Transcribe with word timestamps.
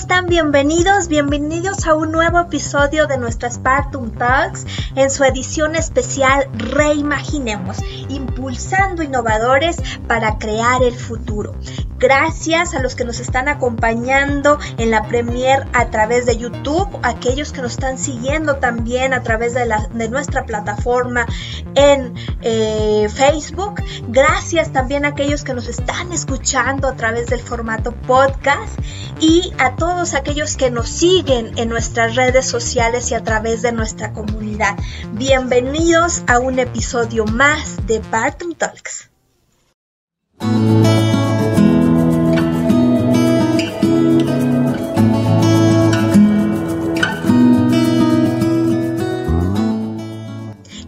están? 0.00 0.28
Bienvenidos, 0.28 1.08
bienvenidos 1.08 1.86
a 1.86 1.94
un 1.94 2.10
nuevo 2.10 2.40
episodio 2.40 3.06
de 3.06 3.18
nuestra 3.18 3.50
Spartum 3.50 4.10
Talks 4.12 4.64
en 4.94 5.10
su 5.10 5.24
edición 5.24 5.76
especial 5.76 6.48
Reimaginemos, 6.54 7.76
impulsando 8.08 9.02
innovadores 9.02 9.76
para 10.08 10.38
crear 10.38 10.82
el 10.82 10.94
futuro. 10.94 11.52
Gracias 12.00 12.74
a 12.74 12.80
los 12.80 12.94
que 12.94 13.04
nos 13.04 13.20
están 13.20 13.46
acompañando 13.46 14.58
en 14.78 14.90
la 14.90 15.06
premier 15.06 15.66
a 15.74 15.90
través 15.90 16.24
de 16.24 16.38
YouTube, 16.38 16.88
aquellos 17.02 17.52
que 17.52 17.60
nos 17.60 17.72
están 17.72 17.98
siguiendo 17.98 18.56
también 18.56 19.12
a 19.12 19.22
través 19.22 19.52
de, 19.52 20.08
nuestra 20.08 20.46
plataforma 20.46 21.26
en 21.74 22.14
eh, 22.40 23.06
Facebook. 23.14 23.82
Gracias 24.08 24.72
también 24.72 25.04
a 25.04 25.08
aquellos 25.08 25.44
que 25.44 25.52
nos 25.52 25.68
están 25.68 26.10
escuchando 26.10 26.88
a 26.88 26.96
través 26.96 27.26
del 27.26 27.40
formato 27.40 27.92
podcast 27.92 28.78
y 29.20 29.52
a 29.58 29.76
todos 29.76 30.14
aquellos 30.14 30.56
que 30.56 30.70
nos 30.70 30.88
siguen 30.88 31.52
en 31.58 31.68
nuestras 31.68 32.16
redes 32.16 32.46
sociales 32.46 33.10
y 33.10 33.14
a 33.14 33.22
través 33.22 33.60
de 33.60 33.72
nuestra 33.72 34.14
comunidad. 34.14 34.74
Bienvenidos 35.12 36.22
a 36.28 36.38
un 36.38 36.60
episodio 36.60 37.26
más 37.26 37.86
de 37.86 37.98
Barton 38.10 38.54
Talks. 38.54 39.10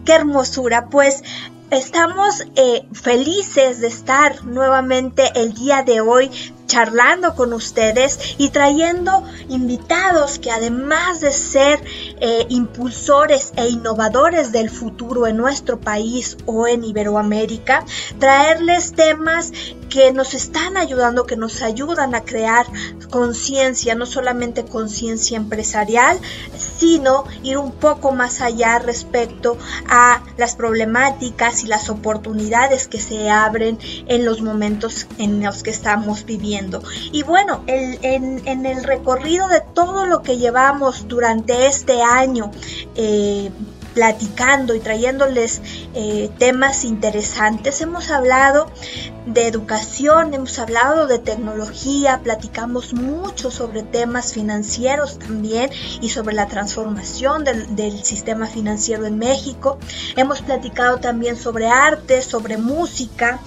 Qué 0.05 0.13
hermosura. 0.13 0.87
Pues 0.89 1.23
estamos 1.71 2.45
eh, 2.55 2.85
felices 2.93 3.79
de 3.79 3.87
estar 3.87 4.45
nuevamente 4.45 5.31
el 5.35 5.53
día 5.53 5.83
de 5.83 6.01
hoy 6.01 6.31
charlando 6.67 7.35
con 7.35 7.53
ustedes 7.53 8.35
y 8.37 8.49
trayendo 8.49 9.23
invitados 9.49 10.39
que 10.39 10.51
además 10.51 11.21
de 11.21 11.31
ser 11.31 11.81
eh, 12.19 12.45
impulsores 12.49 13.53
e 13.55 13.67
innovadores 13.67 14.51
del 14.51 14.69
futuro 14.69 15.27
en 15.27 15.37
nuestro 15.37 15.79
país 15.79 16.37
o 16.45 16.67
en 16.67 16.83
Iberoamérica, 16.83 17.85
traerles 18.19 18.93
temas 18.93 19.51
que 19.89 20.11
nos 20.11 20.33
están 20.33 20.75
ayudando, 20.77 21.25
que 21.25 21.35
nos 21.35 21.61
ayudan 21.61 22.15
a 22.15 22.21
crear 22.21 22.65
conciencia, 23.11 23.93
no 23.93 24.07
solamente 24.07 24.65
conciencia 24.65 25.37
empresarial, 25.37 26.17
sino 26.57 27.25
ir 27.43 27.59
un 27.59 27.71
poco 27.71 28.11
más 28.11 28.41
allá 28.41 28.79
respecto 28.79 29.57
a 29.87 30.23
las 30.37 30.55
problemáticas 30.55 31.63
y 31.63 31.67
las 31.67 31.89
oportunidades 31.89 32.87
que 32.87 32.99
se 32.99 33.29
abren 33.29 33.77
en 34.07 34.25
los 34.25 34.41
momentos 34.41 35.05
en 35.19 35.43
los 35.43 35.61
que 35.61 35.69
estamos 35.69 36.25
viviendo. 36.25 36.52
Y 37.11 37.23
bueno, 37.23 37.63
en, 37.67 38.65
el 38.65 38.83
recorrido 38.83 39.47
de 39.47 39.61
todo 39.61 40.05
lo 40.05 40.21
que 40.21 40.37
llevamos 40.37 41.07
durante 41.07 41.67
este 41.67 42.01
año, 42.01 42.51
eh, 42.95 43.51
platicando 43.93 44.73
y 44.73 44.79
trayéndoles 44.79 45.61
eh, 45.93 46.29
temas 46.37 46.83
interesantes. 46.83 47.81
Hemos 47.81 48.09
hablado 48.09 48.71
de 49.25 49.47
educación, 49.47 50.33
hemos 50.33 50.57
hablado 50.59 51.07
de 51.07 51.19
tecnología, 51.19 52.19
platicamos 52.23 52.93
mucho 52.93 53.51
sobre 53.51 53.83
temas 53.83 54.33
financieros 54.33 55.19
también 55.19 55.69
y 56.01 56.09
sobre 56.09 56.35
la 56.35 56.47
transformación 56.47 57.43
del, 57.43 57.75
del 57.75 58.03
sistema 58.03 58.47
financiero 58.47 59.05
en 59.05 59.17
México. 59.17 59.77
Hemos 60.15 60.41
platicado 60.41 60.97
también 60.97 61.37
sobre 61.37 61.67
arte, 61.67 62.21
sobre 62.21 62.57
música 62.57 63.39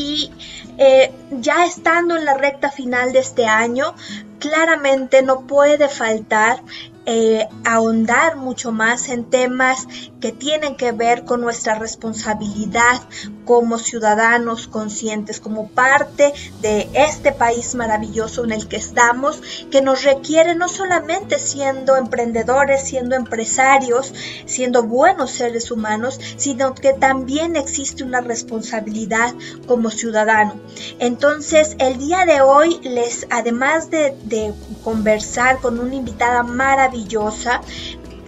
y 0.00 0.30
eh, 0.78 1.12
ya 1.30 1.66
estando 1.66 2.16
en 2.16 2.24
la 2.24 2.34
recta 2.34 2.70
final 2.70 3.12
de 3.12 3.18
este 3.18 3.46
año, 3.46 3.94
claramente 4.38 5.22
no 5.22 5.46
puede 5.46 5.88
faltar 5.88 6.62
eh, 7.06 7.46
ahondar 7.64 8.36
mucho 8.36 8.72
más 8.72 9.08
en 9.08 9.24
temas 9.24 9.86
que 10.20 10.32
tienen 10.32 10.76
que 10.76 10.92
ver 10.92 11.24
con 11.24 11.40
nuestra 11.40 11.74
responsabilidad 11.74 13.02
como 13.44 13.78
ciudadanos 13.78 14.68
conscientes, 14.68 15.40
como 15.40 15.68
parte 15.68 16.32
de 16.60 16.88
este 16.94 17.32
país 17.32 17.74
maravilloso 17.74 18.44
en 18.44 18.52
el 18.52 18.68
que 18.68 18.76
estamos, 18.76 19.42
que 19.70 19.82
nos 19.82 20.04
requiere 20.04 20.54
no 20.54 20.68
solamente 20.68 21.38
siendo 21.38 21.96
emprendedores, 21.96 22.84
siendo 22.84 23.16
empresarios, 23.16 24.12
siendo 24.46 24.84
buenos 24.84 25.32
seres 25.32 25.70
humanos, 25.70 26.20
sino 26.36 26.74
que 26.74 26.92
también 26.92 27.56
existe 27.56 28.04
una 28.04 28.20
responsabilidad 28.20 29.34
como 29.66 29.90
ciudadano. 29.90 30.54
Entonces, 30.98 31.76
el 31.78 31.98
día 31.98 32.24
de 32.26 32.40
hoy 32.40 32.78
les, 32.82 33.26
además 33.30 33.90
de, 33.90 34.14
de 34.24 34.52
conversar 34.84 35.58
con 35.60 35.78
una 35.78 35.94
invitada 35.94 36.42
maravillosa, 36.42 37.60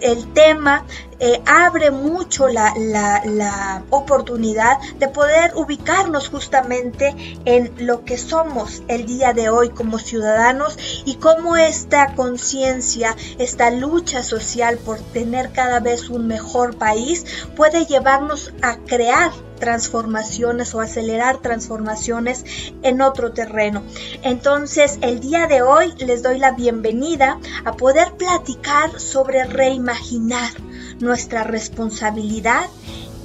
el 0.01 0.33
tema 0.33 0.85
eh, 1.25 1.41
abre 1.45 1.89
mucho 1.89 2.49
la, 2.49 2.73
la, 2.75 3.81
oportunidad 3.91 4.77
de 4.99 5.07
poder 5.07 5.53
ubicarnos 5.55 6.27
justamente 6.27 7.15
en 7.45 7.71
lo 7.77 8.03
que 8.03 8.17
somos 8.17 8.83
el 8.89 9.05
día 9.05 9.31
de 9.31 9.47
hoy 9.47 9.69
como 9.69 9.99
ciudadanos 9.99 10.77
y 11.05 11.15
cómo 11.15 11.55
esta 11.55 12.13
conciencia, 12.15 13.15
esta 13.37 13.71
lucha 13.71 14.21
social 14.21 14.77
por 14.79 14.99
tener 14.99 15.53
cada 15.53 15.79
vez 15.79 16.09
un 16.09 16.27
mejor 16.27 16.75
país 16.77 17.25
puede 17.55 17.85
llevarnos 17.85 18.51
a 18.61 18.75
crear 18.79 19.31
transformaciones 19.59 20.75
o 20.75 20.81
acelerar 20.81 21.37
transformaciones 21.37 22.43
en 22.81 23.01
otro 23.01 23.31
terreno. 23.31 23.81
Entonces, 24.23 24.99
el 24.99 25.21
día 25.21 25.47
de 25.47 25.61
hoy 25.61 25.93
les 25.99 26.21
doy 26.21 26.37
la 26.37 26.51
bienvenida 26.51 27.39
a 27.63 27.71
poder 27.71 28.11
platicar 28.17 28.99
sobre 28.99 29.45
reimaginar 29.45 30.51
nuestra 30.99 31.43
responsabilidad 31.43 32.65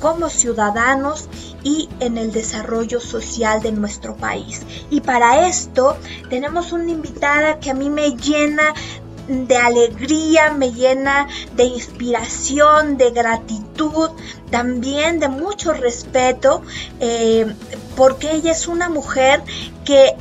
como 0.01 0.29
ciudadanos 0.29 1.29
y 1.65 1.89
en 2.01 2.19
el 2.19 2.33
desarrollo 2.33 3.01
social 3.01 3.61
de 3.63 3.73
nuestro 3.73 4.17
país. 4.17 4.63
Y 4.91 5.01
para 5.01 5.49
esto 5.49 5.97
tenemos 6.31 6.73
una 6.73 6.91
invitada 6.91 7.59
que 7.59 7.71
a 7.71 7.75
mí 7.75 7.91
me 7.91 8.13
llena 8.13 8.75
de 9.29 9.57
alegría, 9.57 10.53
me 10.53 10.73
llena 10.73 11.29
de 11.55 11.65
inspiración, 11.65 12.97
de 12.97 13.11
gratitud, 13.11 14.11
también 14.51 15.21
de 15.21 15.29
mucho 15.29 15.75
respeto, 15.75 16.63
eh, 17.01 17.47
porque 17.95 18.33
ella 18.33 18.53
es 18.53 18.67
una 18.69 18.89
mujer 18.89 19.43
que 19.85 20.17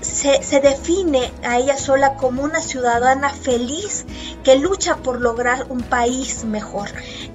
se, 0.00 0.60
define 0.60 1.32
a 1.42 1.58
ella 1.58 1.76
sola 1.76 2.14
como 2.14 2.42
una 2.42 2.60
ciudadana 2.60 3.30
feliz 3.30 4.06
que 4.44 4.56
lucha 4.56 4.96
por 4.96 5.20
lograr 5.20 5.66
un 5.70 5.82
país 5.82 6.44
mejor. 6.44 6.88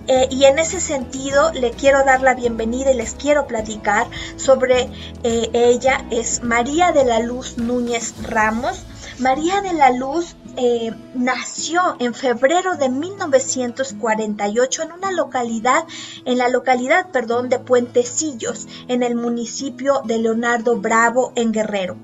Eh, 0.07 0.27
y 0.29 0.45
en 0.45 0.59
ese 0.59 0.79
sentido 0.79 1.51
le 1.53 1.71
quiero 1.71 2.03
dar 2.03 2.21
la 2.21 2.33
bienvenida 2.33 2.91
y 2.91 2.95
les 2.95 3.13
quiero 3.15 3.47
platicar 3.47 4.07
sobre 4.37 4.89
eh, 5.23 5.49
ella. 5.53 6.05
Es 6.11 6.43
María 6.43 6.91
de 6.91 7.05
la 7.05 7.19
Luz 7.19 7.57
Núñez 7.57 8.13
Ramos. 8.23 8.85
María 9.19 9.61
de 9.61 9.73
la 9.73 9.91
Luz 9.91 10.35
eh, 10.57 10.93
nació 11.13 11.95
en 11.99 12.13
febrero 12.13 12.75
de 12.75 12.89
1948 12.89 14.83
en 14.83 14.91
una 14.91 15.11
localidad, 15.11 15.85
en 16.25 16.37
la 16.37 16.49
localidad, 16.49 17.11
perdón, 17.11 17.49
de 17.49 17.59
Puentecillos, 17.59 18.67
en 18.87 19.03
el 19.03 19.15
municipio 19.15 20.01
de 20.05 20.19
Leonardo 20.19 20.77
Bravo, 20.77 21.33
en 21.35 21.51
Guerrero. 21.51 21.97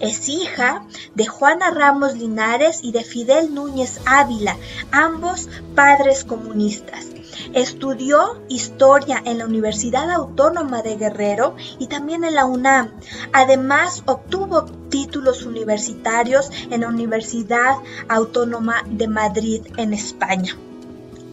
Es 0.00 0.28
hija 0.28 0.86
de 1.14 1.26
Juana 1.26 1.70
Ramos 1.70 2.14
Linares 2.16 2.80
y 2.82 2.92
de 2.92 3.04
Fidel 3.04 3.54
Núñez 3.54 4.00
Ávila, 4.06 4.56
ambos 4.90 5.48
padres 5.74 6.24
comunistas. 6.24 7.17
Estudió 7.54 8.42
historia 8.48 9.22
en 9.24 9.38
la 9.38 9.46
Universidad 9.46 10.10
Autónoma 10.10 10.82
de 10.82 10.96
Guerrero 10.96 11.56
y 11.78 11.86
también 11.86 12.24
en 12.24 12.34
la 12.34 12.44
UNAM. 12.44 12.92
Además, 13.32 14.02
obtuvo 14.06 14.64
títulos 14.88 15.44
universitarios 15.44 16.50
en 16.70 16.82
la 16.82 16.88
Universidad 16.88 17.76
Autónoma 18.08 18.82
de 18.86 19.08
Madrid 19.08 19.62
en 19.76 19.92
España 19.92 20.56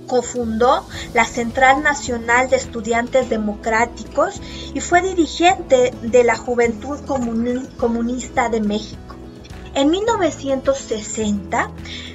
cofundó 0.05 0.85
la 1.13 1.25
Central 1.25 1.83
Nacional 1.83 2.49
de 2.49 2.57
Estudiantes 2.57 3.29
Democráticos 3.29 4.41
y 4.73 4.79
fue 4.79 5.01
dirigente 5.01 5.93
de 6.01 6.23
la 6.23 6.35
Juventud 6.35 6.99
Comunista 7.77 8.49
de 8.49 8.61
México. 8.61 9.14
En 9.75 9.91
1960, 9.91 11.69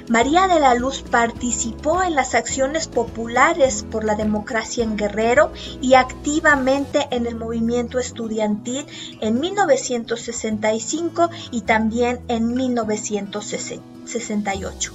María 0.09 0.47
de 0.47 0.59
la 0.59 0.73
Luz 0.73 1.03
participó 1.03 2.01
en 2.01 2.15
las 2.15 2.33
acciones 2.33 2.87
populares 2.87 3.85
por 3.91 4.03
la 4.03 4.15
democracia 4.15 4.83
en 4.83 4.97
Guerrero 4.97 5.53
y 5.79 5.93
activamente 5.93 7.07
en 7.11 7.27
el 7.27 7.35
movimiento 7.35 7.99
estudiantil 7.99 8.87
en 9.21 9.39
1965 9.39 11.29
y 11.51 11.61
también 11.61 12.21
en 12.29 12.55
1968. 12.55 14.91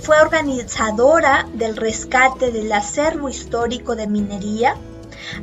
Fue 0.00 0.20
organizadora 0.20 1.48
del 1.52 1.76
rescate 1.76 2.52
del 2.52 2.72
acervo 2.72 3.28
histórico 3.28 3.96
de 3.96 4.06
minería, 4.06 4.76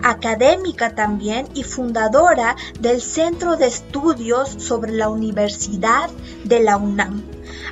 académica 0.03 0.95
también 0.95 1.47
y 1.53 1.63
fundadora 1.63 2.55
del 2.79 3.01
Centro 3.01 3.57
de 3.57 3.67
Estudios 3.67 4.49
sobre 4.57 4.91
la 4.91 5.09
Universidad 5.09 6.09
de 6.43 6.59
la 6.59 6.77
UNAM. 6.77 7.23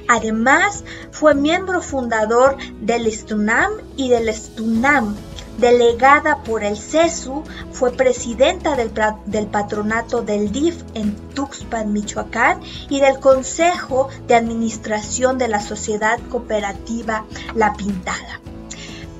Además, 0.08 0.84
fue 1.12 1.36
miembro 1.36 1.82
fundador 1.82 2.58
del 2.82 3.12
STUNAM 3.12 3.72
y 3.96 4.10
del 4.10 4.34
STUNAM, 4.34 5.16
delegada 5.60 6.44
por 6.44 6.64
el 6.64 6.78
CESU, 6.78 7.44
fue 7.72 7.92
presidenta 7.92 8.76
del, 8.76 8.92
del, 9.26 9.48
patronato 9.48 10.22
del 10.22 10.52
DIF 10.52 10.84
en 10.94 11.16
Tuxpan, 11.34 11.92
Michoacán, 11.92 12.62
y 12.90 13.00
del 13.02 13.20
Consejo 13.20 14.10
de 14.28 14.36
Administración 14.36 15.38
de 15.38 15.50
la 15.50 15.60
Sociedad 15.60 16.20
Cooperativa 16.30 17.26
La 17.56 17.74
Pintada. 17.74 18.40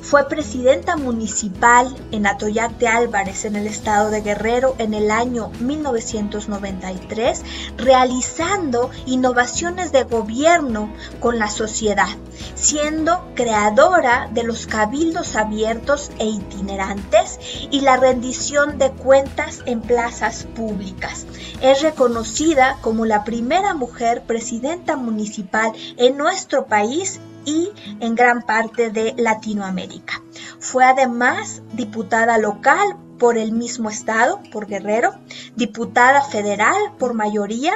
Fue 0.10 0.28
presidenta 0.28 0.98
municipal 0.98 1.96
en 2.12 2.26
Atoyac 2.26 2.80
de 2.80 2.88
Álvarez, 2.88 3.46
en 3.46 3.56
el 3.56 3.68
estado 3.68 4.10
de 4.10 4.22
Guerrero, 4.22 4.74
en 4.80 4.96
el 4.96 5.12
año 5.12 5.52
1993, 5.60 7.44
realizando 7.78 8.90
innovaciones 9.06 9.92
de 9.92 10.06
gobierno 10.06 10.92
con 11.20 11.38
la 11.38 11.48
sociedad, 11.48 12.08
siendo 12.56 13.24
creadora 13.36 14.32
de 14.34 14.42
los 14.42 14.66
cabildos 14.66 15.36
abiertos 15.36 16.10
e 16.18 16.26
itinerantes 16.26 17.40
y 17.70 17.82
la 17.82 17.98
rendición 17.98 18.80
de 18.80 18.90
cuentas 18.90 19.62
en 19.68 19.80
plazas 19.80 20.48
públicas. 20.56 21.28
Es 21.62 21.84
reconocida 21.84 22.80
como 22.82 23.06
la 23.06 23.24
primera 23.24 23.76
mujer 23.76 24.24
presidenta 24.24 24.96
municipal 24.96 25.72
en 25.98 26.18
nuestro 26.18 26.66
país 26.66 27.20
y 27.46 27.70
en 28.00 28.16
gran 28.16 28.42
parte 28.42 28.90
de 28.90 29.14
Latinoamérica. 29.18 30.22
Fue 30.60 30.86
además 30.86 31.62
diputada 31.74 32.38
local 32.38 32.98
por 33.20 33.38
el 33.38 33.52
mismo 33.52 33.90
estado, 33.90 34.42
por 34.52 34.66
Guerrero, 34.66 35.14
diputada 35.56 36.22
federal 36.24 36.94
por 36.98 37.14
mayoría 37.14 37.74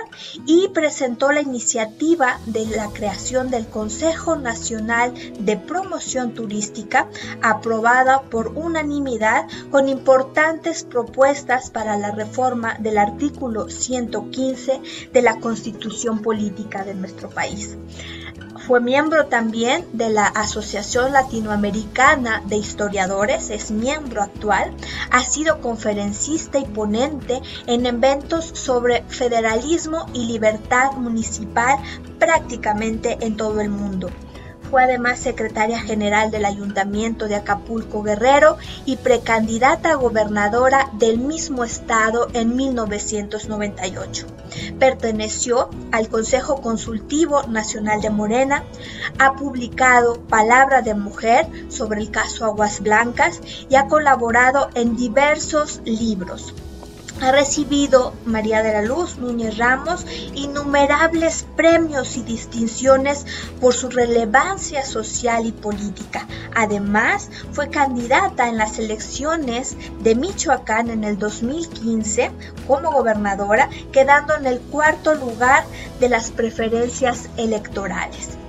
y 0.47 0.69
presentó 0.69 1.31
la 1.31 1.41
iniciativa 1.41 2.39
de 2.45 2.65
la 2.65 2.87
creación 2.87 3.51
del 3.51 3.67
Consejo 3.67 4.37
Nacional 4.37 5.13
de 5.39 5.57
Promoción 5.57 6.33
Turística, 6.33 7.07
aprobada 7.41 8.21
por 8.21 8.47
unanimidad 8.55 9.45
con 9.69 9.89
importantes 9.89 10.83
propuestas 10.83 11.69
para 11.69 11.97
la 11.97 12.11
reforma 12.11 12.75
del 12.79 12.97
artículo 12.97 13.69
115 13.69 14.81
de 15.11 15.21
la 15.21 15.39
Constitución 15.39 16.21
Política 16.21 16.85
de 16.85 16.95
nuestro 16.95 17.29
país. 17.29 17.77
Fue 18.65 18.79
miembro 18.79 19.25
también 19.25 19.85
de 19.91 20.09
la 20.09 20.25
Asociación 20.25 21.11
Latinoamericana 21.11 22.41
de 22.45 22.55
Historiadores, 22.55 23.49
es 23.49 23.71
miembro 23.71 24.23
actual. 24.23 24.71
Ha 25.11 25.21
sido 25.25 25.59
conferencista 25.59 26.59
y 26.59 26.65
ponente 26.65 27.41
en 27.67 27.85
eventos 27.85 28.45
sobre 28.45 29.03
federalismo 29.09 30.05
y 30.13 30.27
libertad 30.27 30.93
municipal 30.93 31.77
prácticamente 32.19 33.17
en 33.19 33.35
todo 33.35 33.59
el 33.59 33.69
mundo. 33.69 34.09
Fue 34.73 34.85
además 34.85 35.19
secretaria 35.19 35.79
general 35.79 36.31
del 36.31 36.45
Ayuntamiento 36.45 37.27
de 37.27 37.35
Acapulco 37.35 38.01
Guerrero 38.01 38.57
y 38.85 38.95
precandidata 38.95 39.91
a 39.91 39.95
gobernadora 39.97 40.89
del 40.93 41.19
mismo 41.19 41.63
estado 41.63 42.27
en 42.33 42.55
1998. 42.55 44.25
Perteneció 44.79 45.69
al 45.91 46.09
Consejo 46.09 46.59
Consultivo 46.59 47.43
Nacional 47.43 48.01
de 48.01 48.09
Morena, 48.09 48.63
ha 49.19 49.33
publicado 49.35 50.19
Palabra 50.21 50.81
de 50.81 50.95
Mujer 50.95 51.45
sobre 51.69 52.01
el 52.01 52.09
caso 52.09 52.43
Aguas 52.43 52.79
Blancas 52.79 53.41
y 53.69 53.75
ha 53.75 53.85
colaborado 53.85 54.69
en 54.73 54.95
diversos 54.95 55.81
libros 55.85 56.55
ha 57.21 57.31
recibido 57.31 58.13
María 58.25 58.63
de 58.63 58.73
la 58.73 58.81
Luz 58.81 59.17
Núñez 59.17 59.57
Ramos 59.57 60.05
innumerables 60.33 61.45
premios 61.55 62.17
y 62.17 62.23
distinciones 62.23 63.25
por 63.61 63.73
su 63.73 63.89
relevancia 63.89 64.85
social 64.85 65.45
y 65.45 65.51
política. 65.51 66.27
Además, 66.55 67.29
fue 67.51 67.69
candidata 67.69 68.49
en 68.49 68.57
las 68.57 68.79
elecciones 68.79 69.75
de 70.01 70.15
Michoacán 70.15 70.89
en 70.89 71.03
el 71.03 71.17
2015 71.17 72.31
como 72.67 72.91
gobernadora, 72.91 73.69
quedando 73.91 74.35
en 74.35 74.45
el 74.45 74.59
cuarto 74.59 75.15
lugar 75.15 75.63
de 75.99 76.09
las 76.09 76.31
preferencias 76.31 77.29
electorales. 77.37 78.42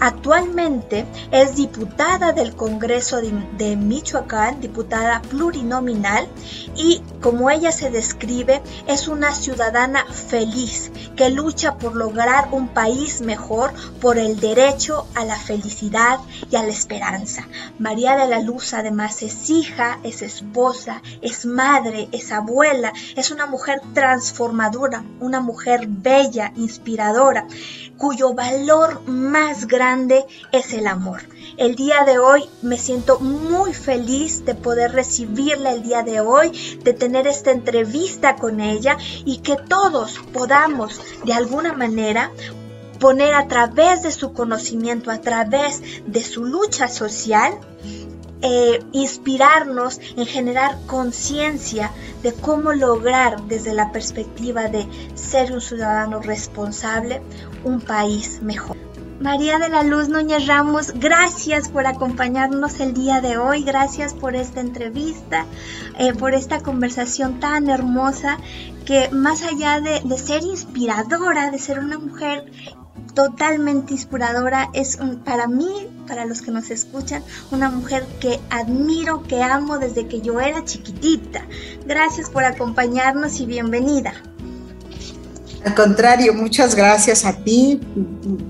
Actualmente 0.00 1.06
es 1.32 1.56
diputada 1.56 2.32
del 2.32 2.54
Congreso 2.54 3.20
de, 3.20 3.76
Michoacán, 3.76 4.60
diputada 4.60 5.20
plurinominal, 5.22 6.28
y 6.76 7.02
como 7.20 7.50
ella 7.50 7.72
se 7.72 7.90
describe, 7.90 8.62
es 8.86 9.08
una 9.08 9.34
ciudadana 9.34 10.04
feliz 10.06 10.92
que 11.16 11.30
lucha 11.30 11.78
por 11.78 11.96
lograr 11.96 12.48
un 12.52 12.68
país 12.68 13.20
mejor, 13.20 13.72
por 14.00 14.18
el 14.18 14.38
derecho 14.38 15.08
a 15.16 15.24
la 15.24 15.36
felicidad 15.36 16.20
y 16.48 16.54
a 16.54 16.62
la 16.62 16.68
esperanza. 16.68 17.48
María 17.80 18.16
de 18.16 18.28
la 18.28 18.38
Luz 18.38 18.74
además 18.74 19.22
es 19.22 19.50
hija, 19.50 19.98
es 20.04 20.22
esposa, 20.22 21.02
es 21.22 21.44
madre, 21.44 22.08
es 22.12 22.30
abuela, 22.30 22.92
es 23.16 23.32
una 23.32 23.46
mujer 23.46 23.80
transformadora, 23.94 25.02
una 25.18 25.40
mujer 25.40 25.86
bella, 25.88 26.52
inspiradora, 26.54 27.48
cuyo 27.96 28.32
valor 28.34 29.02
más 29.08 29.66
grande 29.66 29.87
es 30.52 30.74
el 30.74 30.86
amor. 30.86 31.22
El 31.56 31.74
día 31.74 32.04
de 32.04 32.18
hoy 32.18 32.44
me 32.60 32.76
siento 32.76 33.20
muy 33.20 33.72
feliz 33.72 34.44
de 34.44 34.54
poder 34.54 34.92
recibirla 34.92 35.72
el 35.72 35.82
día 35.82 36.02
de 36.02 36.20
hoy, 36.20 36.78
de 36.84 36.92
tener 36.92 37.26
esta 37.26 37.52
entrevista 37.52 38.36
con 38.36 38.60
ella 38.60 38.98
y 39.24 39.38
que 39.38 39.56
todos 39.56 40.20
podamos 40.34 41.00
de 41.24 41.32
alguna 41.32 41.72
manera 41.72 42.30
poner 43.00 43.32
a 43.34 43.48
través 43.48 44.02
de 44.02 44.12
su 44.12 44.34
conocimiento, 44.34 45.10
a 45.10 45.22
través 45.22 45.80
de 46.06 46.22
su 46.22 46.44
lucha 46.44 46.88
social, 46.88 47.58
eh, 48.42 48.80
inspirarnos 48.92 50.00
en 50.16 50.26
generar 50.26 50.76
conciencia 50.86 51.90
de 52.22 52.34
cómo 52.34 52.72
lograr 52.74 53.42
desde 53.44 53.72
la 53.72 53.90
perspectiva 53.90 54.68
de 54.68 54.86
ser 55.14 55.52
un 55.52 55.62
ciudadano 55.62 56.20
responsable 56.20 57.22
un 57.64 57.80
país 57.80 58.42
mejor. 58.42 58.87
María 59.20 59.58
de 59.58 59.68
la 59.68 59.82
Luz 59.82 60.08
Núñez 60.08 60.46
Ramos, 60.46 60.92
gracias 60.94 61.68
por 61.68 61.88
acompañarnos 61.88 62.78
el 62.78 62.94
día 62.94 63.20
de 63.20 63.36
hoy, 63.36 63.64
gracias 63.64 64.14
por 64.14 64.36
esta 64.36 64.60
entrevista, 64.60 65.44
eh, 65.98 66.12
por 66.12 66.34
esta 66.34 66.60
conversación 66.60 67.40
tan 67.40 67.68
hermosa 67.68 68.38
que 68.86 69.08
más 69.10 69.42
allá 69.42 69.80
de, 69.80 70.18
ser 70.18 70.44
inspiradora, 70.44 71.50
de 71.50 71.58
ser 71.58 71.80
una 71.80 71.98
mujer 71.98 72.52
totalmente 73.14 73.92
inspiradora, 73.94 74.70
es 74.72 74.98
para 75.24 75.48
mí, 75.48 75.88
para 76.06 76.24
los 76.24 76.40
que 76.40 76.52
nos 76.52 76.70
escuchan, 76.70 77.24
una 77.50 77.70
mujer 77.70 78.06
que 78.20 78.38
admiro, 78.50 79.24
que 79.24 79.42
amo 79.42 79.78
desde 79.78 80.06
que 80.06 80.20
yo 80.20 80.40
era 80.40 80.64
chiquitita. 80.64 81.44
Gracias 81.84 82.30
por 82.30 82.44
acompañarnos 82.44 83.40
y 83.40 83.46
bienvenida. 83.46 84.14
Al 85.68 85.74
contrario, 85.74 86.32
muchas 86.32 86.74
gracias 86.74 87.26
a 87.26 87.34
ti. 87.34 87.78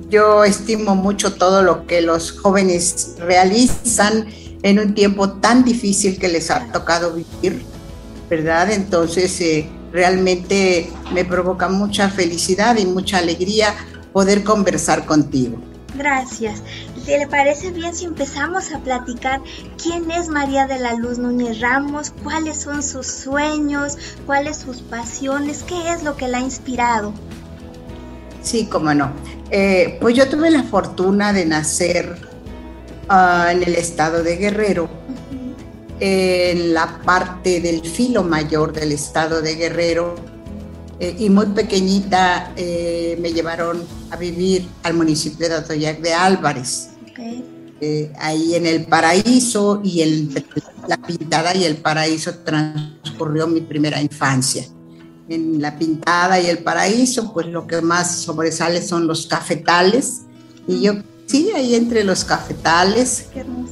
Yo 0.08 0.44
estimo 0.44 0.94
mucho 0.94 1.34
todo 1.34 1.64
lo 1.64 1.84
que 1.84 2.00
los 2.00 2.30
jóvenes 2.30 3.16
realizan 3.18 4.28
en 4.62 4.78
un 4.78 4.94
tiempo 4.94 5.28
tan 5.28 5.64
difícil 5.64 6.16
que 6.20 6.28
les 6.28 6.48
ha 6.52 6.70
tocado 6.70 7.14
vivir, 7.14 7.64
¿verdad? 8.30 8.70
Entonces, 8.70 9.40
eh, 9.40 9.68
realmente 9.92 10.88
me 11.12 11.24
provoca 11.24 11.68
mucha 11.68 12.08
felicidad 12.08 12.76
y 12.78 12.86
mucha 12.86 13.18
alegría 13.18 13.74
poder 14.12 14.44
conversar 14.44 15.04
contigo. 15.04 15.58
Gracias. 15.96 16.62
¿Le 17.16 17.26
parece 17.26 17.70
bien 17.70 17.94
si 17.94 18.04
empezamos 18.04 18.70
a 18.70 18.80
platicar 18.80 19.40
quién 19.82 20.10
es 20.10 20.28
María 20.28 20.66
de 20.66 20.78
la 20.78 20.92
Luz 20.92 21.16
Núñez 21.16 21.58
Ramos? 21.58 22.12
¿Cuáles 22.22 22.58
son 22.58 22.82
sus 22.82 23.06
sueños? 23.06 23.96
¿Cuáles 24.26 24.58
sus 24.58 24.82
pasiones? 24.82 25.64
¿Qué 25.66 25.90
es 25.90 26.02
lo 26.02 26.16
que 26.16 26.28
la 26.28 26.36
ha 26.36 26.40
inspirado? 26.42 27.14
Sí, 28.42 28.66
cómo 28.66 28.92
no. 28.92 29.10
Eh, 29.50 29.96
pues 30.02 30.16
yo 30.16 30.28
tuve 30.28 30.50
la 30.50 30.64
fortuna 30.64 31.32
de 31.32 31.46
nacer 31.46 32.14
ah, 33.08 33.48
en 33.52 33.62
el 33.62 33.76
estado 33.76 34.22
de 34.22 34.36
Guerrero, 34.36 34.90
en 36.00 36.74
la 36.74 37.00
parte 37.06 37.60
del 37.60 37.80
filo 37.88 38.22
mayor 38.22 38.74
del 38.74 38.92
estado 38.92 39.40
de 39.40 39.54
Guerrero, 39.54 40.14
eh, 41.00 41.16
y 41.18 41.30
muy 41.30 41.46
pequeñita 41.46 42.52
eh, 42.54 43.16
me 43.18 43.32
llevaron 43.32 43.82
a 44.10 44.16
vivir 44.16 44.68
al 44.82 44.92
municipio 44.92 45.48
de 45.48 45.54
Atoyac 45.54 46.00
de 46.00 46.12
Álvarez. 46.12 46.90
Eh, 47.80 48.12
ahí 48.18 48.54
en 48.54 48.66
el 48.66 48.86
paraíso 48.86 49.80
y 49.84 50.02
en 50.02 50.34
la 50.88 50.96
pintada 50.96 51.54
y 51.54 51.64
el 51.64 51.76
paraíso 51.76 52.34
transcurrió 52.44 53.46
mi 53.46 53.60
primera 53.60 54.00
infancia. 54.00 54.66
En 55.28 55.60
la 55.60 55.78
pintada 55.78 56.40
y 56.40 56.46
el 56.46 56.58
paraíso, 56.58 57.32
pues 57.32 57.46
lo 57.46 57.66
que 57.66 57.80
más 57.80 58.22
sobresale 58.22 58.82
son 58.82 59.06
los 59.06 59.26
cafetales. 59.26 60.22
Y 60.66 60.82
yo, 60.82 60.94
sí, 61.26 61.50
ahí 61.54 61.74
entre 61.74 62.02
los 62.02 62.24
cafetales, 62.24 63.28
en 63.34 63.66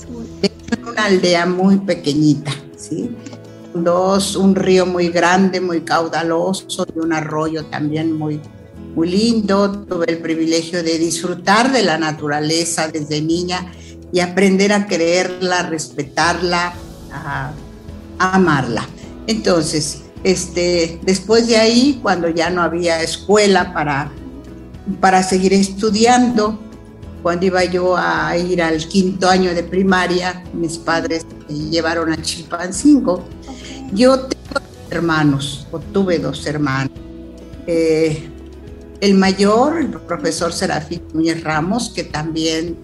una 0.86 1.06
aldea 1.06 1.46
muy 1.46 1.78
pequeñita, 1.78 2.52
¿sí? 2.76 3.10
Dos, 3.74 4.36
un 4.36 4.54
río 4.54 4.86
muy 4.86 5.08
grande, 5.08 5.60
muy 5.60 5.80
caudaloso 5.80 6.86
y 6.94 6.98
un 6.98 7.12
arroyo 7.12 7.64
también 7.66 8.12
muy, 8.12 8.40
muy 8.96 9.10
lindo, 9.10 9.70
tuve 9.80 10.06
el 10.08 10.18
privilegio 10.18 10.82
de 10.82 10.98
disfrutar 10.98 11.70
de 11.70 11.82
la 11.82 11.98
naturaleza 11.98 12.88
desde 12.88 13.20
niña 13.20 13.70
y 14.10 14.20
aprender 14.20 14.72
a 14.72 14.86
quererla, 14.86 15.64
respetarla, 15.64 16.72
a, 17.12 17.52
amarla. 18.18 18.88
Entonces, 19.26 20.00
este, 20.24 20.98
después 21.02 21.46
de 21.46 21.58
ahí, 21.58 22.00
cuando 22.02 22.30
ya 22.30 22.48
no 22.48 22.62
había 22.62 23.02
escuela 23.02 23.74
para, 23.74 24.10
para 24.98 25.22
seguir 25.22 25.52
estudiando, 25.52 26.58
cuando 27.22 27.44
iba 27.44 27.64
yo 27.64 27.98
a 27.98 28.34
ir 28.38 28.62
al 28.62 28.78
quinto 28.88 29.28
año 29.28 29.54
de 29.54 29.62
primaria, 29.62 30.42
mis 30.54 30.78
padres 30.78 31.26
me 31.46 31.54
llevaron 31.68 32.10
a 32.12 32.22
Chilpancingo. 32.22 33.22
Yo 33.92 34.20
tengo 34.20 34.66
hermanos, 34.88 35.66
o 35.70 35.80
tuve 35.80 36.18
dos 36.18 36.46
hermanos. 36.46 36.92
Eh, 37.66 38.30
el 39.00 39.14
mayor, 39.14 39.78
el 39.78 39.88
profesor 39.88 40.52
Serafín 40.52 41.02
Núñez 41.12 41.42
Ramos, 41.42 41.90
que 41.94 42.04
también 42.04 42.76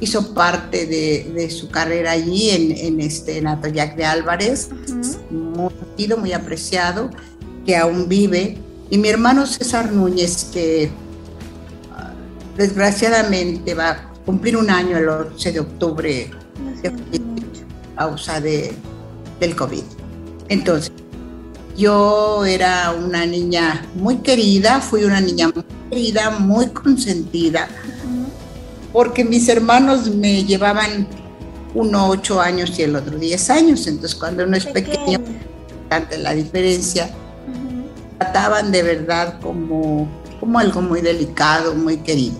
hizo 0.00 0.34
parte 0.34 0.86
de, 0.86 1.50
su 1.50 1.70
carrera 1.70 2.12
allí 2.12 2.50
en, 2.50 2.72
en, 2.72 3.00
este, 3.00 3.38
en 3.38 3.46
Atoyac 3.46 3.96
de 3.96 4.04
Álvarez, 4.04 4.70
muy 5.30 5.72
querido, 5.96 6.16
muy 6.16 6.32
apreciado, 6.32 7.10
que 7.66 7.76
aún 7.76 8.08
vive. 8.08 8.58
Y 8.88 8.98
mi 8.98 9.08
hermano 9.08 9.46
César 9.46 9.92
Núñez, 9.92 10.48
que 10.52 10.90
ah, 11.92 12.12
desgraciadamente 12.56 13.74
va 13.74 13.90
a 13.90 14.12
cumplir 14.24 14.56
un 14.56 14.70
año 14.70 14.96
el 14.96 15.08
11 15.08 15.52
de 15.52 15.60
octubre 15.60 16.30
a 17.96 18.06
causa 18.06 18.40
de, 18.40 18.72
del 19.38 19.54
COVID. 19.54 19.84
Entonces, 20.48 20.92
yo 21.80 22.44
era 22.44 22.92
una 22.92 23.24
niña 23.24 23.86
muy 23.94 24.18
querida, 24.18 24.80
fui 24.80 25.04
una 25.04 25.20
niña 25.20 25.48
muy 25.48 25.64
querida, 25.88 26.30
muy 26.30 26.66
consentida, 26.68 27.68
porque 28.92 29.24
mis 29.24 29.48
hermanos 29.48 30.14
me 30.14 30.44
llevaban 30.44 31.08
uno 31.74 32.08
ocho 32.08 32.40
años 32.40 32.78
y 32.78 32.82
el 32.82 32.94
otro 32.96 33.18
diez 33.18 33.48
años, 33.48 33.86
entonces 33.86 34.14
cuando 34.14 34.44
uno 34.44 34.56
es 34.56 34.66
pequeño, 34.66 35.20
ante 35.88 36.18
la 36.18 36.34
diferencia, 36.34 37.10
trataban 38.18 38.70
de 38.70 38.82
verdad 38.82 39.40
como, 39.40 40.06
como 40.38 40.58
algo 40.58 40.82
muy 40.82 41.00
delicado, 41.00 41.74
muy 41.74 41.96
querido. 41.98 42.36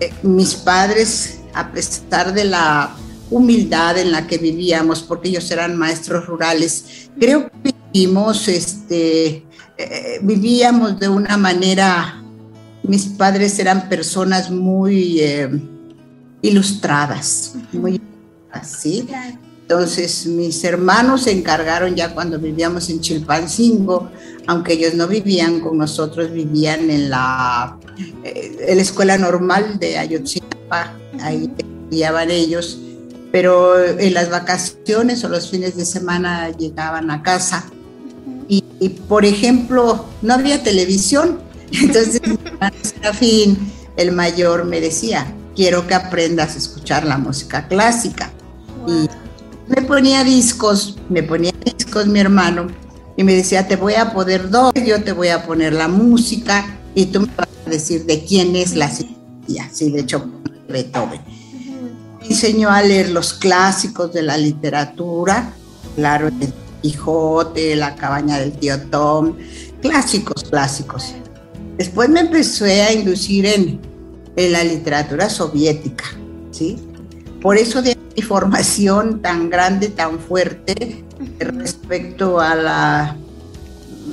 Eh, 0.00 0.12
mis 0.22 0.54
padres, 0.54 1.38
a 1.54 1.70
pesar 1.70 2.34
de 2.34 2.44
la 2.44 2.96
humildad 3.30 3.96
en 3.98 4.10
la 4.10 4.26
que 4.26 4.38
vivíamos, 4.38 5.02
porque 5.02 5.28
ellos 5.28 5.48
eran 5.52 5.76
maestros 5.76 6.26
rurales, 6.26 7.10
creo 7.18 7.48
que 7.62 7.79
vivimos, 7.92 8.48
este, 8.48 9.44
eh, 9.76 10.18
vivíamos 10.22 10.98
de 10.98 11.08
una 11.08 11.36
manera, 11.36 12.22
mis 12.82 13.06
padres 13.06 13.58
eran 13.58 13.88
personas 13.88 14.50
muy 14.50 15.20
eh, 15.20 15.48
ilustradas, 16.42 17.54
muy 17.72 18.00
así. 18.52 19.06
Entonces 19.62 20.26
mis 20.26 20.64
hermanos 20.64 21.22
se 21.22 21.32
encargaron 21.32 21.94
ya 21.94 22.12
cuando 22.12 22.38
vivíamos 22.38 22.90
en 22.90 23.00
Chilpancingo, 23.00 24.10
aunque 24.46 24.72
ellos 24.72 24.94
no 24.94 25.06
vivían 25.06 25.60
con 25.60 25.78
nosotros, 25.78 26.32
vivían 26.32 26.90
en 26.90 27.10
la, 27.10 27.78
eh, 28.24 28.56
en 28.66 28.76
la 28.76 28.82
escuela 28.82 29.16
normal 29.16 29.78
de 29.78 29.98
Ayotzinapa, 29.98 30.96
ahí 31.20 31.52
vivían 31.88 32.30
ellos, 32.30 32.80
pero 33.30 33.80
en 33.80 34.12
las 34.12 34.28
vacaciones 34.28 35.22
o 35.22 35.28
los 35.28 35.48
fines 35.48 35.76
de 35.76 35.84
semana 35.84 36.50
llegaban 36.50 37.12
a 37.12 37.22
casa 37.22 37.64
y, 38.50 38.88
por 39.08 39.24
ejemplo, 39.24 40.06
no 40.22 40.34
había 40.34 40.62
televisión. 40.62 41.40
Entonces, 41.72 42.20
Serafín, 42.82 43.70
el 43.96 44.10
mayor, 44.10 44.64
me 44.64 44.80
decía, 44.80 45.32
quiero 45.54 45.86
que 45.86 45.94
aprendas 45.94 46.56
a 46.56 46.58
escuchar 46.58 47.04
la 47.04 47.16
música 47.16 47.68
clásica. 47.68 48.32
Y 48.88 49.08
me 49.68 49.82
ponía 49.82 50.24
discos, 50.24 50.98
me 51.08 51.22
ponía 51.22 51.52
discos 51.64 52.08
mi 52.08 52.18
hermano, 52.18 52.66
y 53.16 53.22
me 53.22 53.34
decía, 53.34 53.68
te 53.68 53.76
voy 53.76 53.94
a 53.94 54.12
poner 54.12 54.50
dos, 54.50 54.72
yo 54.74 55.02
te 55.04 55.12
voy 55.12 55.28
a 55.28 55.46
poner 55.46 55.72
la 55.72 55.86
música, 55.86 56.78
y 56.94 57.06
tú 57.06 57.20
me 57.20 57.28
vas 57.36 57.48
a 57.66 57.70
decir 57.70 58.04
de 58.04 58.24
quién 58.24 58.56
es 58.56 58.74
la 58.74 58.90
sinfonía, 58.90 59.68
sí, 59.70 59.90
de 59.92 60.00
hecho, 60.00 60.28
Beethoven. 60.68 61.20
Me 62.20 62.26
enseñó 62.26 62.70
a 62.70 62.82
leer 62.82 63.10
los 63.10 63.32
clásicos 63.34 64.12
de 64.12 64.22
la 64.22 64.36
literatura, 64.36 65.52
claro, 65.94 66.30
Quijote, 66.80 67.76
La 67.76 67.94
cabaña 67.94 68.38
del 68.38 68.52
tío 68.52 68.80
Tom, 68.90 69.36
clásicos, 69.80 70.44
clásicos. 70.44 71.14
Después 71.76 72.08
me 72.08 72.20
empecé 72.20 72.82
a 72.82 72.92
inducir 72.92 73.46
en, 73.46 73.80
la 74.36 74.64
literatura 74.64 75.28
soviética, 75.28 76.04
¿sí? 76.50 76.78
Por 77.42 77.58
eso 77.58 77.82
de 77.82 77.96
mi 78.16 78.22
formación 78.22 79.20
tan 79.20 79.50
grande, 79.50 79.88
tan 79.88 80.18
fuerte 80.18 81.04
respecto 81.38 82.40
a 82.40 82.54
la 82.54 83.16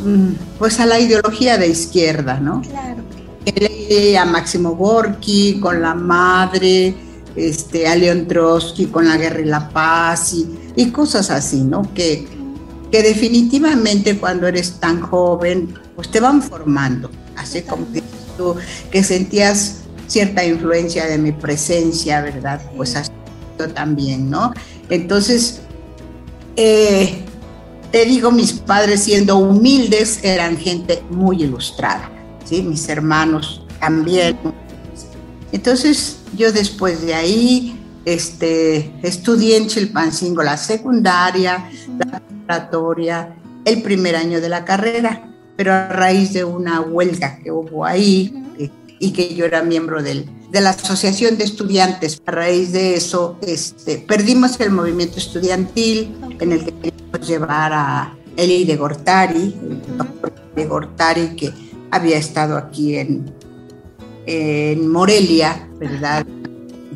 mm, 0.04 0.58
pues 0.60 0.80
a 0.82 0.86
la 0.86 1.00
ideología 1.00 1.58
de 1.58 1.68
izquierda, 1.68 2.40
¿no? 2.40 2.62
Claro. 2.62 3.04
A 4.20 4.26
Máximo 4.26 4.76
Gorky 4.76 5.60
con 5.62 5.82
la 5.82 5.94
madre, 5.94 6.94
este, 7.38 7.88
a 7.88 7.96
León 7.96 8.28
Trotsky 8.28 8.88
con 8.88 9.08
la 9.08 9.16
guerra 9.16 9.40
y 9.40 9.46
la 9.46 9.70
paz 9.70 10.34
y, 10.34 10.48
y 10.76 10.90
cosas 10.92 11.30
así, 11.30 11.64
¿no? 11.64 11.94
Que, 11.94 12.28
que 12.92 13.04
definitivamente 13.04 14.18
cuando 14.18 14.48
eres 14.48 14.80
tan 14.80 15.02
joven, 15.02 15.74
pues 15.96 16.10
te 16.10 16.20
van 16.20 16.42
formando, 16.42 17.10
así 17.36 17.62
como 17.62 17.86
tú, 18.38 18.56
que 18.92 19.04
sentías 19.04 19.82
cierta 20.08 20.46
influencia 20.46 21.06
de 21.06 21.18
mi 21.18 21.32
presencia, 21.32 22.22
¿verdad? 22.22 22.62
Pues 22.76 22.96
así 22.96 23.12
yo 23.60 23.70
también, 23.70 24.30
¿no? 24.30 24.54
Entonces, 24.90 25.62
eh, 26.56 27.24
te 27.92 28.06
digo, 28.06 28.32
mis 28.32 28.54
padres 28.54 29.04
siendo 29.04 29.38
humildes 29.38 30.20
eran 30.24 30.58
gente 30.58 31.04
muy 31.10 31.44
ilustrada, 31.44 32.10
¿sí? 32.46 32.62
Mis 32.62 32.88
hermanos 32.88 33.66
también. 33.80 34.38
Entonces, 35.52 36.20
yo 36.36 36.52
después 36.52 37.02
de 37.02 37.14
ahí, 37.14 37.80
este, 38.06 38.94
estudié 39.02 39.58
en 39.58 39.68
Chilpancingo 39.68 40.42
la 40.44 40.58
secundaria, 40.58 41.70
la 41.98 42.22
el 43.66 43.82
primer 43.82 44.16
año 44.16 44.40
de 44.42 44.50
la 44.50 44.64
carrera, 44.64 45.30
pero 45.56 45.74
a 45.74 45.90
raíz 45.90 46.34
de 46.34 46.44
una 46.44 46.82
huelga 46.82 47.40
que 47.44 47.52
hubo 47.52 47.86
ahí 47.86 48.34
eh, 48.58 48.70
y 49.00 49.12
que 49.12 49.36
yo 49.36 49.46
era 49.46 49.64
miembro 49.64 50.02
del, 50.02 50.30
de 50.52 50.62
la 50.62 50.70
Asociación 50.70 51.38
de 51.38 51.44
Estudiantes, 51.44 52.22
a 52.26 52.32
raíz 52.32 52.72
de 52.72 52.96
eso 52.96 53.38
este, 53.42 53.98
perdimos 53.98 54.60
el 54.60 54.72
movimiento 54.72 55.18
estudiantil 55.18 56.16
en 56.40 56.52
el 56.52 56.64
que 56.64 56.72
queríamos 56.74 57.28
llevar 57.28 57.74
a 57.74 58.18
Eli 58.38 58.66
de 58.66 58.78
Gortari, 58.78 59.56
el 59.62 59.98
doctor 59.98 60.34
de 60.56 60.66
Gortari, 60.66 61.36
que 61.36 61.52
había 61.92 62.18
estado 62.18 62.56
aquí 62.56 62.96
en, 62.96 63.34
en 64.28 64.88
Morelia, 64.88 65.68
¿verdad? 65.80 66.26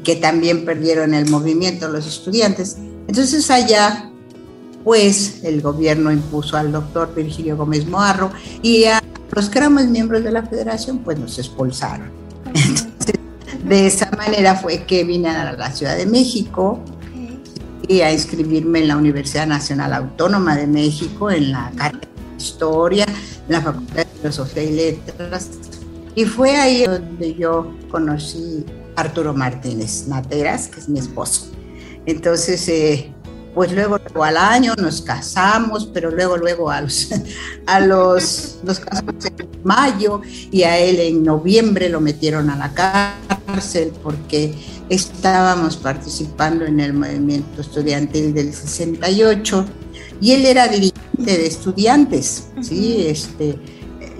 Que 0.03 0.15
también 0.15 0.65
perdieron 0.65 1.13
el 1.13 1.29
movimiento 1.29 1.87
los 1.89 2.05
estudiantes. 2.07 2.77
Entonces 3.07 3.49
allá 3.49 4.10
pues 4.83 5.43
el 5.43 5.61
gobierno 5.61 6.11
impuso 6.11 6.57
al 6.57 6.71
doctor 6.71 7.13
Virgilio 7.15 7.57
Gómez 7.57 7.85
Moarro 7.85 8.31
y 8.61 8.85
a 8.85 9.01
los 9.31 9.49
que 9.49 9.59
éramos 9.59 9.85
miembros 9.85 10.23
de 10.23 10.31
la 10.31 10.43
federación 10.43 10.99
pues 10.99 11.19
nos 11.19 11.37
expulsaron. 11.39 12.09
Entonces, 12.47 13.15
de 13.63 13.87
esa 13.87 14.09
manera 14.11 14.55
fue 14.55 14.83
que 14.85 15.03
vine 15.03 15.29
a 15.29 15.53
la 15.53 15.71
Ciudad 15.71 15.95
de 15.95 16.05
México 16.05 16.79
y 17.87 18.01
a 18.01 18.11
inscribirme 18.11 18.79
en 18.79 18.87
la 18.87 18.97
Universidad 18.97 19.47
Nacional 19.47 19.93
Autónoma 19.93 20.55
de 20.55 20.67
México 20.67 21.31
en 21.31 21.51
la 21.51 21.71
carrera 21.75 21.99
de 21.99 22.43
Historia, 22.43 23.05
en 23.05 23.51
la 23.53 23.61
Facultad 23.61 23.95
de 23.97 24.05
Filosofía 24.05 24.63
y 24.63 24.71
Letras. 24.71 25.49
Y 26.15 26.25
fue 26.25 26.55
ahí 26.55 26.85
donde 26.85 27.35
yo 27.35 27.73
conocí 27.89 28.65
a 28.95 29.01
Arturo 29.01 29.33
Martínez 29.33 30.07
Materas, 30.07 30.67
que 30.67 30.79
es 30.79 30.89
mi 30.89 30.99
esposo. 30.99 31.51
Entonces, 32.05 32.67
eh, 32.67 33.13
pues 33.53 33.71
luego, 33.71 33.99
al 34.23 34.37
año 34.37 34.73
nos 34.77 35.01
casamos, 35.01 35.89
pero 35.93 36.11
luego, 36.11 36.37
luego 36.37 36.69
a 36.71 36.81
los, 36.81 37.09
a 37.65 37.79
los, 37.79 38.57
nos 38.63 38.79
casamos 38.79 39.25
en 39.25 39.49
mayo 39.63 40.21
y 40.51 40.63
a 40.63 40.77
él 40.77 40.99
en 40.99 41.23
noviembre 41.23 41.89
lo 41.89 42.01
metieron 42.01 42.49
a 42.49 42.55
la 42.55 42.73
cárcel 42.73 43.91
porque 44.01 44.53
estábamos 44.89 45.77
participando 45.77 46.65
en 46.65 46.79
el 46.79 46.93
movimiento 46.93 47.61
estudiantil 47.61 48.33
del 48.33 48.53
68 48.53 49.65
y 50.21 50.31
él 50.33 50.45
era 50.45 50.67
dirigente 50.67 51.37
de 51.37 51.47
estudiantes, 51.47 52.47
¿sí? 52.61 53.05
Este, 53.07 53.57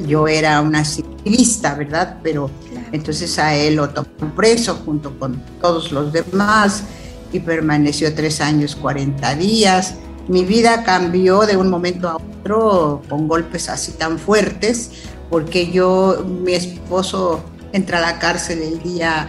yo 0.08 0.28
era 0.28 0.62
una 0.62 0.84
civilista, 0.84 1.76
¿verdad? 1.76 2.18
Pero 2.24 2.50
entonces 2.92 3.38
a 3.40 3.56
él 3.56 3.76
lo 3.76 3.90
tomó 3.90 4.36
preso 4.36 4.76
junto 4.86 5.18
con 5.18 5.42
todos 5.62 5.92
los 5.92 6.12
demás 6.12 6.84
y 7.32 7.40
permaneció 7.40 8.14
tres 8.14 8.42
años, 8.42 8.76
40 8.76 9.36
días. 9.36 9.96
Mi 10.28 10.46
vida 10.46 10.84
cambió 10.84 11.42
de 11.42 11.58
un 11.58 11.70
momento 11.70 12.10
a 12.10 12.18
otro 12.18 13.02
con 13.10 13.28
golpes 13.28 13.70
así 13.70 13.94
tan 13.94 14.20
fuertes, 14.20 14.92
porque 15.30 15.72
yo, 15.72 16.26
mi 16.26 16.54
esposo 16.54 17.44
entra 17.74 18.00
a 18.00 18.02
la 18.02 18.20
cárcel 18.20 18.62
el 18.62 18.82
día 18.84 19.28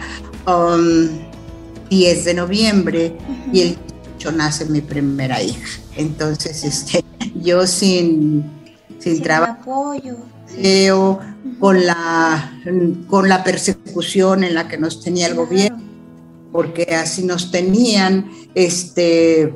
10 1.89 2.17
um, 2.17 2.23
de 2.23 2.33
noviembre 2.33 3.17
y 3.51 3.61
el 3.61 3.77
8 4.17 4.31
nace 4.33 4.65
mi 4.65 4.81
primera 4.81 5.41
hija. 5.41 5.79
Entonces, 5.95 6.63
este, 6.63 7.03
yo 7.35 7.65
sin, 7.67 8.43
sin, 8.99 9.21
trabajo, 9.21 9.93
con, 11.59 11.85
la, 11.85 12.51
con 13.07 13.29
la 13.29 13.43
persecución 13.43 14.43
en 14.43 14.53
la 14.53 14.67
que 14.67 14.77
nos 14.77 15.01
tenía 15.03 15.27
el 15.27 15.35
gobierno, 15.35 15.72
porque 16.53 16.95
así 16.95 17.23
nos 17.23 17.51
tenían, 17.51 18.31
este, 18.53 19.53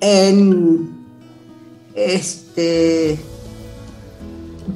en, 0.00 0.90
este, 1.94 3.18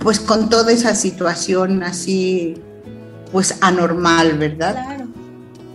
pues 0.00 0.18
con 0.18 0.48
toda 0.48 0.72
esa 0.72 0.94
situación 0.94 1.82
así, 1.82 2.54
pues 3.30 3.56
anormal, 3.60 4.38
¿verdad? 4.38 5.04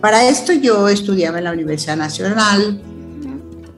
Para 0.02 0.28
esto 0.28 0.52
yo 0.52 0.90
estudiaba 0.90 1.38
en 1.38 1.44
la 1.44 1.52
Universidad 1.52 1.98
Nacional, 1.98 2.82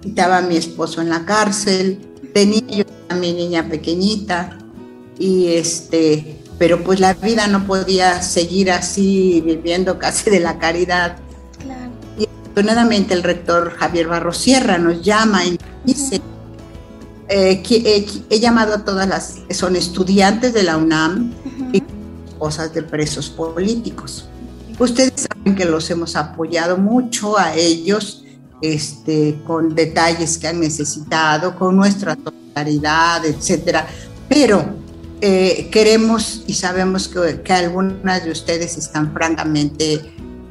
estaba 0.05 0.38
a 0.38 0.41
mi 0.41 0.55
esposo 0.55 1.01
en 1.01 1.10
la 1.10 1.25
cárcel, 1.25 2.00
tenía 2.34 2.62
yo 2.67 2.84
a 3.10 3.15
mi 3.15 3.34
niña 3.34 3.67
pequeñita 3.67 4.58
y 5.20 5.48
este, 5.48 6.38
pero 6.58 6.81
pues 6.84 7.01
la 7.01 7.13
vida 7.13 7.48
no 7.48 7.67
podía 7.67 8.22
seguir 8.22 8.72
así 8.72 9.41
viviendo 9.46 10.00
casi 10.00 10.29
de 10.29 10.39
la 10.39 10.58
caridad. 10.58 11.17
Afortunadamente 12.51 13.13
el 13.13 13.24
rector 13.24 13.72
Javier 13.77 14.10
Barro 14.10 14.34
Sierra 14.34 14.77
nos 14.77 15.01
llama 15.01 15.46
y 15.46 15.58
dice, 15.86 16.22
eh, 17.29 17.63
que, 17.63 18.05
he 18.29 18.39
llamado 18.41 18.74
a 18.74 18.84
todas 18.84 19.08
las 19.08 19.38
son 19.51 19.77
estudiantes 19.77 20.53
de 20.53 20.63
la 20.63 20.75
UNAM 20.75 21.34
y 21.72 21.81
cosas 22.38 22.74
de 22.74 22.84
presos 22.84 23.29
políticos. 23.29 24.27
Ustedes 24.77 25.13
saben 25.29 25.55
que 25.55 25.63
los 25.63 25.89
hemos 25.91 26.17
apoyado 26.17 26.75
mucho 26.75 27.39
a 27.39 27.55
ellos 27.55 28.25
este, 28.62 29.41
con 29.48 29.74
detalles 29.74 30.38
que 30.38 30.50
han 30.50 30.60
necesitado, 30.60 31.55
con 31.55 31.77
nuestra 31.77 32.17
solidaridad, 32.22 33.25
etcétera. 33.25 33.88
Pero 34.27 34.65
eh, 35.22 35.70
queremos 35.72 36.43
y 36.48 36.55
sabemos 36.55 37.08
que, 37.08 37.43
que, 37.43 37.53
algunas 37.53 38.25
de 38.25 38.31
ustedes 38.31 38.77
están 38.77 39.13
francamente 39.13 40.01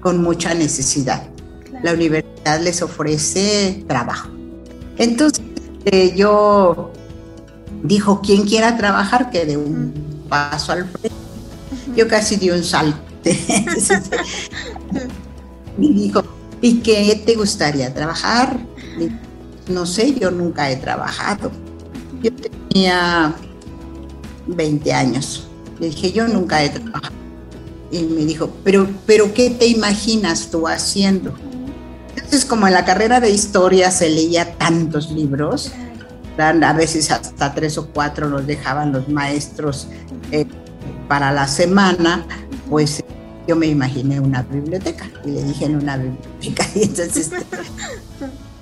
con 0.00 0.23
mucha 0.23 0.54
necesidad. 0.54 1.28
La 1.82 1.94
universidad 1.94 2.60
les 2.60 2.82
ofrece 2.82 3.84
trabajo. 3.87 4.28
Entonces, 4.99 5.44
eh, 5.87 6.12
yo 6.14 6.92
dijo, 7.82 8.20
quien 8.20 8.46
quiera 8.46 8.76
trabajar, 8.76 9.30
que 9.30 9.46
de 9.46 9.56
un 9.56 9.92
paso 10.28 10.72
al 10.72 10.87
frente. 10.88 11.10
Yo 11.96 12.06
casi 12.08 12.37
di 12.37 12.50
un 12.50 12.62
salto. 12.62 12.99
y 15.78 15.92
dijo, 15.94 16.22
¿y 16.60 16.80
qué 16.80 17.22
te 17.25 17.34
gustaría 17.34 17.92
trabajar? 17.92 18.58
no 19.68 19.87
sé, 19.87 20.14
yo 20.18 20.30
nunca 20.30 20.70
he 20.70 20.76
trabajado. 20.76 21.50
Yo 22.22 22.30
tenía 22.32 23.34
20 24.46 24.92
años. 24.92 25.49
Le 25.78 25.87
dije, 25.87 26.12
yo 26.12 26.28
nunca 26.28 26.62
he 26.62 26.70
trabajado. 26.70 27.14
Y 27.90 28.02
me 28.02 28.25
dijo, 28.25 28.50
pero, 28.64 28.88
pero 29.06 29.32
¿qué 29.32 29.50
te 29.50 29.66
imaginas 29.66 30.50
tú 30.50 30.66
haciendo? 30.68 31.34
Entonces, 32.30 32.49
como 32.49 32.68
en 32.68 32.75
la 32.75 32.84
carrera 32.84 33.18
de 33.18 33.28
historia 33.28 33.90
se 33.90 34.08
leía 34.08 34.56
tantos 34.56 35.10
libros, 35.10 35.72
a 36.38 36.72
veces 36.75 37.10
hasta 37.10 37.52
tres 37.52 37.76
o 37.76 37.88
cuatro 37.88 38.28
los 38.28 38.46
dejaban 38.46 38.92
los 38.92 39.09
maestros 39.09 39.88
eh, 40.31 40.46
para 41.09 41.33
la 41.33 41.48
semana, 41.48 42.24
pues 42.68 43.02
yo 43.48 43.57
me 43.57 43.66
imaginé 43.66 44.20
una 44.20 44.42
biblioteca 44.42 45.11
y 45.24 45.33
le 45.33 45.42
dije 45.42 45.64
en 45.64 45.74
una 45.74 45.96
biblioteca 45.96 46.64
y 46.76 46.85
entonces 46.85 47.33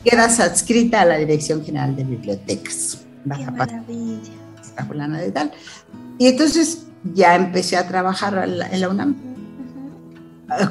quedas 0.03 0.40
adscrita 0.40 1.03
a 1.03 1.05
la 1.05 1.19
Dirección 1.19 1.62
General 1.62 1.95
de 1.95 2.05
Bibliotecas. 2.05 3.01
Qué 3.23 3.51
maravilla. 3.51 5.19
de 5.19 5.31
tal. 5.31 5.53
Y 6.16 6.29
entonces 6.29 6.85
ya 7.12 7.37
empecé 7.37 7.77
a 7.77 7.87
trabajar 7.87 8.49
en 8.49 8.81
la 8.81 8.88
UNAM 8.88 9.14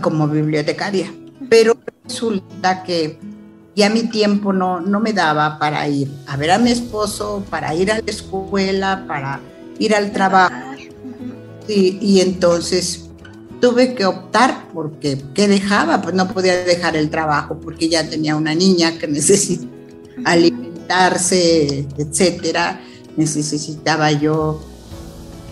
como 0.02 0.28
bibliotecaria, 0.28 1.13
pero 1.48 1.78
resulta 2.08 2.84
que 2.84 3.20
ya 3.76 3.89
mi 3.89 4.04
tiempo 4.10 4.54
no, 4.54 4.80
no 4.80 5.00
me 5.00 5.13
daba 5.13 5.60
para 5.60 5.88
ir 5.88 6.10
a 6.26 6.36
ver 6.38 6.52
a 6.52 6.58
mi 6.58 6.72
esposo, 6.72 7.43
para 7.50 7.76
ir 7.76 7.91
a 7.91 7.96
la 7.96 8.04
escuela, 8.08 9.06
para 9.08 9.39
ir 9.78 9.93
al 9.93 10.12
trabajo. 10.12 10.56
y 11.67 12.22
entonces 12.22 13.08
tuve 13.60 13.96
que 13.96 14.06
optar 14.06 14.67
porque 14.74 15.22
¿qué 15.34 15.48
dejaba? 15.48 16.02
Pues 16.02 16.15
no 16.15 16.28
podía 16.28 16.63
dejar 16.63 16.96
el 16.96 17.10
trabajo 17.10 17.58
porque 17.60 17.89
ya 17.89 18.08
tenía 18.10 18.36
una 18.36 18.54
niña 18.54 18.98
que 18.98 19.08
necesitaba 19.08 19.72
alimentarse, 20.26 21.88
etcétera. 21.98 22.82
Necesitaba 23.15 24.12
yo 24.12 24.62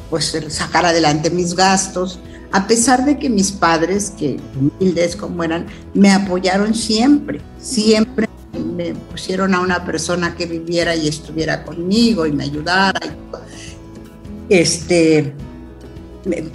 pues 0.10 0.38
sacar 0.50 0.86
adelante 0.86 1.30
mis 1.30 1.56
gastos 1.56 2.20
a 2.56 2.68
pesar 2.68 3.04
de 3.04 3.20
que 3.20 3.30
mis 3.30 3.52
padres, 3.52 4.13
que 4.18 4.39
humildes 4.58 5.18
como 5.18 5.44
eran, 5.44 5.65
me 5.94 6.10
apoyaron 6.10 6.74
siempre, 6.74 7.41
siempre 7.60 8.30
me 8.54 8.94
pusieron 8.94 9.54
a 9.54 9.60
una 9.60 9.84
persona 9.84 10.38
que 10.38 10.46
viviera 10.46 10.96
y 10.96 11.10
estuviera 11.10 11.65
conmigo 11.65 12.26
y 12.26 12.32
me 12.32 12.46
ayudara. 12.46 12.98
Este, 14.48 15.34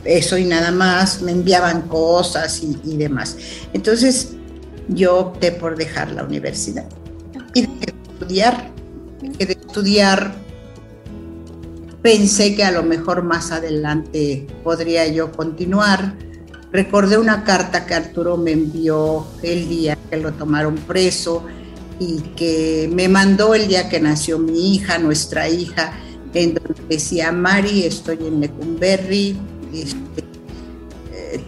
eso 0.04 0.38
y 0.38 0.46
nada 0.46 0.70
más, 0.70 1.20
me 1.20 1.32
enviaban 1.32 1.82
cosas 1.82 2.62
y, 2.62 2.96
demás. 2.96 3.36
Entonces 3.74 4.30
yo 4.88 5.18
opté 5.18 5.52
por 5.52 5.76
dejar 5.76 6.12
la 6.12 6.24
universidad 6.24 6.88
y 7.52 7.66
de 7.66 7.94
estudiar, 8.08 8.70
de 9.20 9.52
estudiar 9.52 10.34
Pensé 12.02 12.54
que 12.54 12.64
a 12.64 12.70
lo 12.70 12.82
mejor 12.82 13.22
más 13.22 13.52
adelante 13.52 14.46
podría 14.64 15.06
yo 15.08 15.32
continuar. 15.32 16.14
Recordé 16.72 17.18
una 17.18 17.44
carta 17.44 17.84
que 17.84 17.94
Arturo 17.94 18.36
me 18.38 18.52
envió 18.52 19.26
el 19.42 19.68
día 19.68 19.98
que 20.08 20.16
lo 20.16 20.32
tomaron 20.32 20.76
preso 20.76 21.44
y 21.98 22.20
que 22.36 22.88
me 22.90 23.08
mandó 23.08 23.54
el 23.54 23.68
día 23.68 23.90
que 23.90 24.00
nació 24.00 24.38
mi 24.38 24.74
hija, 24.74 24.98
nuestra 24.98 25.48
hija, 25.48 25.92
en 26.32 26.54
donde 26.54 26.82
decía, 26.88 27.32
Mari, 27.32 27.84
estoy 27.84 28.18
en 28.26 28.40
Lecumberri, 28.40 29.36
este, 29.74 30.24
eh, 31.12 31.40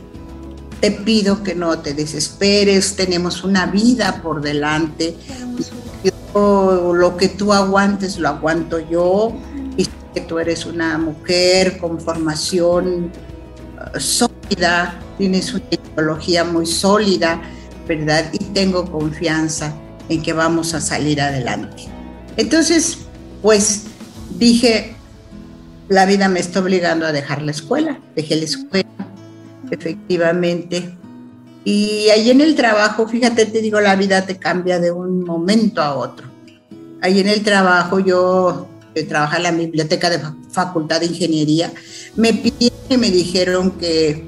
te 0.81 0.91
pido 0.91 1.43
que 1.43 1.55
no 1.55 1.79
te 1.79 1.95
desesperes, 1.95 2.95
tenemos 2.97 3.45
una 3.45 3.67
vida 3.67 4.21
por 4.23 4.43
delante, 4.43 5.17
lo 6.35 7.17
que 7.17 7.29
tú 7.29 7.53
aguantes 7.53 8.19
lo 8.19 8.29
aguanto 8.29 8.79
yo, 8.79 9.35
que 10.15 10.21
tú 10.21 10.39
eres 10.39 10.67
una 10.67 10.99
mujer 10.99 11.79
con 11.79 12.01
formación 12.01 13.11
uh, 13.95 13.99
sólida, 14.01 14.99
tienes 15.19 15.53
una 15.55 15.65
ideología 15.71 16.45
muy 16.45 16.67
sólida, 16.67 17.41
¿verdad? 17.87 18.27
Y 18.33 18.39
tengo 18.39 18.91
confianza 18.91 19.75
en 20.09 20.23
que 20.23 20.33
vamos 20.33 20.75
a 20.75 20.81
salir 20.81 21.21
adelante. 21.21 21.85
Entonces, 22.37 22.99
pues 23.41 23.85
dije, 24.39 24.95
la 25.89 26.07
vida 26.07 26.29
me 26.29 26.41
está 26.41 26.61
obligando 26.61 27.07
a 27.07 27.13
dejar 27.13 27.43
la 27.43 27.51
escuela, 27.51 28.01
dejé 28.15 28.37
la 28.37 28.45
escuela, 28.45 28.89
efectivamente. 29.71 30.97
Y 31.65 32.09
ahí 32.09 32.31
en 32.31 32.41
el 32.41 32.55
trabajo, 32.55 33.07
fíjate, 33.07 33.47
te 33.47 33.61
digo, 33.61 33.81
la 33.81 33.95
vida 33.97 34.25
te 34.27 34.37
cambia 34.37 34.81
de 34.81 34.91
un 34.91 35.25
momento 35.25 35.83
a 35.83 35.95
otro. 35.95 36.27
Ahí 37.01 37.21
en 37.21 37.29
el 37.29 37.43
trabajo 37.43 38.01
yo 38.01 38.69
que 38.95 39.05
trabaja 39.05 39.37
en 39.37 39.43
la 39.43 39.51
biblioteca 39.51 40.11
de 40.11 40.21
Facultad 40.51 41.01
de 41.01 41.07
Ingeniería, 41.07 41.73
me 42.17 42.33
pidieron 42.33 42.79
y 42.91 42.97
me 42.97 43.11
dijeron 43.11 43.73
que, 43.73 44.25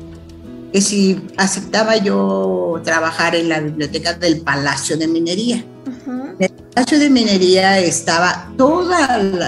que 0.72 0.80
si 0.80 1.20
aceptaba 1.36 1.96
yo 1.96 2.80
trabajar 2.84 3.34
en 3.34 3.48
la 3.48 3.60
biblioteca 3.60 4.14
del 4.14 4.40
Palacio 4.40 4.96
de 4.96 5.06
Minería. 5.06 5.64
En 6.06 6.36
el 6.38 6.50
Palacio 6.50 6.98
de 6.98 7.10
Minería 7.10 7.78
estaba 7.78 8.52
todos 8.56 8.94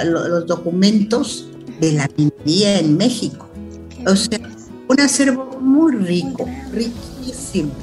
los 0.04 0.46
documentos 0.46 1.48
de 1.80 1.92
la 1.92 2.08
minería 2.16 2.78
en 2.78 2.96
México. 2.96 3.48
O 4.06 4.14
sea, 4.14 4.38
un 4.88 5.00
acervo 5.00 5.58
muy 5.60 5.96
rico, 5.96 6.48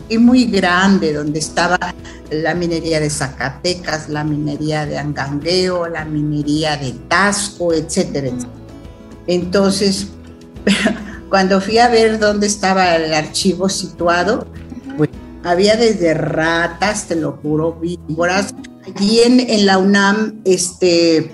y 0.09 0.17
muy 0.17 0.45
grande, 0.45 1.13
donde 1.13 1.39
estaba 1.39 1.77
la 2.29 2.53
minería 2.53 2.99
de 2.99 3.09
Zacatecas, 3.09 4.09
la 4.09 4.23
minería 4.23 4.85
de 4.85 4.97
Angangueo, 4.97 5.87
la 5.87 6.05
minería 6.05 6.77
de 6.77 6.91
Tasco, 7.07 7.73
etcétera, 7.73 8.29
Entonces, 9.27 10.07
cuando 11.29 11.61
fui 11.61 11.77
a 11.77 11.89
ver 11.89 12.19
dónde 12.19 12.47
estaba 12.47 12.95
el 12.95 13.13
archivo 13.13 13.69
situado, 13.69 14.47
pues, 14.97 15.09
había 15.43 15.75
desde 15.75 16.13
ratas, 16.13 17.07
te 17.07 17.15
lo 17.15 17.33
juro, 17.33 17.73
víboras. 17.73 18.53
Allí 18.85 19.21
en, 19.21 19.39
en 19.39 19.65
la 19.65 19.77
UNAM, 19.77 20.41
este, 20.45 21.31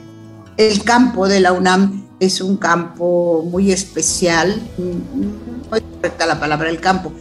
el 0.58 0.84
campo 0.84 1.28
de 1.28 1.40
la 1.40 1.54
UNAM 1.54 2.06
es 2.20 2.42
un 2.42 2.58
campo 2.58 3.46
muy 3.50 3.72
especial, 3.72 4.62
no 4.78 5.78
es 5.78 5.84
correcta 5.84 6.26
la 6.26 6.40
palabra 6.40 6.70
el 6.70 6.80
campo, 6.80 7.14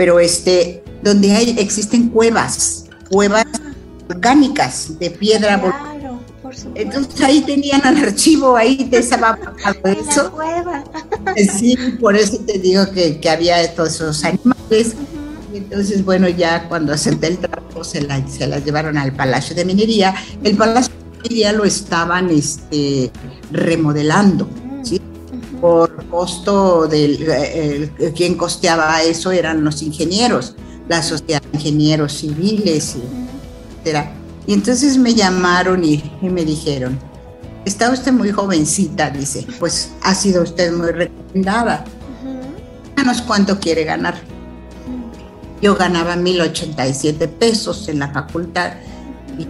pero 0.00 0.18
este, 0.18 0.82
donde 1.02 1.30
hay, 1.30 1.56
existen 1.58 2.08
cuevas, 2.08 2.86
cuevas 3.10 3.44
orgánicas 4.08 4.98
de 4.98 5.10
piedra. 5.10 5.60
Claro, 5.60 6.18
por 6.40 6.54
Entonces 6.74 7.20
ahí 7.20 7.42
tenían 7.42 7.86
el 7.86 8.02
archivo, 8.04 8.56
ahí 8.56 8.86
te 8.86 8.96
estaba 8.96 9.38
eso. 9.84 10.32
Cueva. 10.32 10.84
Sí, 11.36 11.76
por 12.00 12.16
eso 12.16 12.38
te 12.38 12.58
digo 12.58 12.90
que, 12.92 13.20
que 13.20 13.28
había 13.28 13.74
todos 13.74 13.96
esos 13.96 14.24
animales. 14.24 14.96
Entonces, 15.52 16.02
bueno, 16.02 16.30
ya 16.30 16.66
cuando 16.66 16.94
acepté 16.94 17.26
el 17.26 17.36
trabajo 17.36 17.84
se 17.84 18.00
la, 18.00 18.26
se 18.26 18.46
la 18.46 18.58
llevaron 18.58 18.96
al 18.96 19.12
Palacio 19.12 19.54
de 19.54 19.66
Minería. 19.66 20.14
El 20.42 20.56
Palacio 20.56 20.94
de 20.94 21.28
Minería 21.28 21.52
lo 21.52 21.64
estaban 21.64 22.30
este, 22.30 23.10
remodelando. 23.52 24.48
Por 25.60 26.06
costo 26.06 26.86
del... 26.86 27.18
Eh, 27.28 28.12
quien 28.16 28.36
costeaba 28.36 29.02
eso 29.02 29.30
eran 29.30 29.64
los 29.64 29.82
ingenieros, 29.82 30.54
la 30.88 31.02
sociedad 31.02 31.42
de 31.42 31.58
ingenieros 31.58 32.14
civiles, 32.14 32.96
etcétera. 33.74 34.12
Y 34.46 34.54
entonces 34.54 34.96
me 34.96 35.14
llamaron 35.14 35.84
y, 35.84 36.02
me 36.22 36.44
dijeron, 36.44 36.98
está 37.64 37.90
usted 37.90 38.12
muy 38.12 38.32
jovencita, 38.32 39.10
dice, 39.10 39.46
pues 39.58 39.90
ha 40.02 40.14
sido 40.14 40.42
usted 40.42 40.72
muy 40.72 40.90
recomendada. 40.90 41.84
Díganos 42.96 43.22
cuánto 43.22 43.60
quiere 43.60 43.84
ganar 43.84 44.20
yo 45.62 45.76
ganaba 45.76 46.16
1087 46.16 47.28
pesos 47.28 47.88
en 47.88 47.98
la 47.98 48.08
facultad 48.08 48.72
y 49.38 49.46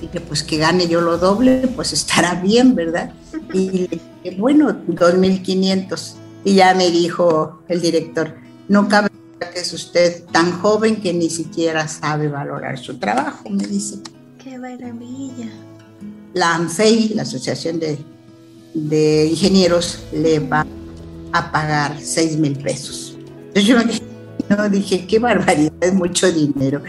dije, 0.00 0.20
pues 0.20 0.42
que 0.42 0.56
gane 0.56 0.86
yo 0.86 1.00
lo 1.00 1.18
doble, 1.18 1.68
pues 1.74 1.92
estará 1.92 2.34
bien, 2.34 2.74
¿verdad? 2.74 3.12
Y 3.52 3.70
le 3.70 3.88
dije, 3.88 4.00
bueno, 4.38 4.72
2500. 4.86 6.16
Y 6.44 6.54
ya 6.54 6.74
me 6.74 6.90
dijo 6.90 7.60
el 7.68 7.80
director, 7.80 8.34
no 8.68 8.88
cabe 8.88 9.08
que 9.52 9.60
es 9.60 9.72
usted 9.72 10.24
tan 10.32 10.52
joven 10.60 10.96
que 10.96 11.12
ni 11.12 11.30
siquiera 11.30 11.86
sabe 11.88 12.28
valorar 12.28 12.78
su 12.78 12.98
trabajo, 12.98 13.48
me 13.50 13.66
dice. 13.66 13.96
¡Qué 14.42 14.58
maravilla! 14.58 15.48
La 16.34 16.54
ANFEI, 16.54 17.10
la 17.14 17.22
Asociación 17.22 17.78
de, 17.78 17.98
de 18.74 19.26
Ingenieros, 19.26 20.04
le 20.12 20.40
va 20.40 20.66
a 21.32 21.52
pagar 21.52 21.98
6 22.00 22.36
mil 22.38 22.58
pesos. 22.58 23.16
Entonces 23.48 23.64
yo 23.64 23.76
me 23.78 23.84
dije, 23.84 24.02
no, 24.48 24.68
dije, 24.68 25.06
qué 25.06 25.18
barbaridad, 25.18 25.72
es 25.80 25.94
mucho 25.94 26.30
dinero. 26.32 26.82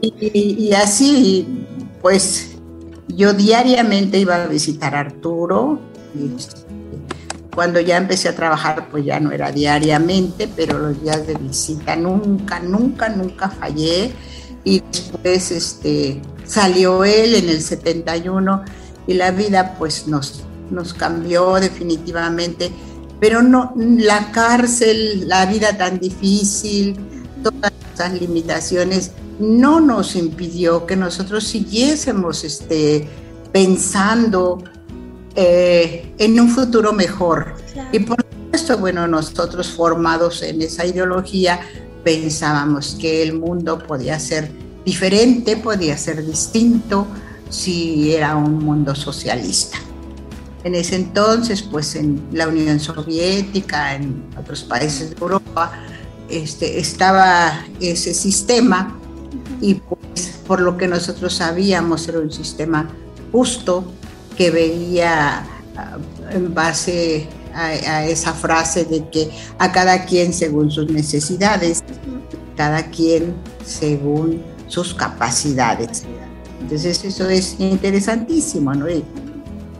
Y, 0.00 0.72
así, 0.72 1.46
pues, 2.00 2.56
yo 3.08 3.32
diariamente 3.32 4.18
iba 4.18 4.44
a 4.44 4.46
visitar 4.46 4.94
a 4.94 5.00
Arturo. 5.00 5.80
Cuando 7.54 7.80
ya 7.80 7.96
empecé 7.96 8.28
a 8.28 8.36
trabajar, 8.36 8.88
pues 8.90 9.04
ya 9.04 9.18
no 9.20 9.32
era 9.32 9.50
diariamente, 9.50 10.48
pero 10.54 10.78
los 10.78 11.02
días 11.02 11.26
de 11.26 11.34
visita 11.34 11.96
nunca, 11.96 12.60
nunca, 12.60 13.08
nunca 13.08 13.50
fallé. 13.50 14.12
Y 14.64 14.82
después 14.92 15.50
este, 15.50 16.20
salió 16.44 17.04
él 17.04 17.34
en 17.34 17.48
el 17.48 17.62
71 17.62 18.64
y 19.06 19.14
la 19.14 19.30
vida 19.30 19.74
pues 19.78 20.06
nos, 20.06 20.42
nos 20.70 20.94
cambió 20.94 21.54
definitivamente 21.54 22.70
pero 23.20 23.42
no 23.42 23.72
la 23.76 24.30
cárcel, 24.32 25.28
la 25.28 25.46
vida 25.46 25.76
tan 25.76 25.98
difícil, 25.98 26.96
todas 27.42 27.72
esas 27.94 28.20
limitaciones 28.20 29.12
no 29.38 29.80
nos 29.80 30.16
impidió 30.16 30.86
que 30.86 30.96
nosotros 30.96 31.44
siguiésemos 31.44 32.44
este, 32.44 33.08
pensando 33.52 34.62
eh, 35.34 36.14
en 36.18 36.40
un 36.40 36.50
futuro 36.50 36.92
mejor. 36.92 37.54
Y 37.92 38.00
por 38.00 38.16
supuesto, 38.22 38.78
bueno, 38.78 39.06
nosotros 39.06 39.68
formados 39.68 40.42
en 40.42 40.62
esa 40.62 40.84
ideología 40.84 41.60
pensábamos 42.04 42.96
que 43.00 43.22
el 43.22 43.34
mundo 43.34 43.78
podía 43.78 44.18
ser 44.18 44.50
diferente, 44.84 45.56
podía 45.56 45.96
ser 45.98 46.24
distinto 46.24 47.06
si 47.50 48.14
era 48.14 48.36
un 48.36 48.58
mundo 48.58 48.94
socialista. 48.94 49.78
En 50.64 50.74
ese 50.74 50.96
entonces, 50.96 51.62
pues 51.62 51.94
en 51.94 52.20
la 52.32 52.48
Unión 52.48 52.80
Soviética, 52.80 53.94
en 53.94 54.24
otros 54.38 54.64
países 54.64 55.10
de 55.10 55.16
Europa, 55.20 55.72
este, 56.28 56.78
estaba 56.78 57.64
ese 57.80 58.12
sistema 58.12 58.98
y 59.60 59.74
pues 59.74 60.40
por 60.46 60.60
lo 60.60 60.76
que 60.76 60.88
nosotros 60.88 61.34
sabíamos 61.34 62.08
era 62.08 62.18
un 62.18 62.32
sistema 62.32 62.88
justo 63.32 63.84
que 64.38 64.52
veía 64.52 65.44
ah, 65.76 65.98
en 66.30 66.54
base 66.54 67.26
a, 67.52 68.06
esa 68.06 68.32
frase 68.32 68.84
de 68.84 69.08
que 69.10 69.30
a 69.58 69.72
cada 69.72 70.04
quien 70.04 70.32
según 70.32 70.70
sus 70.70 70.88
necesidades, 70.88 71.82
cada 72.56 72.88
quien 72.88 73.34
según 73.66 74.44
sus 74.68 74.94
capacidades. 74.94 76.04
Entonces 76.60 77.04
eso 77.04 77.28
es 77.28 77.56
interesantísimo, 77.58 78.72
¿no? 78.74 78.86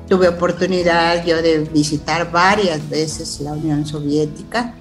Tuve 0.08 0.26
oportunidad 0.26 1.24
yo 1.24 1.40
de 1.40 1.60
visitar 1.60 2.32
varias 2.32 2.88
veces 2.88 3.40
la 3.40 3.52
Unión 3.52 3.86
Soviética 3.86 4.74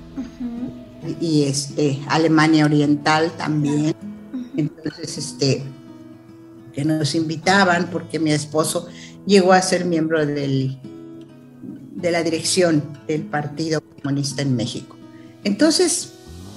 y 1.22 1.44
este, 1.44 2.00
Alemania 2.08 2.66
Oriental 2.66 3.32
también. 3.38 3.94
Entonces, 4.56 5.18
este, 5.18 5.64
que 6.78 6.86
nos 6.86 7.16
invitaban 7.16 7.90
porque 7.92 8.20
mi 8.20 8.32
esposo 8.32 8.88
llegó 9.28 9.54
a 9.54 9.62
ser 9.62 9.86
miembro 9.86 10.26
del, 10.26 10.80
de 11.96 12.12
la 12.12 12.24
dirección 12.24 12.82
del 13.08 13.24
Partido 13.24 13.82
Comunista 13.82 14.42
en 14.42 14.56
México. 14.56 14.96
Entonces, 15.44 16.14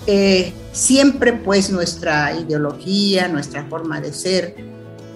eh, 0.07 0.53
siempre 0.73 1.35
pues 1.35 1.71
nuestra 1.71 2.35
ideología, 2.35 3.29
nuestra 3.29 3.65
forma 3.67 4.01
de 4.01 4.13
ser 4.13 4.55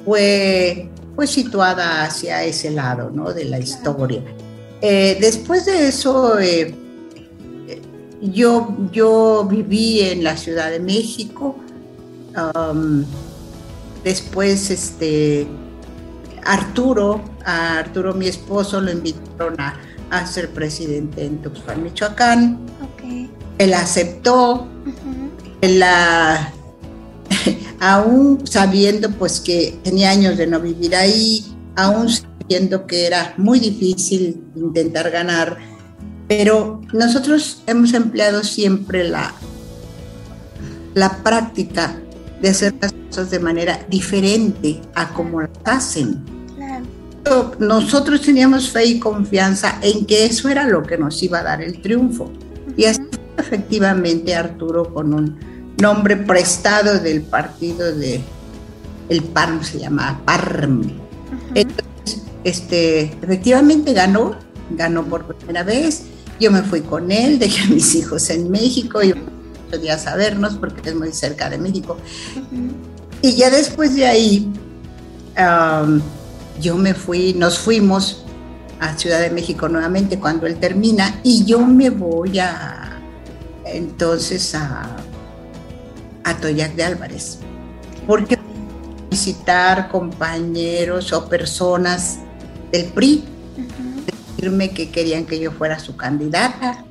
fue 0.04 0.90
pues 1.16 1.30
situada 1.30 2.04
hacia 2.04 2.44
ese 2.44 2.70
lado 2.70 3.10
¿no? 3.10 3.32
de 3.32 3.44
la 3.44 3.58
historia. 3.58 4.22
Eh, 4.82 5.16
después 5.20 5.64
de 5.64 5.88
eso, 5.88 6.38
eh, 6.40 6.74
yo, 8.20 8.76
yo 8.92 9.46
viví 9.48 10.00
en 10.00 10.24
la 10.24 10.36
Ciudad 10.36 10.70
de 10.70 10.80
México. 10.80 11.56
Um, 12.36 13.04
después, 14.02 14.70
este, 14.70 15.46
Arturo, 16.44 17.22
a 17.44 17.78
Arturo, 17.78 18.14
mi 18.14 18.26
esposo, 18.26 18.80
lo 18.80 18.90
invitaron 18.90 19.56
a, 19.60 19.80
ser 20.26 20.50
presidente 20.50 21.24
en 21.24 21.42
Tuxpan, 21.42 21.82
Michoacán. 21.82 22.58
Él 23.58 23.74
aceptó. 23.74 24.68
la 25.60 26.52
aún 27.80 28.46
sabiendo 28.46 29.10
pues 29.10 29.40
que 29.40 29.78
tenía 29.82 30.10
años 30.10 30.36
de 30.36 30.46
no 30.46 30.60
vivir 30.60 30.94
ahí, 30.94 31.44
aún 31.76 32.08
sabiendo 32.08 32.86
que 32.86 33.06
era 33.06 33.34
muy 33.36 33.60
difícil 33.60 34.42
intentar 34.54 35.10
ganar, 35.10 35.58
pero 36.28 36.80
nosotros 36.92 37.62
hemos 37.66 37.92
empleado 37.92 38.42
siempre 38.42 39.04
la, 39.04 39.34
la 40.94 41.22
práctica 41.22 42.00
de 42.40 42.48
hacer 42.48 42.74
las 42.80 42.92
cosas 42.92 43.30
de 43.30 43.38
manera 43.38 43.84
diferente 43.88 44.80
a 44.94 45.12
como 45.12 45.40
las 45.42 45.50
hacen. 45.64 46.33
Nosotros 47.58 48.20
teníamos 48.20 48.70
fe 48.70 48.84
y 48.84 48.98
confianza 48.98 49.78
en 49.82 50.04
que 50.04 50.26
eso 50.26 50.48
era 50.48 50.66
lo 50.68 50.82
que 50.82 50.98
nos 50.98 51.22
iba 51.22 51.38
a 51.38 51.42
dar 51.42 51.62
el 51.62 51.80
triunfo. 51.80 52.30
Y 52.76 52.84
así 52.84 53.00
efectivamente 53.38 54.34
Arturo 54.34 54.92
con 54.92 55.14
un 55.14 55.38
nombre 55.80 56.16
prestado 56.16 56.98
del 56.98 57.22
partido 57.22 57.94
de 57.94 58.20
el 59.08 59.22
PARM 59.22 59.62
se 59.62 59.78
llama 59.80 60.20
PARM. 60.24 60.82
Entonces, 61.54 62.22
este, 62.42 63.02
efectivamente 63.22 63.92
ganó, 63.92 64.36
ganó 64.70 65.04
por 65.04 65.24
primera 65.34 65.62
vez. 65.62 66.04
Yo 66.40 66.50
me 66.50 66.62
fui 66.62 66.80
con 66.80 67.10
él, 67.10 67.38
dejé 67.38 67.64
a 67.64 67.66
mis 67.66 67.94
hijos 67.94 68.30
en 68.30 68.50
México 68.50 69.02
y 69.02 69.14
podía 69.70 69.98
sabernos 69.98 70.54
porque 70.54 70.90
es 70.90 70.94
muy 70.94 71.12
cerca 71.12 71.50
de 71.50 71.58
México. 71.58 71.96
Y 73.20 73.32
ya 73.36 73.50
después 73.50 73.94
de 73.94 74.06
ahí, 74.06 74.52
yo 76.60 76.76
me 76.76 76.94
fui, 76.94 77.34
nos 77.34 77.58
fuimos 77.58 78.24
a 78.80 78.96
Ciudad 78.96 79.20
de 79.20 79.30
México 79.30 79.68
nuevamente 79.68 80.18
cuando 80.18 80.46
él 80.46 80.56
termina 80.56 81.20
y 81.22 81.44
yo 81.44 81.60
me 81.60 81.90
voy 81.90 82.38
a 82.38 83.00
entonces 83.64 84.54
a 84.54 84.96
a 86.24 86.36
Toyac 86.38 86.74
de 86.74 86.84
Álvarez, 86.84 87.38
porque 88.06 88.38
visitar 89.10 89.88
compañeros 89.88 91.12
o 91.12 91.28
personas 91.28 92.18
del 92.72 92.86
PRI, 92.86 93.24
decirme 94.06 94.70
que 94.70 94.90
querían 94.90 95.26
que 95.26 95.38
yo 95.38 95.52
fuera 95.52 95.78
su 95.78 95.96
candidata. 95.96 96.84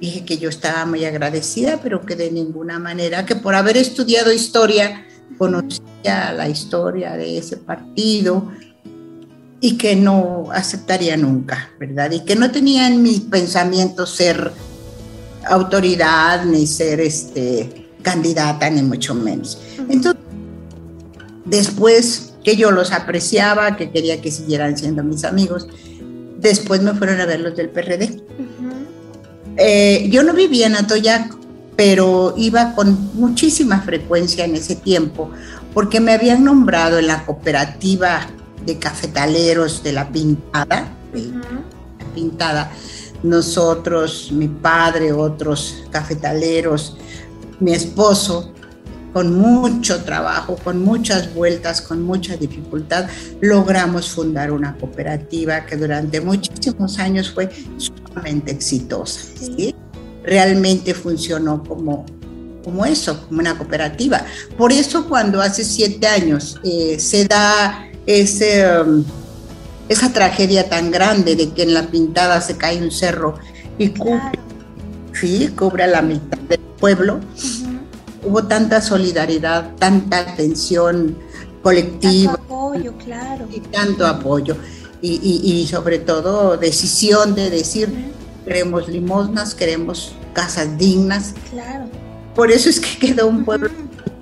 Dije 0.00 0.26
que 0.26 0.36
yo 0.36 0.50
estaba 0.50 0.84
muy 0.84 1.04
agradecida, 1.06 1.80
pero 1.82 2.04
que 2.04 2.16
de 2.16 2.30
ninguna 2.30 2.78
manera, 2.78 3.24
que 3.24 3.34
por 3.34 3.54
haber 3.54 3.78
estudiado 3.78 4.30
historia, 4.30 5.06
conocía 5.38 6.32
la 6.32 6.48
historia 6.48 7.16
de 7.16 7.38
ese 7.38 7.56
partido 7.56 8.50
y 9.60 9.76
que 9.78 9.96
no 9.96 10.48
aceptaría 10.52 11.16
nunca, 11.16 11.70
¿verdad? 11.78 12.10
Y 12.10 12.20
que 12.20 12.36
no 12.36 12.50
tenía 12.50 12.86
en 12.86 13.02
mi 13.02 13.20
pensamiento 13.20 14.06
ser 14.06 14.52
autoridad 15.48 16.44
ni 16.44 16.66
ser 16.66 17.00
este, 17.00 17.88
candidata, 18.02 18.68
ni 18.70 18.82
mucho 18.82 19.14
menos. 19.14 19.58
Entonces, 19.88 20.22
después 21.44 22.34
que 22.44 22.56
yo 22.56 22.70
los 22.70 22.92
apreciaba, 22.92 23.76
que 23.76 23.90
quería 23.90 24.20
que 24.20 24.30
siguieran 24.30 24.76
siendo 24.76 25.02
mis 25.02 25.24
amigos, 25.24 25.68
después 26.38 26.82
me 26.82 26.94
fueron 26.94 27.20
a 27.20 27.26
ver 27.26 27.40
los 27.40 27.56
del 27.56 27.70
PRD. 27.70 28.22
Eh, 29.56 30.08
yo 30.10 30.22
no 30.22 30.34
vivía 30.34 30.66
en 30.66 30.76
Atoyac, 30.76 31.36
pero 31.76 32.34
iba 32.36 32.74
con 32.74 33.14
muchísima 33.14 33.82
frecuencia 33.82 34.44
en 34.44 34.56
ese 34.56 34.76
tiempo, 34.76 35.30
porque 35.74 36.00
me 36.00 36.12
habían 36.12 36.42
nombrado 36.42 36.98
en 36.98 37.06
la 37.06 37.24
cooperativa 37.24 38.26
de 38.64 38.78
cafetaleros 38.78 39.82
de 39.82 39.92
la 39.92 40.08
Pintada, 40.08 40.88
la 41.12 42.14
Pintada, 42.14 42.72
nosotros, 43.22 44.30
mi 44.32 44.48
padre, 44.48 45.12
otros 45.12 45.84
cafetaleros, 45.90 46.96
mi 47.60 47.72
esposo, 47.72 48.52
con 49.12 49.34
mucho 49.34 50.04
trabajo, 50.04 50.56
con 50.62 50.82
muchas 50.82 51.34
vueltas, 51.34 51.80
con 51.80 52.02
mucha 52.02 52.36
dificultad, 52.36 53.06
logramos 53.40 54.10
fundar 54.10 54.50
una 54.50 54.76
cooperativa 54.76 55.64
que 55.64 55.76
durante 55.76 56.20
muchísimos 56.20 56.98
años 56.98 57.30
fue 57.30 57.50
sumamente 57.78 58.52
exitosa. 58.52 59.20
Realmente 60.26 60.92
funcionó 60.92 61.62
como, 61.62 62.04
como 62.64 62.84
eso, 62.84 63.26
como 63.26 63.40
una 63.40 63.56
cooperativa. 63.56 64.24
Por 64.58 64.72
eso 64.72 65.08
cuando 65.08 65.40
hace 65.40 65.64
siete 65.64 66.06
años 66.06 66.60
eh, 66.64 66.98
se 66.98 67.26
da 67.26 67.88
ese, 68.04 68.80
um, 68.80 69.04
esa 69.88 70.12
tragedia 70.12 70.68
tan 70.68 70.90
grande 70.90 71.36
de 71.36 71.50
que 71.50 71.62
en 71.62 71.74
la 71.74 71.86
pintada 71.86 72.40
se 72.40 72.56
cae 72.56 72.82
un 72.82 72.90
cerro 72.90 73.38
y 73.78 73.88
cubre, 73.90 74.38
sí, 75.12 75.48
cubre 75.56 75.86
la 75.86 76.02
mitad 76.02 76.38
del 76.38 76.60
pueblo, 76.78 77.20
hubo 78.24 78.44
tanta 78.44 78.80
solidaridad, 78.80 79.74
tanta 79.76 80.18
atención 80.18 81.16
colectiva. 81.62 82.36
Tanto 82.36 82.54
apoyo, 82.54 82.92
claro. 82.98 83.48
Y 83.52 83.60
tanto 83.60 84.06
apoyo. 84.06 84.56
Y, 85.02 85.68
sobre 85.70 86.00
todo 86.00 86.56
decisión 86.56 87.36
de 87.36 87.50
decir, 87.50 87.88
queremos 88.46 88.88
limosnas, 88.88 89.54
queremos 89.54 90.14
casas 90.32 90.78
dignas. 90.78 91.34
Claro. 91.50 91.90
Por 92.34 92.50
eso 92.52 92.70
es 92.70 92.78
que 92.80 92.98
quedó 93.08 93.26
un 93.26 93.44
pueblo 93.44 93.68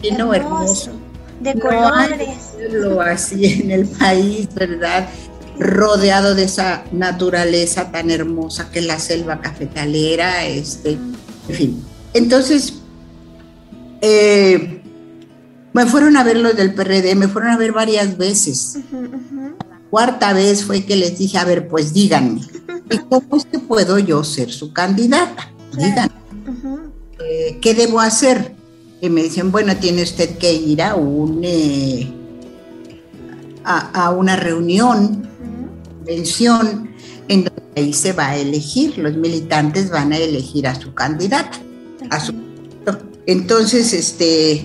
lleno 0.01 0.35
hermoso. 0.35 0.93
De 1.41 1.55
colores. 1.61 2.55
Lo 2.71 3.01
así 3.03 3.45
en 3.45 3.71
el 3.71 3.87
país, 3.87 4.49
¿verdad? 4.55 5.09
Rodeado 5.59 6.35
de 6.35 6.45
esa 6.45 6.85
naturaleza 6.91 7.93
tan 7.93 8.11
hermosa 8.11 8.71
que 8.71 8.79
es 8.79 8.87
la 8.87 8.99
selva 8.99 9.41
cafetalera, 9.41 10.47
este, 10.47 10.93
en 10.93 11.55
fin. 11.55 11.85
Entonces, 12.15 12.75
eh, 14.01 14.81
me 15.75 15.87
fueron 15.87 16.17
a 16.17 16.25
ver 16.25 16.39
los 16.39 16.57
del 16.57 16.73
PRD, 16.73 17.15
me 17.15 17.29
fueron 17.29 17.51
a 17.51 17.59
ver 17.59 17.73
varias 17.73 18.17
veces. 18.17 18.79
La 18.93 19.81
cuarta 19.91 20.33
vez 20.33 20.65
fue 20.65 20.85
que 20.85 20.97
les 20.97 21.19
dije, 21.19 21.37
a 21.37 21.45
ver, 21.45 21.69
pues 21.69 21.93
díganme, 21.93 22.41
¿y 22.91 22.99
cómo 22.99 23.37
es 23.37 23.45
que 23.45 23.59
puedo 23.59 23.99
yo 23.99 24.25
ser 24.25 24.51
su 24.51 24.73
candidata? 24.73 25.51
Díganme, 25.77 26.15
eh, 27.21 27.59
¿qué 27.61 27.75
debo 27.75 28.01
hacer? 28.01 28.55
Y 29.01 29.11
me 29.11 29.23
dicen, 29.23 29.51
bueno, 29.51 29.77
tiene 29.77 30.03
usted 30.03 30.39
que 30.39 30.53
ir 30.53 30.83
a 30.83 30.95
un... 30.95 31.41
Eh, 31.43 32.13
a, 33.67 34.11
una 34.11 34.37
reunión, 34.37 35.27
convención, 35.99 36.91
en 37.29 37.45
donde 37.45 37.63
ahí 37.77 37.95
se 37.95 38.13
va 38.13 38.29
a 38.29 38.37
elegir, 38.37 38.99
los 38.99 39.17
militantes 39.17 39.89
van 39.89 40.13
a 40.13 40.19
elegir 40.19 40.67
a 40.67 40.75
su 40.75 40.93
candidata, 40.93 41.59
a 42.11 42.21
su 42.21 42.35
entonces, 43.27 43.93
este, 43.93 44.65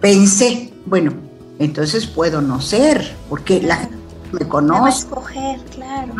pensé, 0.00 0.72
bueno, 0.86 1.12
entonces 1.58 2.06
puedo 2.06 2.40
no 2.40 2.60
ser, 2.60 3.14
porque 3.28 3.62
la 3.62 3.88
me 4.32 4.48
conoce. 4.48 4.80
No 4.80 4.88
escoger, 4.88 5.60
claro. 5.74 6.14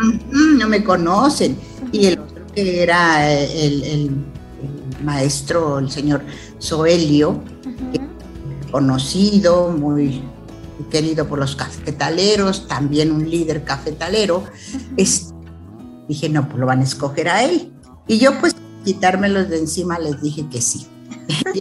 no 0.57 0.67
me 0.67 0.83
conocen. 0.83 1.57
Y 1.91 2.07
el 2.07 2.19
otro 2.19 2.45
que 2.53 2.83
era 2.83 3.31
el, 3.31 4.25
maestro, 5.03 5.79
el 5.79 5.89
señor 5.89 6.23
Soelio, 6.57 7.41
conocido, 8.71 9.69
muy 9.69 10.23
querido 10.91 11.27
por 11.27 11.39
los 11.39 11.55
cafetaleros, 11.55 12.67
también 12.67 13.11
un 13.11 13.29
líder 13.29 13.63
cafetalero, 13.63 14.43
dije, 16.07 16.29
no, 16.29 16.47
pues 16.47 16.59
lo 16.59 16.65
van 16.65 16.79
a 16.81 16.83
escoger 16.83 17.29
a 17.29 17.43
él. 17.43 17.71
Y 18.07 18.17
yo 18.17 18.39
pues 18.39 18.55
quitármelos 18.83 19.49
de 19.49 19.59
encima 19.59 19.99
les 19.99 20.21
dije 20.21 20.47
que 20.49 20.61
sí. 20.61 20.87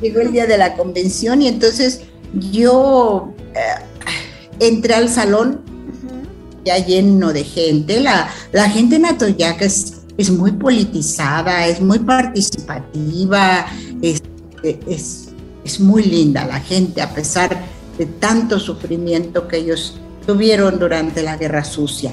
llegó 0.00 0.20
el, 0.20 0.32
día 0.32 0.46
de 0.46 0.58
la 0.58 0.74
convención 0.76 1.42
y 1.42 1.48
entonces 1.48 2.02
yo 2.34 3.32
eh, 3.54 3.60
entré 4.60 4.94
al 4.94 5.08
salón 5.08 5.60
ya 6.64 6.78
lleno 6.78 7.32
de 7.32 7.44
gente. 7.44 8.00
La, 8.00 8.28
la 8.52 8.68
gente 8.68 8.96
en 8.96 9.06
Atoyac 9.06 9.62
es, 9.62 10.02
es, 10.18 10.30
muy 10.30 10.52
politizada, 10.52 11.66
es 11.66 11.80
muy 11.80 12.00
participativa, 12.00 13.66
es, 14.02 14.22
es, 14.62 15.28
es 15.64 15.80
muy 15.80 16.02
linda 16.02 16.44
la 16.44 16.60
gente 16.60 17.02
a 17.02 17.14
pesar 17.14 17.56
de 17.98 18.06
tanto 18.06 18.58
sufrimiento 18.58 19.48
que 19.48 19.58
ellos 19.58 19.96
tuvieron 20.26 20.78
durante 20.78 21.22
la 21.22 21.36
guerra 21.36 21.64
sucia. 21.64 22.12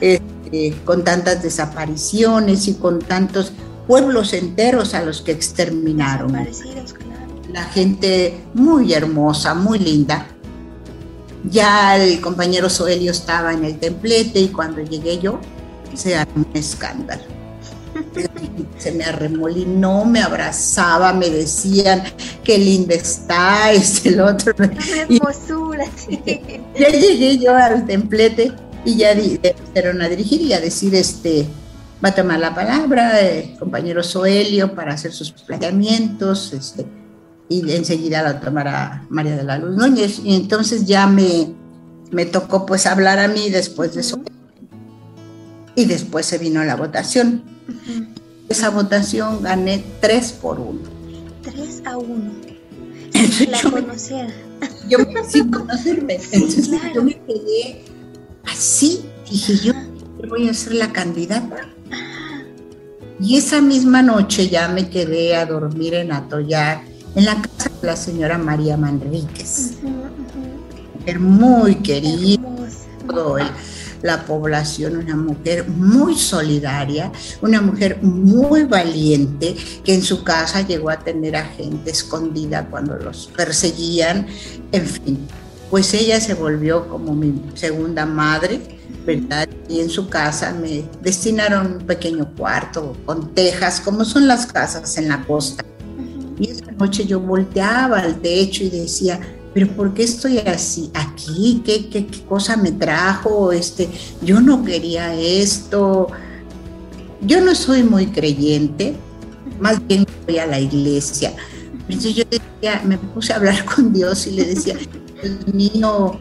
Este, 0.00 0.74
con 0.84 1.04
tantas 1.04 1.42
desapariciones 1.42 2.66
y 2.68 2.74
con 2.74 2.98
tantos 2.98 3.52
pueblos 3.86 4.32
enteros 4.32 4.94
a 4.94 5.02
los 5.02 5.20
que 5.20 5.32
exterminaron. 5.32 6.32
La 7.52 7.64
gente 7.64 8.40
muy 8.54 8.92
hermosa, 8.92 9.54
muy 9.54 9.78
linda. 9.78 10.26
Ya 11.50 11.96
el 11.96 12.20
compañero 12.20 12.70
Soelio 12.70 13.10
estaba 13.10 13.52
en 13.52 13.64
el 13.64 13.78
templete 13.78 14.38
y 14.38 14.48
cuando 14.48 14.80
llegué 14.82 15.18
yo 15.18 15.40
se 15.94 16.16
armó 16.16 16.46
un 16.48 16.56
escándalo. 16.56 17.22
Se 18.78 18.92
me 18.92 19.04
arremolinó, 19.04 20.04
me 20.04 20.22
abrazaba, 20.22 21.12
me 21.12 21.28
decían 21.28 22.02
qué 22.44 22.56
linda 22.56 22.94
está, 22.94 23.72
es 23.72 24.06
el 24.06 24.20
otro. 24.20 24.54
hermosura, 24.58 25.84
Ya 26.78 26.88
llegué 26.88 27.38
yo 27.38 27.54
al 27.54 27.84
templete 27.84 28.52
y 28.84 28.96
ya 28.96 29.10
empezaron 29.10 30.00
a 30.02 30.08
dirigir 30.08 30.40
y 30.40 30.52
a 30.52 30.60
decir 30.60 30.94
este 30.94 31.46
va 32.02 32.10
a 32.10 32.14
tomar 32.14 32.40
la 32.40 32.54
palabra 32.54 33.20
el 33.20 33.58
compañero 33.58 34.02
Soelio 34.02 34.74
para 34.74 34.94
hacer 34.94 35.12
sus 35.12 35.32
planteamientos, 35.32 36.52
este, 36.52 36.86
y 37.50 37.68
enseguida 37.72 38.22
la 38.22 38.38
tomará 38.38 39.04
María 39.10 39.36
de 39.36 39.42
la 39.42 39.58
Luz 39.58 39.76
Núñez. 39.76 40.20
Y 40.24 40.36
entonces 40.36 40.86
ya 40.86 41.08
me, 41.08 41.52
me 42.12 42.24
tocó 42.24 42.64
pues 42.64 42.86
hablar 42.86 43.18
a 43.18 43.26
mí 43.26 43.50
después 43.50 43.94
de 43.94 44.02
eso. 44.02 44.22
Y 45.74 45.84
después 45.86 46.26
se 46.26 46.38
vino 46.38 46.62
la 46.64 46.76
votación. 46.76 47.42
Esa 48.48 48.70
votación 48.70 49.42
gané 49.42 49.84
tres 50.00 50.30
por 50.30 50.60
uno. 50.60 50.80
Tres 51.42 51.82
a 51.84 51.98
uno. 51.98 52.30
la 53.48 53.60
yo 53.60 53.70
conociera. 53.72 54.32
yo 54.88 54.98
me, 55.00 55.24
sin 55.28 55.50
conocerme. 55.50 56.20
Entonces 56.30 56.70
yo 56.94 57.02
me 57.02 57.20
quedé 57.26 57.84
así. 58.44 59.04
Dije, 59.28 59.56
yo 59.56 59.72
voy 60.28 60.48
a 60.48 60.54
ser 60.54 60.74
la 60.74 60.92
candidata. 60.92 61.68
Y 63.18 63.36
esa 63.36 63.60
misma 63.60 64.02
noche 64.02 64.48
ya 64.48 64.68
me 64.68 64.88
quedé 64.88 65.34
a 65.34 65.46
dormir 65.46 65.94
en 65.94 66.12
Atoyac, 66.12 66.89
en 67.14 67.24
la 67.24 67.40
casa 67.40 67.70
de 67.80 67.86
la 67.86 67.96
señora 67.96 68.38
María 68.38 68.76
Manríquez. 68.76 69.78
Mujer 70.98 71.20
muy 71.20 71.76
querida, 71.76 72.42
la 74.02 74.24
población, 74.24 74.96
una 74.96 75.16
mujer 75.16 75.68
muy 75.68 76.16
solidaria, 76.16 77.12
una 77.42 77.60
mujer 77.60 77.98
muy 78.02 78.64
valiente, 78.64 79.56
que 79.84 79.94
en 79.94 80.02
su 80.02 80.24
casa 80.24 80.62
llegó 80.62 80.90
a 80.90 80.98
tener 80.98 81.36
a 81.36 81.44
gente 81.44 81.90
escondida 81.90 82.66
cuando 82.70 82.96
los 82.96 83.30
perseguían, 83.36 84.26
en 84.72 84.86
fin, 84.86 85.26
pues 85.70 85.92
ella 85.94 86.20
se 86.20 86.34
volvió 86.34 86.88
como 86.88 87.14
mi 87.14 87.42
segunda 87.54 88.06
madre 88.06 88.78
¿verdad? 89.04 89.48
Y 89.68 89.80
en 89.80 89.88
su 89.88 90.08
casa 90.08 90.52
me 90.52 90.84
destinaron 91.00 91.74
un 91.74 91.86
pequeño 91.86 92.34
cuarto 92.36 92.96
con 93.06 93.34
tejas, 93.34 93.80
como 93.80 94.04
son 94.04 94.28
las 94.28 94.46
casas 94.46 94.96
en 94.98 95.08
la 95.08 95.24
costa. 95.24 95.64
Y 96.40 96.48
esa 96.48 96.72
noche 96.72 97.04
yo 97.04 97.20
volteaba 97.20 97.98
al 97.98 98.18
techo 98.20 98.64
y 98.64 98.70
decía, 98.70 99.20
pero 99.52 99.68
¿por 99.68 99.92
qué 99.92 100.04
estoy 100.04 100.38
así 100.38 100.90
aquí? 100.94 101.62
¿Qué, 101.64 101.90
qué, 101.90 102.06
cosa 102.26 102.56
me 102.56 102.72
trajo? 102.72 103.52
Este, 103.52 103.90
yo 104.22 104.40
no 104.40 104.64
quería 104.64 105.14
esto. 105.14 106.08
Yo 107.20 107.42
no 107.42 107.54
soy 107.54 107.82
muy 107.82 108.06
creyente, 108.06 108.94
más 109.60 109.86
bien 109.86 110.06
voy 110.26 110.38
a 110.38 110.46
la 110.46 110.58
iglesia. 110.58 111.34
Entonces 111.80 112.14
yo 112.14 112.24
decía, 112.30 112.80
me 112.86 112.96
puse 112.96 113.34
a 113.34 113.36
hablar 113.36 113.62
con 113.66 113.92
Dios 113.92 114.26
y 114.26 114.30
le 114.30 114.44
decía, 114.46 114.76
Dios 115.22 115.46
mío, 115.52 116.18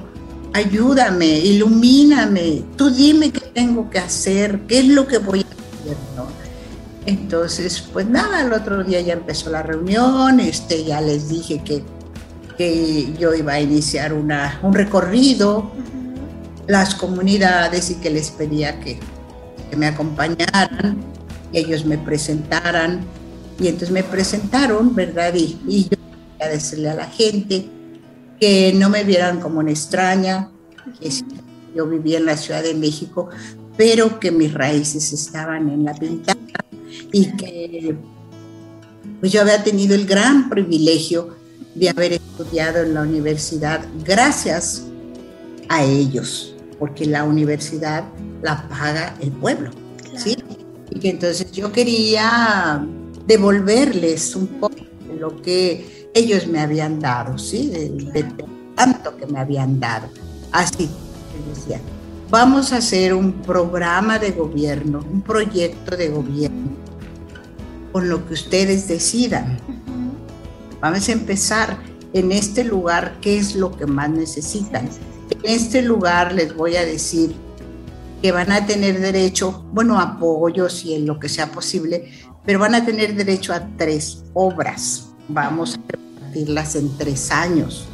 ayúdame, 0.51 1.39
ilumíname, 1.39 2.63
tú 2.75 2.89
dime 2.89 3.31
qué 3.31 3.39
tengo 3.39 3.89
que 3.89 3.99
hacer, 3.99 4.59
qué 4.67 4.79
es 4.79 4.87
lo 4.89 5.07
que 5.07 5.19
voy 5.19 5.39
a 5.39 5.43
hacer. 5.43 6.38
Entonces, 7.09 7.81
pues 7.91 8.07
nada, 8.07 8.41
el 8.45 8.53
otro 8.53 8.83
día 8.83 9.01
ya 9.01 9.13
empezó 9.13 9.49
la 9.49 9.63
reunión, 9.63 10.39
este, 10.39 10.83
ya 10.83 11.01
les 11.01 11.27
dije 11.27 11.63
que, 11.63 11.81
que 12.55 13.15
yo 13.17 13.33
iba 13.33 13.53
a 13.53 13.59
iniciar 13.59 14.13
una, 14.13 14.59
un 14.61 14.75
recorrido, 14.75 15.71
las 16.67 16.93
comunidades 16.93 17.89
y 17.89 17.95
que 17.95 18.11
les 18.11 18.29
pedía 18.29 18.79
que, 18.79 18.99
que 19.71 19.75
me 19.75 19.87
acompañaran, 19.87 20.97
que 21.51 21.61
ellos 21.61 21.83
me 21.83 21.97
presentaran. 21.97 22.99
Y 23.59 23.69
entonces 23.69 23.89
me 23.89 24.03
presentaron, 24.03 24.93
¿verdad? 24.93 25.33
Y, 25.33 25.59
y 25.67 25.89
yo 25.89 25.97
a 26.45 26.47
decirle 26.47 26.91
a 26.91 26.93
la 26.93 27.07
gente 27.07 27.67
que 28.39 28.71
no 28.75 28.91
me 28.91 29.03
vieran 29.03 29.39
como 29.39 29.61
una 29.61 29.71
extraña, 29.71 30.51
que 31.01 31.09
yo 31.75 31.87
vivía 31.87 32.19
en 32.19 32.27
la 32.27 32.37
Ciudad 32.37 32.61
de 32.61 32.75
México, 32.75 33.29
pero 33.77 34.19
que 34.19 34.29
mis 34.29 34.53
raíces 34.53 35.11
estaban 35.11 35.69
en 35.69 35.85
la 35.85 35.95
pintada 35.95 36.37
y 37.11 37.35
que 37.37 37.95
pues 39.19 39.31
yo 39.31 39.41
había 39.41 39.63
tenido 39.63 39.95
el 39.95 40.05
gran 40.05 40.49
privilegio 40.49 41.35
de 41.75 41.89
haber 41.89 42.13
estudiado 42.13 42.83
en 42.83 42.93
la 42.93 43.01
universidad 43.01 43.85
gracias 44.03 44.85
a 45.67 45.83
ellos, 45.83 46.55
porque 46.77 47.05
la 47.05 47.23
universidad 47.23 48.05
la 48.41 48.67
paga 48.67 49.15
el 49.21 49.31
pueblo, 49.31 49.71
¿sí? 50.15 50.37
Y 50.89 50.99
que 50.99 51.09
entonces 51.09 51.51
yo 51.51 51.71
quería 51.71 52.85
devolverles 53.27 54.35
un 54.35 54.47
poco 54.47 54.75
de 55.07 55.15
lo 55.19 55.41
que 55.41 56.09
ellos 56.13 56.47
me 56.47 56.59
habían 56.59 56.99
dado, 56.99 57.37
¿sí? 57.37 57.67
De, 57.67 57.89
de 57.89 58.25
tanto 58.75 59.15
que 59.17 59.27
me 59.27 59.39
habían 59.39 59.79
dado. 59.79 60.07
Así, 60.51 60.89
decía, 61.53 61.79
vamos 62.29 62.71
a 62.73 62.77
hacer 62.77 63.13
un 63.13 63.33
programa 63.33 64.19
de 64.19 64.31
gobierno, 64.31 65.03
un 65.11 65.21
proyecto 65.21 65.97
de 65.97 66.09
gobierno, 66.09 66.69
con 67.91 68.07
lo 68.07 68.25
que 68.27 68.33
ustedes 68.33 68.87
decidan. 68.87 69.57
Vamos 70.79 71.09
a 71.09 71.11
empezar 71.11 71.77
en 72.13 72.31
este 72.31 72.63
lugar, 72.63 73.17
¿qué 73.21 73.37
es 73.37 73.55
lo 73.55 73.75
que 73.75 73.85
más 73.85 74.09
necesitan? 74.09 74.87
En 75.31 75.39
este 75.43 75.81
lugar 75.81 76.33
les 76.33 76.55
voy 76.55 76.75
a 76.75 76.85
decir 76.85 77.35
que 78.21 78.31
van 78.31 78.51
a 78.51 78.65
tener 78.65 78.99
derecho, 78.99 79.65
bueno, 79.71 79.99
apoyos 79.99 80.85
y 80.85 80.93
en 80.93 81.05
lo 81.05 81.19
que 81.19 81.29
sea 81.29 81.51
posible, 81.51 82.11
pero 82.45 82.59
van 82.59 82.75
a 82.75 82.85
tener 82.85 83.15
derecho 83.15 83.53
a 83.53 83.67
tres 83.77 84.23
obras. 84.33 85.09
Vamos 85.27 85.75
a 85.75 85.91
repartirlas 85.91 86.75
en 86.75 86.97
tres 86.97 87.31
años. 87.31 87.87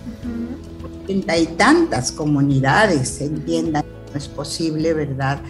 Hay 1.27 1.45
tantas 1.57 2.11
comunidades, 2.11 3.21
entiendan, 3.21 3.83
no 4.15 4.19
es 4.19 4.29
posible, 4.29 4.93
¿verdad? 4.93 5.41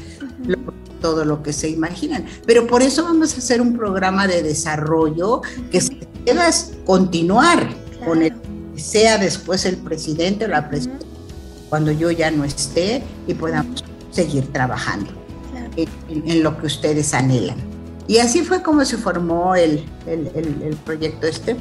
todo 0.99 1.23
lo 1.23 1.43
que 1.43 1.54
se 1.54 1.69
imaginan. 1.69 2.25
Pero 2.47 2.65
por 2.65 2.82
eso 2.82 3.04
vamos 3.04 3.36
a 3.36 3.38
hacer 3.38 3.62
un 3.62 3.78
programa 3.78 4.25
de 4.25 4.41
desarrollo 4.41 5.43
que 5.69 5.80
se 5.80 5.99
deba 6.25 6.49
continuar 6.84 7.69
con 8.04 8.23
el 8.23 8.34
sea 8.75 9.19
después 9.19 9.65
el 9.65 9.78
presidente 9.78 10.45
o 10.45 10.47
la 10.47 10.67
presidenta, 10.67 11.06
cuando 11.69 11.91
yo 11.91 12.10
ya 12.10 12.32
no 12.32 12.43
esté 12.43 13.04
y 13.28 13.36
podamos 13.36 13.84
seguir 14.10 14.51
trabajando 14.51 15.12
en, 15.75 16.43
lo 16.43 16.58
que 16.58 16.65
ustedes 16.65 17.13
anhelan. 17.13 17.58
Y 18.08 18.17
así 18.17 18.41
fue 18.41 18.63
como 18.63 18.84
se 18.84 18.97
formó 18.97 19.56
el, 19.56 19.86
el, 20.08 20.32
el, 20.36 20.75
proyecto 20.84 21.28
este 21.28 21.56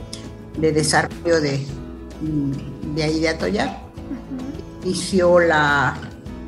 de 0.58 0.72
desarrollo 0.72 1.40
de, 1.40 1.60
de 2.94 3.02
ahí 3.02 3.20
de 3.20 3.28
Atoyac. 3.28 3.78
Inició 4.82 5.38
la, 5.40 5.96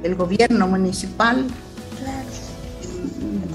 el 0.02 0.14
gobierno 0.14 0.66
municipal. 0.66 1.46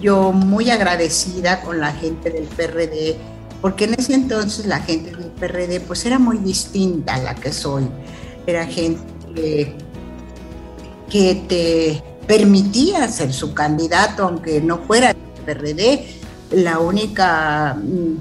Yo 0.02 0.32
muy 0.32 0.72
agradecida 0.72 1.62
con 1.62 1.80
la 1.80 1.92
gente 1.92 2.32
del 2.32 2.46
PRD, 2.46 3.18
porque 3.62 3.86
en 3.86 3.94
ese 3.94 4.16
entonces 4.16 4.66
la 4.66 4.80
gente 4.80 5.16
del 5.16 5.28
PRD 5.28 5.80
pues 5.82 6.06
era 6.06 6.18
muy 6.18 6.40
distinta 6.40 7.16
a 7.16 7.20
la 7.20 7.36
que 7.36 7.54
soy. 7.54 7.88
Era 8.48 8.66
gente 8.66 9.76
que, 11.10 11.36
te 11.48 12.04
permitía 12.26 13.08
ser 13.10 13.32
su 13.32 13.54
candidato, 13.54 14.24
aunque 14.24 14.60
no 14.62 14.80
fuera 14.80 15.12
el 15.12 15.18
PRD. 15.46 16.06
La 16.52 16.80
única 16.80 17.76
mm, 17.76 18.16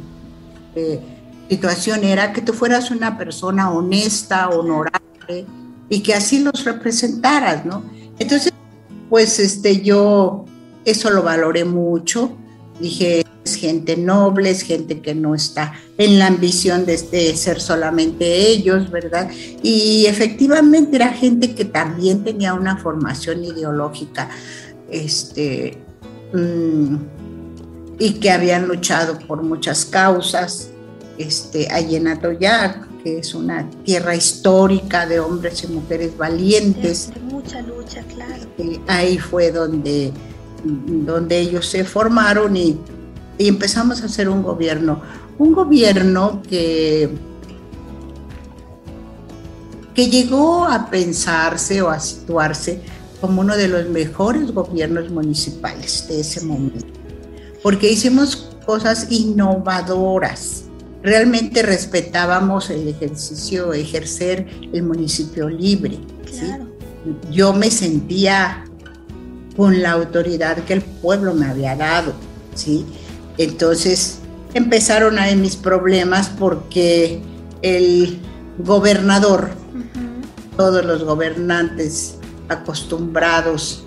eh, 0.76 1.00
situación 1.48 2.04
era 2.04 2.32
que 2.32 2.42
tú 2.42 2.52
fueras 2.52 2.90
una 2.90 3.16
persona 3.16 3.70
honesta, 3.70 4.50
honorable 4.50 5.46
y 5.88 6.00
que 6.00 6.14
así 6.14 6.40
los 6.40 6.64
representaras, 6.64 7.64
¿no? 7.64 7.82
Entonces, 8.20 8.52
pues 9.08 9.40
este, 9.40 9.80
yo 9.80 10.44
eso 10.84 11.10
lo 11.10 11.22
valoré 11.22 11.64
mucho. 11.64 12.36
Dije, 12.78 13.24
es 13.44 13.56
gente 13.56 13.96
noble, 13.96 14.50
es 14.50 14.62
gente 14.62 15.00
que 15.00 15.14
no 15.14 15.34
está 15.34 15.72
en 15.98 16.18
la 16.18 16.26
ambición 16.28 16.86
de, 16.86 16.96
ser 16.96 17.60
solamente 17.60 18.48
ellos, 18.48 18.90
¿verdad? 18.90 19.30
Y 19.62 20.06
efectivamente 20.06 20.96
era 20.96 21.08
gente 21.08 21.54
que 21.54 21.64
también 21.64 22.22
tenía 22.22 22.54
una 22.54 22.76
formación 22.76 23.44
ideológica, 23.44 24.28
este, 24.90 25.78
mm, 26.32 26.96
y 27.98 28.14
que 28.14 28.30
habían 28.30 28.68
luchado 28.68 29.18
por 29.26 29.42
muchas 29.42 29.84
causas, 29.84 30.70
este, 31.18 31.68
allí 31.70 31.96
en 31.96 32.08
Atoyac, 32.08 32.89
que 33.02 33.18
es 33.18 33.34
una 33.34 33.68
tierra 33.84 34.14
histórica 34.14 35.06
de 35.06 35.20
hombres 35.20 35.64
y 35.64 35.68
mujeres 35.68 36.16
valientes. 36.16 37.12
De 37.14 37.20
mucha 37.20 37.60
lucha, 37.62 38.02
claro. 38.02 38.34
Este, 38.34 38.80
ahí 38.86 39.18
fue 39.18 39.50
donde, 39.50 40.12
donde 40.64 41.38
ellos 41.38 41.66
se 41.66 41.84
formaron 41.84 42.56
y, 42.56 42.78
y 43.38 43.48
empezamos 43.48 44.02
a 44.02 44.06
hacer 44.06 44.28
un 44.28 44.42
gobierno. 44.42 45.00
Un 45.38 45.52
gobierno 45.52 46.42
que, 46.48 47.10
que 49.94 50.08
llegó 50.08 50.66
a 50.66 50.90
pensarse 50.90 51.80
o 51.82 51.88
a 51.88 51.98
situarse 51.98 52.82
como 53.20 53.40
uno 53.40 53.56
de 53.56 53.68
los 53.68 53.88
mejores 53.88 54.52
gobiernos 54.52 55.10
municipales 55.10 56.06
de 56.08 56.20
ese 56.20 56.42
momento, 56.42 56.86
porque 57.62 57.90
hicimos 57.90 58.48
cosas 58.64 59.10
innovadoras 59.10 60.69
realmente 61.02 61.62
respetábamos 61.62 62.70
el 62.70 62.88
ejercicio, 62.88 63.72
ejercer 63.72 64.46
el 64.72 64.82
municipio 64.82 65.48
libre. 65.48 65.98
Yo 67.30 67.52
me 67.52 67.70
sentía 67.70 68.64
con 69.56 69.82
la 69.82 69.92
autoridad 69.92 70.58
que 70.64 70.74
el 70.74 70.82
pueblo 70.82 71.34
me 71.34 71.46
había 71.46 71.74
dado, 71.74 72.12
¿sí? 72.54 72.84
Entonces 73.38 74.18
empezaron 74.54 75.18
ahí 75.18 75.36
mis 75.36 75.56
problemas 75.56 76.28
porque 76.28 77.22
el 77.62 78.20
gobernador, 78.58 79.50
todos 80.56 80.84
los 80.84 81.04
gobernantes 81.04 82.16
acostumbrados 82.48 83.86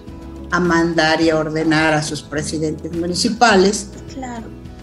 a 0.52 0.60
mandar 0.60 1.22
y 1.22 1.30
a 1.30 1.38
ordenar 1.38 1.94
a 1.94 2.02
sus 2.02 2.22
presidentes 2.22 2.96
municipales, 2.96 3.90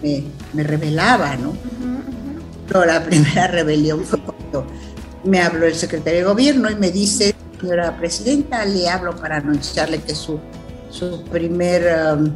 me, 0.01 0.23
me 0.53 0.63
revelaba, 0.63 1.35
¿no? 1.35 1.53
La 2.73 3.03
primera 3.03 3.47
rebelión 3.47 4.03
fue 4.03 4.19
cuando 4.19 4.65
me 5.23 5.41
habló 5.41 5.65
el 5.65 5.75
secretario 5.75 6.19
de 6.19 6.25
gobierno 6.25 6.71
y 6.71 6.75
me 6.75 6.89
dice, 6.91 7.35
señora 7.59 7.97
presidenta, 7.97 8.65
le 8.65 8.89
hablo 8.89 9.15
para 9.15 9.37
anunciarle 9.37 10.01
que 10.01 10.15
su, 10.15 10.39
su 10.89 11.23
primer 11.25 12.15
um, 12.17 12.31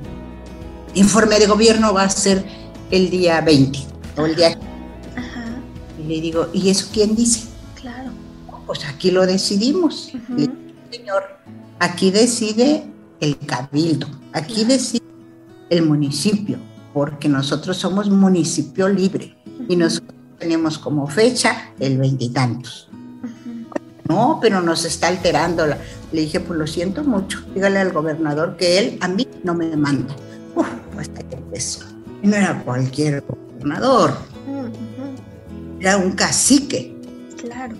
informe 0.94 1.40
de 1.40 1.48
gobierno 1.48 1.94
va 1.94 2.04
a 2.04 2.10
ser 2.10 2.44
el 2.92 3.10
día 3.10 3.42
20 3.42 3.80
o 4.18 4.26
el 4.26 4.36
día... 4.36 4.58
Y 5.98 6.08
le 6.08 6.22
digo, 6.22 6.50
¿y 6.54 6.70
eso 6.70 6.88
quién 6.94 7.16
dice? 7.16 7.48
Claro. 7.82 8.12
Pues 8.68 8.86
aquí 8.86 9.12
lo 9.12 9.26
decidimos. 9.26 10.12
señor, 10.92 11.24
aquí 11.80 12.12
decide 12.12 12.86
el 13.22 13.38
cabildo, 13.40 14.08
aquí 14.34 14.66
decide 14.66 15.04
el 15.70 15.84
municipio, 15.84 16.60
porque 16.94 17.28
nosotros 17.28 17.78
somos 17.78 18.10
municipio 18.10 18.88
libre 18.88 19.36
y 19.68 19.76
nosotros 19.76 20.16
tenemos 20.40 20.78
como 20.78 21.08
fecha 21.08 21.72
el 21.80 21.98
veintitantos. 21.98 22.90
No, 24.08 24.40
pero 24.42 24.62
nos 24.62 24.86
está 24.86 25.08
alterando. 25.08 25.66
Le 25.66 26.22
dije, 26.22 26.40
pues 26.40 26.60
lo 26.60 26.68
siento 26.68 27.04
mucho, 27.04 27.42
dígale 27.54 27.80
al 27.80 27.92
gobernador 27.92 28.56
que 28.56 28.78
él 28.78 28.98
a 29.02 29.08
mí 29.08 29.28
no 29.44 29.54
me 29.54 29.76
manda. 29.76 30.16
Uf, 30.56 30.68
pues 30.94 31.10
empezó. 31.32 31.86
No 32.22 32.36
era 32.36 32.64
cualquier 32.64 33.24
gobernador, 33.28 34.16
era 35.80 35.98
un 35.98 36.12
cacique. 36.14 36.96
Claro. 37.38 37.76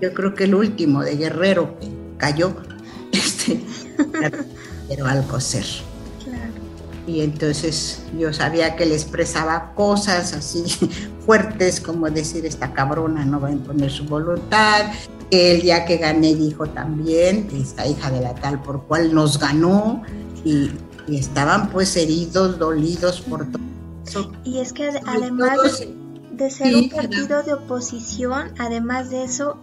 Yo 0.00 0.14
creo 0.14 0.34
que 0.34 0.44
el 0.44 0.54
último 0.54 1.02
de 1.02 1.16
Guerrero 1.16 1.78
que 1.78 1.88
cayó, 2.16 2.54
este, 3.12 3.60
pero 4.88 5.06
algo 5.06 5.40
ser. 5.40 5.64
Claro. 5.64 5.89
Y 7.06 7.22
entonces 7.22 8.02
yo 8.18 8.32
sabía 8.32 8.76
que 8.76 8.86
le 8.86 8.94
expresaba 8.94 9.72
cosas 9.74 10.32
así 10.32 10.64
fuertes 11.26 11.80
como 11.80 12.10
decir 12.10 12.46
esta 12.46 12.72
cabrona 12.72 13.24
no 13.24 13.40
va 13.40 13.48
a 13.48 13.52
imponer 13.52 13.90
su 13.90 14.04
voluntad. 14.04 14.92
El 15.30 15.62
día 15.62 15.84
que 15.84 15.96
gané 15.96 16.34
dijo 16.34 16.66
también, 16.68 17.48
esta 17.52 17.86
hija 17.86 18.10
de 18.10 18.20
la 18.20 18.34
tal 18.34 18.60
por 18.62 18.84
cual 18.84 19.14
nos 19.14 19.38
ganó 19.38 20.02
y, 20.44 20.70
estaban 21.08 21.70
pues 21.70 21.96
heridos, 21.96 22.58
dolidos 22.58 23.20
por 23.22 23.46
todo. 23.50 24.32
Y 24.44 24.58
es 24.58 24.72
que 24.72 24.90
además 25.06 25.82
de, 26.30 26.50
ser 26.50 26.76
un 26.76 26.88
partido 26.88 27.42
de 27.42 27.54
oposición, 27.54 28.52
además 28.58 29.10
de 29.10 29.24
eso, 29.24 29.56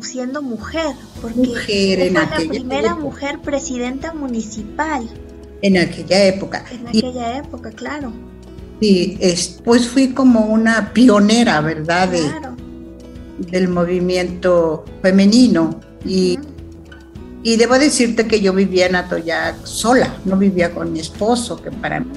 siendo 0.00 0.42
mujer, 0.42 0.96
porque 1.22 1.38
mujer 1.38 1.98
fue 1.98 2.10
la 2.10 2.36
primera 2.36 2.94
mujer 2.96 3.40
presidenta 3.40 4.12
municipal 4.14 5.08
en 5.64 5.78
aquella 5.78 6.24
época. 6.24 6.62
En 6.70 6.88
aquella 6.88 7.38
época, 7.38 7.70
claro. 7.70 8.12
Sí, 8.80 9.18
pues 9.64 9.88
fui 9.88 10.08
como 10.12 10.40
una 10.40 10.92
pionera, 10.92 11.60
¿verdad? 11.62 12.10
del 13.38 13.68
movimiento 13.68 14.84
femenino. 15.00 15.80
Y, 16.04 16.38
y, 17.42 17.56
debo 17.56 17.78
decirte 17.78 18.26
que 18.26 18.42
yo 18.42 18.52
vivía 18.52 18.86
en 18.86 18.96
Atoyac 18.96 19.64
sola, 19.64 20.14
no 20.26 20.36
vivía 20.36 20.70
con 20.70 20.92
mi 20.92 21.00
esposo, 21.00 21.60
que 21.60 21.70
para 21.70 22.00
mí 22.00 22.12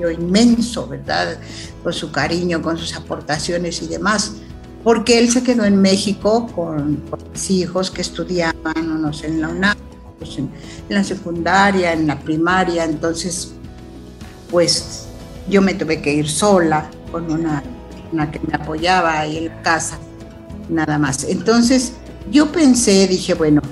yo 0.00 0.08
ah. 0.08 0.12
inmenso, 0.12 0.86
¿verdad? 0.86 1.38
Con 1.82 1.92
su 1.92 2.12
cariño, 2.12 2.62
con 2.62 2.78
sus 2.78 2.94
aportaciones 2.94 3.82
y 3.82 3.88
demás. 3.88 4.34
Porque 4.84 5.18
él 5.18 5.28
se 5.30 5.42
quedó 5.42 5.64
en 5.64 5.82
México 5.82 6.46
con, 6.54 6.96
con 7.10 7.18
mis 7.32 7.50
hijos 7.50 7.90
que 7.90 8.00
estudiaban, 8.00 8.76
unos 8.76 9.24
en 9.24 9.40
la 9.40 9.48
UNAM 9.48 9.89
pues, 10.20 10.38
en, 10.38 10.50
la 10.88 11.02
secundaria, 11.02 11.92
en 11.92 12.06
la 12.06 12.18
primaria, 12.18 12.84
entonces 12.84 13.54
pues 14.50 15.06
yo 15.48 15.62
me 15.62 15.74
tuve 15.74 16.00
que 16.00 16.12
ir 16.12 16.28
sola 16.28 16.90
con 17.10 17.30
una, 17.30 17.62
una 18.12 18.30
que 18.30 18.38
me 18.40 18.54
apoyaba 18.54 19.18
ahí 19.18 19.38
en 19.38 19.46
la 19.46 19.62
casa, 19.62 19.98
nada 20.68 20.98
más. 20.98 21.24
Entonces 21.24 21.94
yo 22.30 22.52
pensé, 22.52 23.08
dije, 23.08 23.34
bueno, 23.34 23.62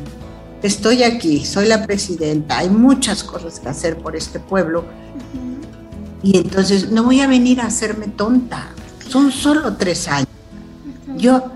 estoy 0.62 1.02
aquí, 1.02 1.44
soy 1.44 1.68
la 1.68 1.86
presidenta, 1.86 2.58
hay 2.58 2.70
muchas 2.70 3.22
cosas 3.22 3.60
que 3.60 3.68
hacer 3.68 3.98
por 3.98 4.16
este 4.16 4.40
pueblo 4.40 4.84
y 6.22 6.38
entonces 6.38 6.90
no 6.90 7.04
voy 7.04 7.20
a 7.20 7.26
venir 7.26 7.60
a 7.60 7.66
hacerme 7.66 8.08
tonta, 8.08 8.70
son 9.08 9.30
solo 9.30 9.76
tres 9.76 10.08
años. 10.08 10.28
Yo 11.16 11.52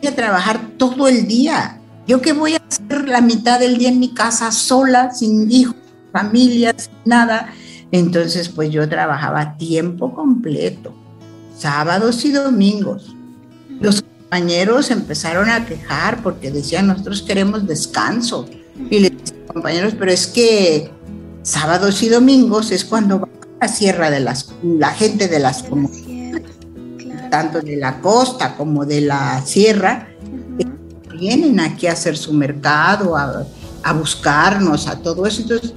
voy 0.00 0.08
a 0.08 0.14
trabajar 0.14 0.60
todo 0.76 1.08
el 1.08 1.26
día, 1.26 1.77
yo 2.08 2.22
que 2.22 2.32
voy 2.32 2.54
a 2.54 2.62
hacer 2.66 3.06
la 3.06 3.20
mitad 3.20 3.60
del 3.60 3.76
día 3.76 3.90
en 3.90 4.00
mi 4.00 4.14
casa 4.14 4.50
sola, 4.50 5.12
sin 5.12 5.52
hijos, 5.52 5.76
familia, 6.10 6.74
sin 6.76 6.94
nada. 7.04 7.52
Entonces, 7.92 8.48
pues 8.48 8.70
yo 8.70 8.88
trabajaba 8.88 9.58
tiempo 9.58 10.14
completo, 10.14 10.94
sábados 11.56 12.24
y 12.24 12.32
domingos. 12.32 13.14
Los 13.80 14.02
compañeros 14.02 14.90
empezaron 14.90 15.50
a 15.50 15.66
quejar 15.66 16.22
porque 16.22 16.50
decían, 16.50 16.86
nosotros 16.86 17.20
queremos 17.20 17.66
descanso. 17.66 18.48
Y 18.90 19.00
les 19.00 19.10
decía, 19.12 19.46
compañeros, 19.46 19.92
pero 19.98 20.10
es 20.10 20.26
que 20.26 20.90
sábados 21.42 22.02
y 22.02 22.08
domingos 22.08 22.70
es 22.70 22.86
cuando 22.86 23.20
va 23.20 23.28
a 23.60 23.66
la 23.66 23.68
sierra 23.68 24.10
de 24.10 24.20
las, 24.20 24.50
la 24.62 24.92
gente 24.92 25.28
de 25.28 25.40
las 25.40 25.62
comunidades, 25.62 26.56
tanto 27.30 27.60
de 27.60 27.76
la 27.76 28.00
costa 28.00 28.56
como 28.56 28.86
de 28.86 29.02
la 29.02 29.42
sierra, 29.44 30.08
vienen 31.18 31.60
aquí 31.60 31.86
a 31.86 31.92
hacer 31.92 32.16
su 32.16 32.32
mercado, 32.32 33.16
a, 33.16 33.92
buscarnos, 33.92 34.86
a 34.86 34.98
todo 34.98 35.26
eso. 35.26 35.42
Entonces, 35.42 35.72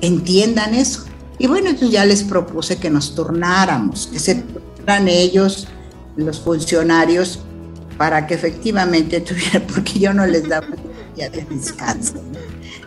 entiendan 0.00 0.74
eso. 0.74 1.04
Y 1.38 1.46
bueno, 1.46 1.70
entonces 1.70 1.90
ya 1.90 2.04
les 2.04 2.22
propuse 2.22 2.76
que 2.76 2.90
nos 2.90 3.14
turnáramos, 3.14 4.08
que 4.12 4.18
se 4.18 4.36
turnaran 4.36 5.08
ellos, 5.08 5.66
los 6.16 6.40
funcionarios, 6.40 7.40
para 7.96 8.26
que 8.26 8.34
efectivamente 8.34 9.20
tuvieran, 9.28 9.62
porque 9.72 9.98
yo 9.98 10.12
no 10.12 10.26
les 10.26 10.48
daba 10.48 10.66
día 11.16 11.30
de 11.30 11.44
descanso. 11.44 12.14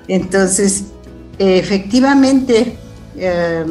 Entonces, 0.07 0.85
efectivamente, 1.37 2.77
eh, 3.17 3.65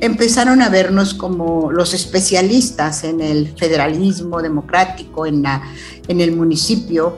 empezaron 0.00 0.62
a 0.62 0.68
vernos 0.68 1.14
como 1.14 1.70
los 1.70 1.94
especialistas 1.94 3.04
en 3.04 3.20
el 3.20 3.54
federalismo 3.56 4.40
democrático, 4.40 5.26
en, 5.26 5.42
la, 5.42 5.62
en 6.08 6.20
el 6.20 6.32
municipio, 6.32 7.16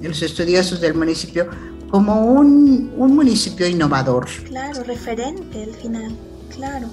los 0.00 0.22
estudiosos 0.22 0.80
del 0.80 0.94
municipio, 0.94 1.48
como 1.90 2.22
un, 2.32 2.92
municipio 2.96 3.66
innovador. 3.66 4.26
Claro, 4.44 4.84
referente 4.84 5.64
al 5.64 5.74
final, 5.74 6.16
claro. 6.54 6.88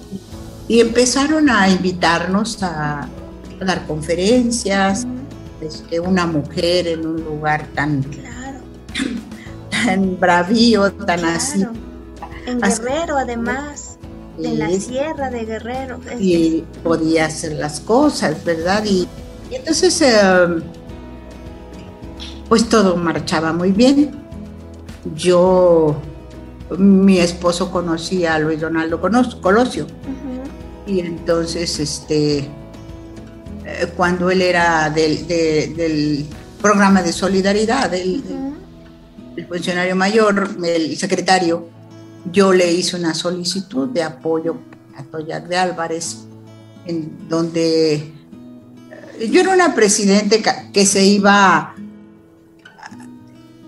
Y 0.68 0.80
empezaron 0.80 1.48
a 1.50 1.68
invitarnos 1.68 2.62
a, 2.62 3.08
dar 3.60 3.86
conferencias, 3.86 5.06
este, 5.60 6.00
una 6.00 6.26
mujer 6.26 6.88
en 6.88 7.06
un 7.06 7.24
lugar 7.24 7.66
tan, 7.74 8.02
claro. 8.02 8.58
tan 9.70 10.18
bravío, 10.18 10.92
tan 10.92 11.24
así. 11.24 11.64
En 12.46 12.60
Guerrero, 12.60 13.16
además 13.16 13.85
en 14.42 14.58
la 14.58 14.70
sierra 14.70 15.30
de 15.30 15.44
Guerrero. 15.44 16.00
Y 16.18 16.64
podía 16.82 17.26
hacer 17.26 17.52
las 17.52 17.80
cosas, 17.80 18.44
¿verdad? 18.44 18.84
Y, 18.84 19.08
entonces, 19.50 20.00
em, 20.02 20.62
pues 22.48 22.68
todo 22.68 22.96
marchaba 22.96 23.52
muy 23.52 23.72
bien. 23.72 24.10
Yo, 25.14 25.96
mi 26.78 27.18
esposo 27.18 27.70
conocía 27.70 28.34
a 28.34 28.38
Luis 28.38 28.60
Donaldo 28.60 29.00
Colosio. 29.00 29.86
Y 30.86 31.00
entonces, 31.00 31.80
este, 31.80 32.38
eh, 32.38 32.48
cuando 33.96 34.30
él 34.30 34.42
era 34.42 34.90
del, 34.90 36.26
programa 36.60 37.02
de 37.02 37.12
solidaridad, 37.12 37.92
el 37.94 38.22
funcionario 39.48 39.94
mayor, 39.94 40.48
el 40.64 40.96
secretario, 40.96 41.75
yo 42.32 42.52
le 42.52 42.72
hice 42.72 42.96
una 42.96 43.14
solicitud 43.14 43.88
de 43.88 44.02
apoyo 44.02 44.56
a 44.96 45.02
Toyac 45.02 45.46
de 45.46 45.56
Álvarez, 45.56 46.18
en 46.86 47.28
donde 47.28 47.94
eh, 47.94 49.30
yo 49.30 49.40
era 49.40 49.52
una 49.52 49.74
presidente 49.74 50.42
que 50.72 50.86
se 50.86 51.04
iba, 51.04 51.74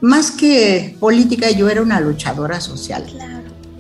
más 0.01 0.31
que 0.31 0.97
política, 0.99 1.51
yo 1.51 1.69
era 1.69 1.83
una 1.83 2.01
luchadora 2.01 2.61
social. 2.61 3.05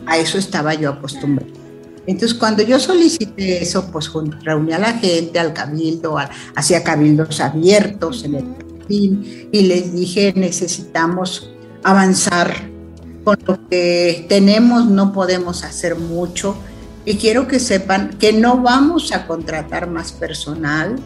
A 0.06 0.18
eso 0.18 0.38
estaba 0.38 0.74
yo 0.74 0.90
acostumbrada. 0.90 1.52
Entonces, 2.06 2.38
cuando 2.38 2.62
yo 2.62 2.78
solicité 2.78 3.62
eso, 3.62 3.90
pues 3.92 4.10
reuní 4.42 4.72
a 4.72 4.78
la 4.78 4.94
gente, 4.94 5.38
al 5.38 5.52
cabildo, 5.52 6.16
hacía 6.54 6.82
cabildos 6.82 7.40
abiertos 7.40 8.24
en 8.24 8.34
el 8.36 8.44
fin, 8.88 9.48
y 9.52 9.62
les 9.62 9.92
dije, 9.92 10.32
necesitamos 10.34 11.50
avanzar 11.84 12.77
con 13.28 13.38
lo 13.46 13.68
que 13.68 14.24
tenemos 14.26 14.86
no 14.86 15.12
podemos 15.12 15.62
hacer 15.62 15.96
mucho 15.96 16.56
y 17.04 17.16
quiero 17.16 17.46
que 17.46 17.60
sepan 17.60 18.16
que 18.18 18.32
no 18.32 18.62
vamos 18.62 19.12
a 19.12 19.26
contratar 19.26 19.86
más 19.86 20.12
personal. 20.12 20.96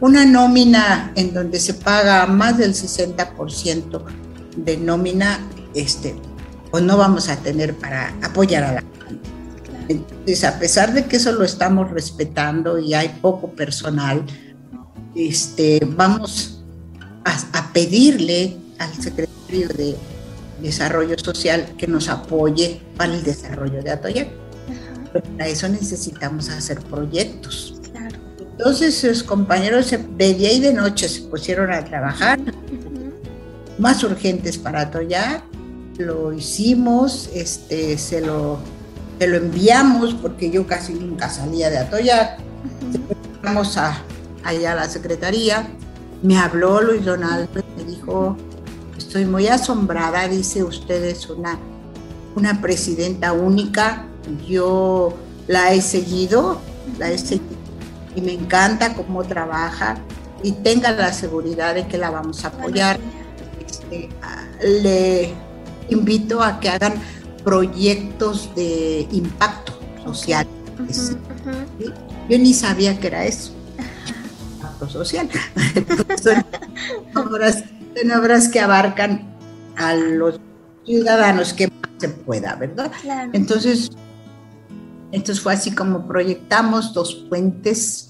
Una 0.00 0.24
nómina 0.24 1.10
en 1.16 1.34
donde 1.34 1.58
se 1.58 1.74
paga 1.74 2.26
más 2.26 2.58
del 2.58 2.72
60% 2.72 4.02
de 4.56 4.76
nómina, 4.76 5.40
este, 5.74 6.14
pues 6.70 6.84
no 6.84 6.96
vamos 6.96 7.28
a 7.28 7.36
tener 7.36 7.74
para 7.74 8.14
apoyar 8.22 8.62
a 8.62 8.72
la 8.74 8.80
gente. 8.80 9.28
Entonces, 9.88 10.44
a 10.44 10.58
pesar 10.60 10.92
de 10.92 11.06
que 11.06 11.16
eso 11.16 11.32
lo 11.32 11.44
estamos 11.44 11.90
respetando 11.90 12.78
y 12.78 12.94
hay 12.94 13.08
poco 13.20 13.50
personal, 13.50 14.24
este, 15.16 15.80
vamos 15.96 16.62
a, 17.24 17.58
a 17.58 17.72
pedirle 17.72 18.56
al 18.78 18.94
secretario 18.94 19.68
de 19.68 19.96
desarrollo 20.64 21.16
social 21.18 21.74
que 21.78 21.86
nos 21.86 22.08
apoye 22.08 22.80
para 22.96 23.14
el 23.14 23.22
desarrollo 23.22 23.82
de 23.82 23.90
Atoyac. 23.90 24.28
para 25.12 25.46
eso 25.46 25.68
necesitamos 25.68 26.48
hacer 26.48 26.80
proyectos. 26.80 27.80
Entonces 28.40 28.96
sus 28.96 29.22
compañeros 29.22 29.90
de 29.90 30.34
día 30.34 30.52
y 30.52 30.60
de 30.60 30.72
noche 30.72 31.08
se 31.08 31.22
pusieron 31.22 31.72
a 31.72 31.84
trabajar, 31.84 32.38
más 33.78 34.02
urgentes 34.04 34.58
para 34.58 34.82
Atoyac, 34.82 35.42
lo 35.98 36.32
hicimos, 36.32 37.28
este, 37.34 37.98
se, 37.98 38.20
lo, 38.20 38.58
se 39.18 39.26
lo 39.26 39.36
enviamos 39.36 40.14
porque 40.14 40.50
yo 40.50 40.66
casi 40.66 40.94
nunca 40.94 41.28
salía 41.28 41.68
de 41.70 41.78
Atoyac, 41.78 42.38
vamos 43.42 43.76
a, 43.76 43.98
allá 44.44 44.72
a 44.72 44.74
la 44.76 44.88
secretaría, 44.88 45.68
me 46.22 46.38
habló 46.38 46.80
Luis 46.80 47.04
Donaldo 47.04 47.60
y 47.60 47.82
me 47.82 47.90
dijo, 47.90 48.36
Estoy 49.14 49.30
muy 49.30 49.46
asombrada, 49.46 50.26
dice 50.26 50.64
usted 50.64 51.04
es 51.04 51.30
una, 51.30 51.56
una 52.34 52.60
presidenta 52.60 53.32
única. 53.32 54.08
Yo 54.44 55.14
la 55.46 55.72
he 55.72 55.80
seguido, 55.82 56.60
la 56.98 57.12
he 57.12 57.18
seguido 57.18 57.54
y 58.16 58.22
me 58.22 58.32
encanta 58.32 58.94
cómo 58.94 59.22
trabaja 59.22 59.98
y 60.42 60.50
tenga 60.50 60.90
la 60.90 61.12
seguridad 61.12 61.76
de 61.76 61.86
que 61.86 61.96
la 61.96 62.10
vamos 62.10 62.44
a 62.44 62.48
apoyar. 62.48 62.98
Este, 63.64 64.08
le 64.82 65.32
invito 65.90 66.42
a 66.42 66.58
que 66.58 66.70
hagan 66.70 66.94
proyectos 67.44 68.52
de 68.56 69.06
impacto 69.12 69.78
social. 70.04 70.44
Yo 72.28 72.36
ni 72.36 72.52
sabía 72.52 72.98
que 72.98 73.06
era 73.06 73.26
eso. 73.26 73.52
Impacto 74.56 74.88
social. 74.88 75.30
son, 77.96 78.10
obras, 78.12 78.48
que 78.48 78.60
abarcan 78.60 79.34
a 79.76 79.94
los 79.94 80.40
ciudadanos 80.84 81.52
que 81.52 81.68
más 81.68 81.90
se 81.98 82.08
pueda, 82.08 82.54
¿verdad? 82.56 82.90
Entonces, 83.32 83.90
entonces 85.12 85.42
fue 85.42 85.52
así 85.52 85.74
como 85.74 86.06
proyectamos 86.06 86.92
dos 86.92 87.14
puentes 87.28 88.08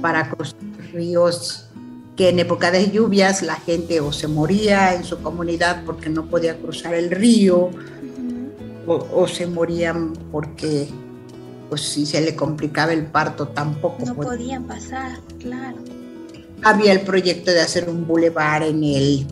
para 0.00 0.30
cruzar 0.30 0.58
ríos 0.92 1.68
que 2.16 2.30
en 2.30 2.40
época 2.40 2.70
de 2.70 2.90
lluvias 2.90 3.42
la 3.42 3.54
gente 3.54 4.00
o 4.00 4.12
se 4.12 4.26
moría 4.26 4.94
en 4.94 5.04
su 5.04 5.20
comunidad 5.22 5.84
porque 5.84 6.08
no 6.08 6.26
podía 6.26 6.58
cruzar 6.58 6.94
el 6.94 7.10
río 7.10 7.70
o, 8.86 9.28
se 9.28 9.46
morían 9.46 10.14
porque 10.32 10.88
pues 11.68 11.82
si 11.82 12.06
se 12.06 12.20
le 12.22 12.34
complicaba 12.34 12.92
el 12.92 13.06
parto 13.06 13.48
tampoco 13.48 14.04
no 14.04 14.14
podían 14.14 14.64
pasar, 14.64 15.20
claro. 15.38 15.76
Había 16.62 16.92
el 16.92 17.02
proyecto 17.02 17.50
de 17.50 17.60
hacer 17.60 17.88
un 17.88 18.06
bulevar 18.06 18.62
en 18.62 18.82
el 18.82 19.26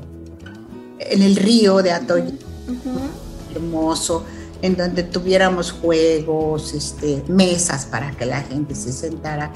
en 0.99 1.23
el 1.23 1.37
río 1.37 1.83
de 1.83 1.93
Atoya, 1.93 2.33
hermoso, 3.55 4.25
en 4.63 4.77
donde 4.77 5.03
tuviéramos 5.03 5.73
juegos, 5.73 6.75
este, 6.75 7.23
mesas 7.29 7.87
para 7.87 8.11
que 8.13 8.27
la 8.27 8.41
gente 8.43 8.75
se 8.75 8.93
sentara, 8.93 9.53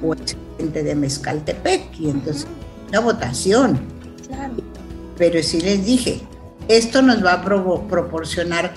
pues 0.00 0.36
gente 0.56 0.82
de 0.82 0.94
Mezcaltepec, 0.94 2.00
y 2.00 2.10
entonces 2.10 2.46
la 2.90 3.00
votación. 3.00 3.78
Claro. 4.26 4.54
Pero 5.16 5.42
sí 5.42 5.60
les 5.60 5.84
dije, 5.84 6.20
esto 6.68 7.02
nos 7.02 7.24
va 7.24 7.34
a 7.34 7.44
proporcionar 7.44 8.74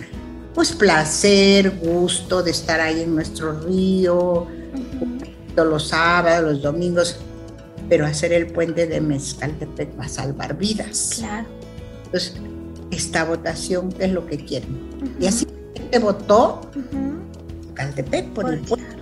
pues 0.53 0.73
placer, 0.73 1.79
gusto 1.81 2.43
de 2.43 2.51
estar 2.51 2.81
ahí 2.81 3.03
en 3.03 3.15
nuestro 3.15 3.61
río, 3.61 4.47
todos 5.55 5.67
los 5.67 5.87
sábados, 5.87 6.53
los 6.53 6.61
domingos, 6.61 7.19
pero 7.91 8.05
hacer 8.05 8.31
el 8.31 8.47
puente 8.47 8.87
de 8.87 9.01
Mezcaltepec 9.01 9.99
va 9.99 10.05
a 10.05 10.07
salvar 10.07 10.57
vidas. 10.57 11.15
Claro. 11.17 11.45
Entonces, 12.05 12.35
esta 12.89 13.25
votación, 13.25 13.91
¿qué 13.91 14.05
es 14.05 14.13
lo 14.13 14.25
que 14.25 14.37
quieren? 14.45 14.79
Y 15.19 15.27
así 15.27 15.45
te 15.91 15.99
votó 15.99 16.61
Mezcaltepec 17.67 18.29
por, 18.29 18.49
el 18.49 18.61
puente. 18.61 18.95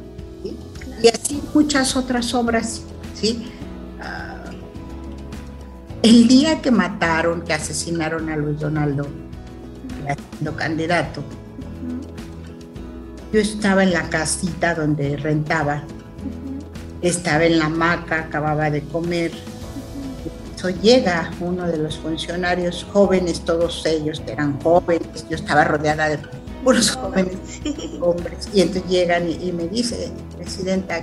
Y 1.03 1.07
así 1.07 1.39
muchas 1.53 1.95
otras 1.95 2.33
obras, 2.33 2.81
¿sí? 3.13 3.51
Ah, 4.01 4.45
el 6.01 6.27
día 6.27 6.59
que 6.59 6.71
mataron, 6.71 7.43
que 7.43 7.53
asesinaron 7.53 8.27
a 8.31 8.37
Luis 8.37 8.59
Donaldo, 8.59 9.05
siendo 10.31 10.55
candidato, 10.55 11.23
yo 13.31 13.39
estaba 13.39 13.83
en 13.83 13.93
la 13.93 14.09
casita 14.09 14.73
donde 14.73 15.15
rentaba, 15.15 15.83
estaba 17.01 17.45
en 17.45 17.59
la 17.59 17.65
hamaca, 17.65 18.21
acababa 18.21 18.69
de 18.69 18.83
comer. 18.83 19.31
Eso 20.55 20.69
llega 20.69 21.31
uno 21.39 21.67
de 21.67 21.77
los 21.77 21.97
funcionarios 21.97 22.85
jóvenes, 22.91 23.41
todos 23.41 23.85
ellos 23.85 24.21
eran 24.27 24.59
jóvenes, 24.59 25.25
yo 25.29 25.35
estaba 25.37 25.63
rodeada 25.63 26.09
de 26.09 26.19
puros 26.63 26.91
jóvenes 26.91 27.37
hombres, 28.01 28.49
y 28.53 28.61
entonces 28.61 28.89
llegan 28.89 29.29
y, 29.29 29.53
me 29.53 29.69
dice, 29.69 30.11
presidenta, 30.35 31.01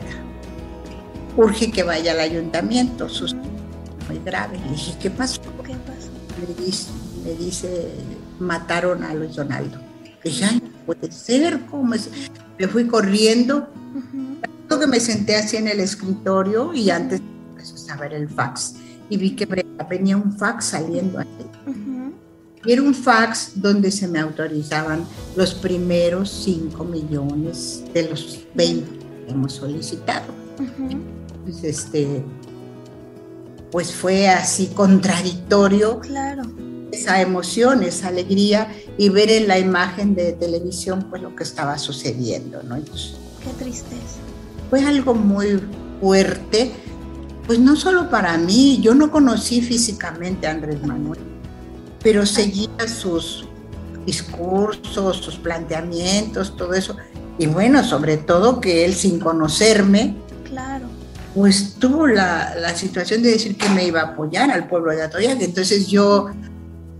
urge 1.36 1.70
que 1.70 1.82
vaya 1.82 2.12
al 2.12 2.20
ayuntamiento, 2.20 3.09
sus 3.09 3.34
muy 3.34 4.20
grave. 4.24 4.59
Le 4.59 4.72
dije, 4.72 4.94
¿qué 5.01 5.11
pasó? 5.11 5.40
¿Qué 5.64 5.74
pasó? 5.74 6.11
Me 6.38 6.64
dice, 6.64 6.90
me 7.24 7.32
dice 7.32 7.90
mataron 8.38 9.03
a 9.05 9.14
Luis 9.14 9.34
Donaldo. 9.34 9.78
Le 10.22 10.30
dije, 10.30 10.44
ay, 10.44 10.61
puede 10.84 11.11
ser, 11.11 11.61
¿cómo 11.70 11.94
es? 11.94 12.11
Me 12.59 12.68
fui 12.68 12.86
corriendo, 12.86 13.68
uh 13.94 14.26
que 14.79 14.87
me 14.87 15.01
senté 15.01 15.37
así 15.37 15.57
en 15.57 15.68
el 15.68 15.81
escritorio 15.81 16.72
y 16.74 16.91
antes 16.91 17.20
empezó 17.51 17.93
a 17.93 17.97
ver 17.97 18.14
el 18.14 18.29
fax 18.29 18.74
y 19.09 19.16
vi 19.16 19.37
que 19.37 19.47
venía 19.89 20.16
un 20.16 20.37
fax 20.37 20.66
saliendo 20.66 21.18
ahí. 21.18 21.29
Y 22.64 22.72
era 22.72 22.83
un 22.83 22.95
fax 22.95 23.53
donde 23.55 23.93
se 23.93 24.09
me 24.09 24.18
autorizaban 24.18 25.07
los 25.37 25.55
primeros 25.55 26.31
5 26.45 26.85
millones 26.85 27.85
de 27.95 28.11
los 28.11 28.41
20 28.55 28.99
que 28.99 29.33
hemos 29.33 29.53
solicitado. 29.53 30.27
Pues, 31.45 31.62
este, 31.62 32.24
pues 33.70 33.95
fue 33.95 34.29
así 34.29 34.66
contradictorio. 34.74 36.01
Claro 36.01 36.43
esa 36.93 37.20
emoción, 37.20 37.83
esa 37.83 38.09
alegría 38.09 38.72
y 38.97 39.09
ver 39.09 39.31
en 39.31 39.49
la 39.49 39.59
imagen 39.59 40.14
de 40.14 40.33
televisión 40.33 41.07
pues 41.11 41.22
lo 41.22 41.35
que 41.37 41.43
estaba 41.43 41.79
sucediendo, 41.79 42.62
¿no? 42.62 42.77
Qué 42.77 43.51
tristeza. 43.59 44.26
Fue 44.71 44.85
algo 44.85 45.14
muy 45.14 45.61
fuerte, 46.01 46.73
pues 47.47 47.59
no 47.59 47.77
solo 47.77 48.11
para 48.11 48.37
mí, 48.39 48.81
yo 48.83 48.95
no 48.95 49.11
conocí 49.11 49.61
físicamente 49.61 50.47
a 50.47 50.51
Andrés 50.51 50.85
Manuel, 50.85 51.21
pero 52.03 52.27
seguía 52.27 52.89
sus 52.89 53.47
discursos, 54.05 55.17
sus 55.19 55.37
planteamientos, 55.37 56.57
todo 56.57 56.75
eso. 56.75 56.97
Y 57.39 57.47
bueno, 57.47 57.85
sobre 57.85 58.17
todo 58.17 58.61
que 58.61 58.85
él 58.85 58.95
sin 58.95 59.21
conocerme, 59.21 60.17
claro. 60.45 60.87
pues 61.35 61.75
tuvo 61.79 62.07
la, 62.07 62.55
la 62.57 62.75
situación 62.75 63.23
de 63.23 63.33
decir 63.33 63.57
que 63.57 63.69
me 63.71 63.85
iba 63.85 64.01
a 64.01 64.05
apoyar 64.09 64.51
al 64.51 64.69
pueblo 64.69 64.93
de 64.93 65.03
Atoyac. 65.03 65.41
Entonces 65.41 65.89
yo 65.89 66.31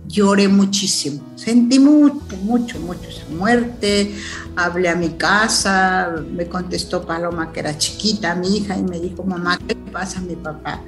lloré 0.07 0.47
muchísimo, 0.47 1.21
sentí 1.35 1.79
mucho, 1.79 2.37
mucho, 2.43 2.79
mucho 2.79 3.09
esa 3.09 3.25
muerte, 3.29 4.15
hablé 4.55 4.89
a 4.89 4.95
mi 4.95 5.09
casa, 5.09 6.15
me 6.31 6.47
contestó 6.47 7.05
Paloma 7.05 7.51
que 7.51 7.59
era 7.59 7.77
chiquita, 7.77 8.35
mi 8.35 8.57
hija, 8.57 8.77
y 8.77 8.83
me 8.83 8.99
dijo, 8.99 9.23
mamá, 9.23 9.57
¿qué 9.67 9.75
le 9.75 9.91
pasa 9.91 10.19
a 10.19 10.21
mi 10.21 10.35
papá? 10.35 10.81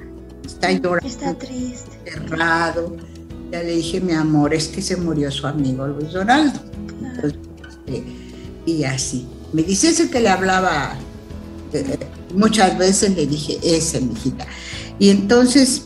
Está 0.44 0.72
llorando. 0.72 1.06
Está 1.06 1.34
triste. 1.34 1.90
Cerrado. 2.04 2.96
Ya 3.52 3.62
le 3.62 3.76
dije, 3.76 4.00
mi 4.00 4.12
amor, 4.12 4.54
es 4.54 4.68
que 4.68 4.80
se 4.80 4.96
murió 4.96 5.30
su 5.30 5.46
amigo 5.46 5.86
Luis 5.86 6.12
Donaldo. 6.12 6.60
Este, 7.22 8.04
y 8.66 8.84
así. 8.84 9.26
Me 9.52 9.62
dice 9.62 9.88
ese 9.88 10.08
que 10.10 10.20
le 10.20 10.28
hablaba 10.28 10.94
eh, 11.72 11.98
muchas 12.34 12.78
veces, 12.78 13.16
le 13.16 13.26
dije, 13.26 13.58
ese, 13.62 14.00
mi 14.00 14.12
hijita. 14.12 14.46
Y 14.98 15.10
entonces, 15.10 15.82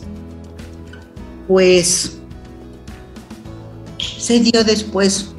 pues 1.47 2.17
se 4.17 4.39
dio 4.39 4.63
después 4.63 5.31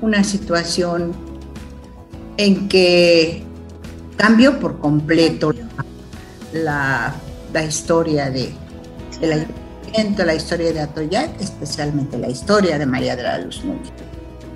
una 0.00 0.24
situación 0.24 1.12
en 2.36 2.68
que 2.68 3.42
cambió 4.16 4.58
por 4.58 4.78
completo 4.78 5.52
la, 6.52 7.14
historia 7.66 8.30
de, 8.30 8.52
del 9.20 9.32
ayuntamiento, 9.32 10.24
la 10.24 10.34
historia 10.34 10.72
de 10.72 10.80
Atoyac, 10.80 11.40
especialmente 11.40 12.18
la 12.18 12.28
historia 12.28 12.78
de 12.78 12.86
María 12.86 13.16
de 13.16 13.22
la 13.22 13.38
Luz 13.38 13.64
Núñez. 13.64 13.92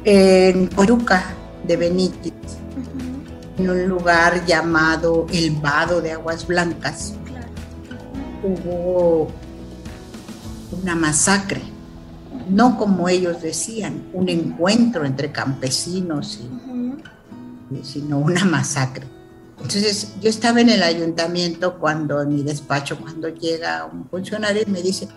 En 0.04 0.66
Coruca 0.68 1.24
de 1.66 1.76
Benítez, 1.76 2.32
en 3.58 3.70
un 3.70 3.88
lugar 3.88 4.44
llamado 4.46 5.26
El 5.32 5.52
Vado 5.52 6.00
de 6.00 6.12
Aguas 6.12 6.46
Blancas, 6.46 7.14
hubo 8.42 9.28
una 10.82 10.94
masacre 10.94 11.60
no 12.50 12.76
como 12.76 13.08
ellos 13.08 13.40
decían, 13.42 14.08
un 14.12 14.28
encuentro 14.28 15.04
entre 15.04 15.32
campesinos, 15.32 16.40
sino 17.82 18.18
una 18.18 18.44
masacre. 18.44 19.06
Entonces 19.56 20.14
yo 20.20 20.30
estaba 20.30 20.60
en 20.60 20.70
el 20.70 20.82
ayuntamiento 20.82 21.78
cuando, 21.78 22.22
en 22.22 22.34
mi 22.34 22.42
despacho, 22.42 22.98
cuando 22.98 23.28
llega 23.28 23.84
un 23.84 24.08
funcionario 24.08 24.62
y 24.66 24.70
me 24.70 24.82
dice, 24.82 25.08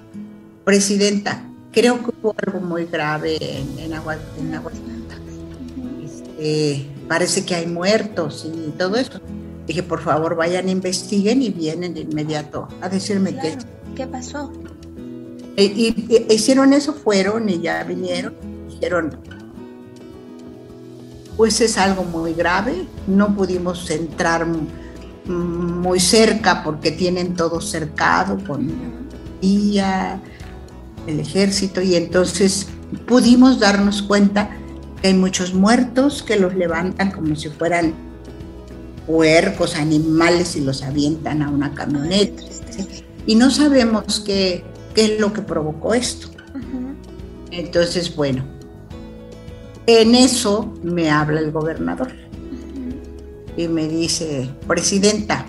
Presidenta, 0.64 1.44
creo 1.72 2.00
que 2.04 2.12
hubo 2.22 2.36
algo 2.46 2.60
muy 2.60 2.86
grave 2.86 3.38
en, 3.40 3.80
en 3.80 3.94
Aguas, 3.94 4.18
este, 6.04 6.90
parece 7.08 7.46
que 7.46 7.56
hay 7.56 7.68
muertos 7.68 8.46
y 8.46 8.72
todo 8.72 8.98
eso. 8.98 9.20
Dije, 9.66 9.82
por 9.82 10.02
favor, 10.02 10.36
vayan, 10.36 10.68
investiguen 10.68 11.42
y 11.42 11.50
vienen 11.50 11.94
de 11.94 12.02
inmediato 12.02 12.68
a 12.82 12.90
decirme 12.90 13.36
qué. 13.38 13.58
¿Qué 13.96 14.08
pasó? 14.08 14.52
E, 15.56 15.66
y, 15.66 16.26
hicieron 16.30 16.74
eso, 16.74 16.94
fueron 16.94 17.50
y 17.50 17.62
ya 17.62 17.84
vinieron, 17.84 18.34
dijeron, 18.70 19.18
pues 21.38 21.62
es 21.62 21.78
algo 21.78 22.04
muy 22.04 22.34
grave, 22.34 22.88
no 23.08 23.36
pudimos 23.36 23.90
entrar 23.90 24.48
muy 25.26 26.00
cerca 26.00 26.64
porque 26.64 26.92
tienen 26.92 27.36
todo 27.36 27.62
cercado 27.62 28.38
con 28.46 28.68
la 29.42 30.20
el 31.08 31.20
ejército 31.20 31.82
y 31.82 31.96
entonces 31.96 32.68
pudimos 33.06 33.60
darnos 33.60 34.02
cuenta 34.02 34.50
que 35.02 35.10
hay 35.10 35.14
muchos 35.14 35.54
muertos 35.54 36.24
que 36.24 36.38
los 36.38 36.56
levantan 36.56 37.12
como 37.12 37.36
si 37.36 37.50
fueran 37.50 37.94
puercos, 39.06 39.76
animales 39.76 40.56
y 40.56 40.62
los 40.62 40.82
avientan 40.82 41.42
a 41.42 41.50
una 41.50 41.74
camioneta. 41.74 42.42
Y 43.26 43.36
no 43.36 43.52
sabemos 43.52 44.22
qué, 44.26 44.64
qué 44.94 45.14
es 45.14 45.20
lo 45.20 45.34
que 45.34 45.42
provocó 45.42 45.94
esto. 45.94 46.30
Entonces, 47.52 48.16
bueno, 48.16 48.44
En 49.86 50.16
eso 50.16 50.74
me 50.82 51.12
habla 51.12 51.42
el 51.42 51.52
gobernador 51.52 52.10
y 53.58 53.68
me 53.68 53.86
dice, 53.88 54.50
presidenta, 54.66 55.46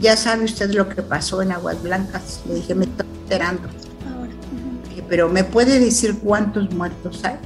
ya 0.00 0.16
sabe 0.16 0.44
usted 0.44 0.70
lo 0.70 0.88
que 0.88 1.02
pasó 1.02 1.42
en 1.42 1.50
Aguas 1.50 1.82
Blancas. 1.82 2.40
Le 2.46 2.54
dije, 2.54 2.76
me 2.76 2.84
estoy 2.84 3.06
enterando. 3.22 3.68
dije, 4.88 5.04
pero 5.08 5.28
¿me 5.28 5.42
puede 5.42 5.80
decir 5.80 6.16
cuántos 6.22 6.72
muertos 6.72 7.24
hay? 7.24 7.36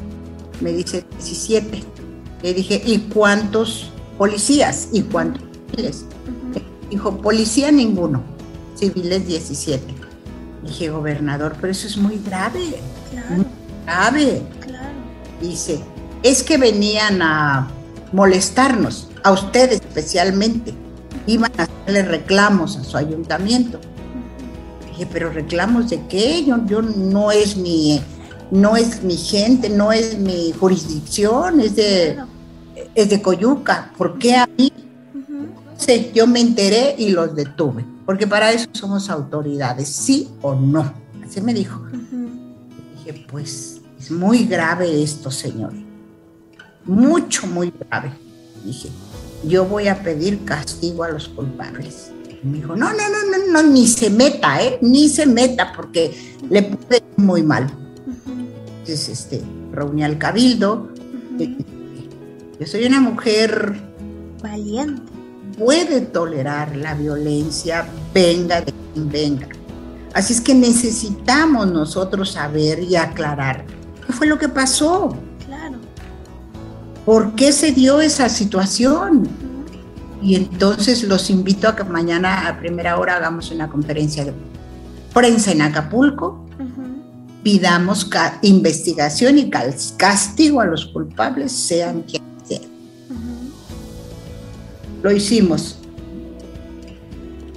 Me 0.61 0.73
dice, 0.73 1.07
17. 1.13 1.83
Le 2.43 2.53
dije, 2.53 2.83
¿y 2.85 2.99
cuántos 2.99 3.91
policías? 4.19 4.91
¿Y 4.93 5.03
cuántos 5.03 5.43
civiles? 5.71 6.05
Dijo, 6.91 7.17
policía 7.17 7.73
ninguno, 7.73 8.23
civiles 8.77 9.27
17. 9.27 9.95
Dije, 10.65 10.89
gobernador, 10.89 11.57
pero 11.61 11.73
eso 11.73 11.87
es 11.87 11.97
muy 11.97 12.19
grave. 12.19 12.81
Muy 13.31 13.47
grave. 13.85 14.43
Dice, 15.41 15.81
es 16.23 16.43
que 16.43 16.57
venían 16.57 17.21
a 17.21 17.69
molestarnos, 18.13 19.09
a 19.23 19.33
usted 19.33 19.73
especialmente 19.73 20.75
iban 21.27 21.53
a 21.59 21.65
hacerle 21.65 22.03
reclamos 22.03 22.77
a 22.77 22.85
su 22.85 22.97
ayuntamiento. 22.97 23.81
Dije, 24.91 25.09
pero 25.13 25.31
reclamos 25.31 25.91
de 25.91 26.07
qué? 26.07 26.45
Yo, 26.45 26.65
yo 26.67 26.83
no 26.83 27.31
es 27.31 27.57
mi, 27.57 28.01
no 28.51 28.77
es 28.77 29.03
mi 29.03 29.17
gente, 29.17 29.69
no 29.69 29.93
es 29.93 30.19
mi 30.19 30.53
jurisdicción, 30.53 31.61
es 31.61 31.77
de, 31.77 32.17
es 32.95 33.11
de 33.11 33.21
Coyuca. 33.21 33.93
¿Por 33.97 34.19
qué 34.19 34.37
a 34.37 34.49
mí? 34.57 34.73
Sí, 35.77 36.11
yo 36.15 36.27
me 36.27 36.41
enteré 36.41 36.95
y 36.97 37.11
los 37.11 37.35
detuve, 37.35 37.85
porque 38.07 38.27
para 38.27 38.53
eso 38.53 38.69
somos 38.73 39.09
autoridades, 39.09 39.89
sí 39.89 40.29
o 40.43 40.55
no. 40.55 40.93
Así 41.25 41.41
me 41.41 41.55
dijo. 41.55 41.81
Dije, 42.99 43.27
pues 43.31 43.81
es 43.99 44.11
muy 44.11 44.45
grave 44.45 45.03
esto, 45.03 45.31
señor. 45.31 45.73
Mucho, 46.85 47.47
muy 47.47 47.73
grave. 47.89 48.13
Dije, 48.65 48.91
yo 49.47 49.65
voy 49.65 49.89
a 49.89 50.03
pedir 50.03 50.45
castigo 50.45 51.05
a 51.05 51.11
los 51.11 51.29
culpables. 51.29 52.13
me 52.43 52.59
dijo, 52.59 52.77
no, 52.77 52.91
no, 52.91 52.97
no, 52.97 53.39
no, 53.39 53.53
no, 53.53 53.71
ni 53.71 53.87
se 53.87 54.11
meta, 54.11 54.63
¿eh? 54.63 54.79
Ni 54.83 55.09
se 55.09 55.25
meta 55.25 55.73
porque 55.75 56.15
le 56.51 56.63
puede 56.63 56.99
ir 56.99 57.25
muy 57.25 57.43
mal. 57.43 57.73
Entonces, 58.81 59.09
este, 59.09 59.43
reuní 59.73 60.05
al 60.05 60.19
cabildo. 60.19 60.91
Yo 62.61 62.67
soy 62.67 62.85
una 62.85 63.01
mujer 63.01 63.75
valiente. 64.43 65.14
Puede 65.59 66.01
tolerar 66.01 66.77
la 66.77 66.95
violencia, 66.95 67.87
venga 68.13 68.61
de 68.61 68.73
quien 68.93 69.09
venga. 69.09 69.49
Así 70.13 70.33
es 70.33 70.41
que 70.41 70.55
necesitamos 70.55 71.67
nosotros 71.71 72.33
saber 72.33 72.83
y 72.83 72.97
aclarar 72.97 73.65
qué 74.07 74.13
fue 74.13 74.27
lo 74.27 74.39
que 74.39 74.49
pasó. 74.49 75.17
¿Por 77.05 77.35
qué 77.35 77.53
se 77.53 77.73
dio 77.73 78.01
esa 78.01 78.29
situación? 78.29 79.29
Y 80.23 80.37
entonces 80.37 81.03
los 81.05 81.29
invito 81.29 81.69
a 81.69 81.77
que 81.77 81.85
mañana 81.85 82.49
a 82.49 82.59
primera 82.59 82.99
hora 82.99 83.17
hagamos 83.17 83.51
una 83.51 83.69
conferencia 83.69 84.25
de 84.25 84.33
prensa 85.13 85.53
en 85.53 85.63
Acapulco, 85.63 86.47
pidamos 87.43 88.09
investigación 88.41 89.37
y 89.37 89.51
castigo 89.51 90.63
a 90.63 90.65
los 90.65 90.87
culpables, 90.87 91.53
sean 91.53 92.03
quienes 92.03 92.13
sean. 92.13 92.24
Lo 95.05 95.13
hicimos. 95.13 95.77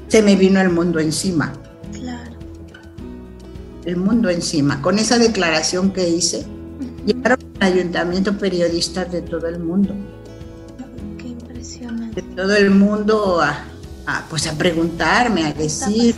Se 0.10 0.22
me 0.22 0.36
vino 0.36 0.60
el 0.60 0.70
mundo 0.70 1.00
encima. 1.00 1.54
Claro. 1.94 2.36
El 3.86 3.96
mundo 3.96 4.30
encima. 4.30 4.82
Con 4.82 5.00
esa 5.00 5.18
declaración 5.18 5.94
que 5.94 6.10
hice, 6.10 6.46
llegaron 7.06 7.40
ayuntamiento 7.62 8.38
periodistas 8.38 9.10
de 9.14 9.22
todo 9.22 9.48
el 9.48 9.60
mundo. 9.60 9.96
Qué 11.18 11.30
impresionante. 11.30 12.22
De 12.22 12.36
todo 12.36 12.54
el 12.54 12.70
mundo 12.70 13.40
a, 13.42 14.26
pues 14.30 14.46
a 14.48 14.58
preguntarme, 14.58 15.46
a 15.46 15.54
decir 15.54 16.18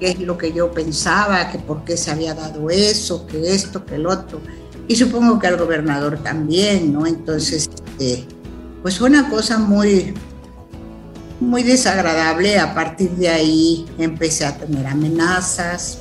qué 0.00 0.12
es 0.12 0.20
lo 0.20 0.38
que 0.38 0.54
yo 0.54 0.72
pensaba, 0.72 1.50
que 1.52 1.58
por 1.58 1.84
qué 1.84 1.98
se 1.98 2.10
había 2.10 2.32
dado 2.32 2.70
eso, 2.70 3.26
que 3.26 3.54
esto, 3.54 3.84
que 3.84 3.96
el 3.96 4.06
otro. 4.06 4.40
Y 4.88 4.96
supongo 4.96 5.38
que 5.38 5.48
al 5.48 5.58
gobernador 5.58 6.18
también, 6.22 6.94
¿no? 6.94 7.06
Entonces, 7.06 7.68
este, 7.68 8.26
pues 8.88 9.00
fue 9.00 9.10
una 9.10 9.28
cosa 9.28 9.58
muy, 9.58 10.14
muy 11.40 11.62
desagradable. 11.62 12.58
A 12.58 12.74
partir 12.74 13.10
de 13.10 13.28
ahí 13.28 13.84
empecé 13.98 14.46
a 14.46 14.56
tener 14.56 14.86
amenazas, 14.86 15.98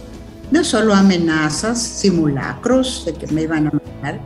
no 0.52 0.64
solo 0.64 0.94
amenazas, 0.94 1.84
simulacros 1.84 3.04
de 3.06 3.14
que 3.14 3.28
me 3.28 3.42
iban 3.42 3.68
a 3.68 3.72
matar, 3.72 4.22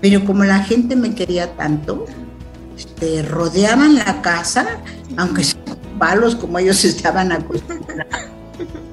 pero 0.00 0.24
como 0.24 0.44
la 0.44 0.62
gente 0.62 0.94
me 0.94 1.12
quería 1.16 1.56
tanto, 1.56 2.04
este, 2.76 3.24
rodeaban 3.24 3.96
la 3.96 4.22
casa, 4.22 4.64
aunque 5.16 5.42
sean 5.42 5.64
palos 5.98 6.36
como 6.36 6.60
ellos 6.60 6.84
estaban 6.84 7.32
acostumbrados. 7.32 8.26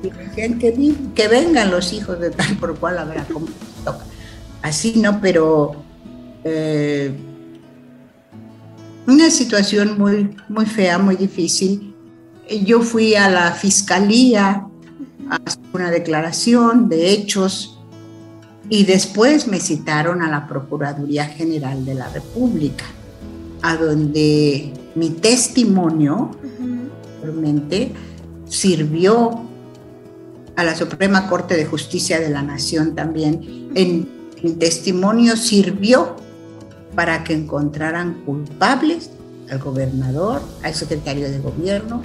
Y 0.01 0.09
decían 0.09 0.57
que, 0.57 0.95
que 1.13 1.27
vengan 1.27 1.69
los 1.69 1.93
hijos 1.93 2.19
de 2.19 2.31
tal 2.31 2.57
por 2.57 2.75
cual 2.79 2.97
habrá 2.97 3.23
como 3.25 3.45
toca. 3.83 4.03
Así, 4.63 4.95
¿no? 4.97 5.21
Pero 5.21 5.75
eh, 6.43 7.15
una 9.07 9.29
situación 9.29 9.97
muy, 9.97 10.35
muy 10.49 10.65
fea, 10.65 10.97
muy 10.97 11.15
difícil. 11.15 11.93
Yo 12.63 12.81
fui 12.81 13.15
a 13.15 13.29
la 13.29 13.51
fiscalía 13.51 14.67
hacer 15.29 15.61
una 15.73 15.91
declaración 15.91 16.89
de 16.89 17.11
hechos 17.11 17.79
y 18.69 18.83
después 18.85 19.47
me 19.47 19.59
citaron 19.59 20.21
a 20.21 20.29
la 20.29 20.47
Procuraduría 20.47 21.25
General 21.25 21.85
de 21.85 21.95
la 21.95 22.09
República, 22.09 22.85
a 23.61 23.75
donde 23.75 24.73
mi 24.95 25.09
testimonio 25.09 26.31
realmente 27.21 27.91
sirvió 28.47 29.45
a 30.55 30.63
la 30.63 30.75
Suprema 30.75 31.27
Corte 31.27 31.55
de 31.55 31.65
Justicia 31.65 32.19
de 32.19 32.29
la 32.29 32.41
Nación 32.41 32.95
también. 32.95 33.71
En, 33.75 34.15
mi 34.43 34.51
testimonio 34.51 35.37
sirvió 35.37 36.17
para 36.95 37.23
que 37.23 37.33
encontraran 37.33 38.23
culpables 38.25 39.11
al 39.51 39.59
gobernador, 39.59 40.41
al 40.63 40.73
secretario 40.73 41.29
de 41.29 41.39
gobierno, 41.39 42.01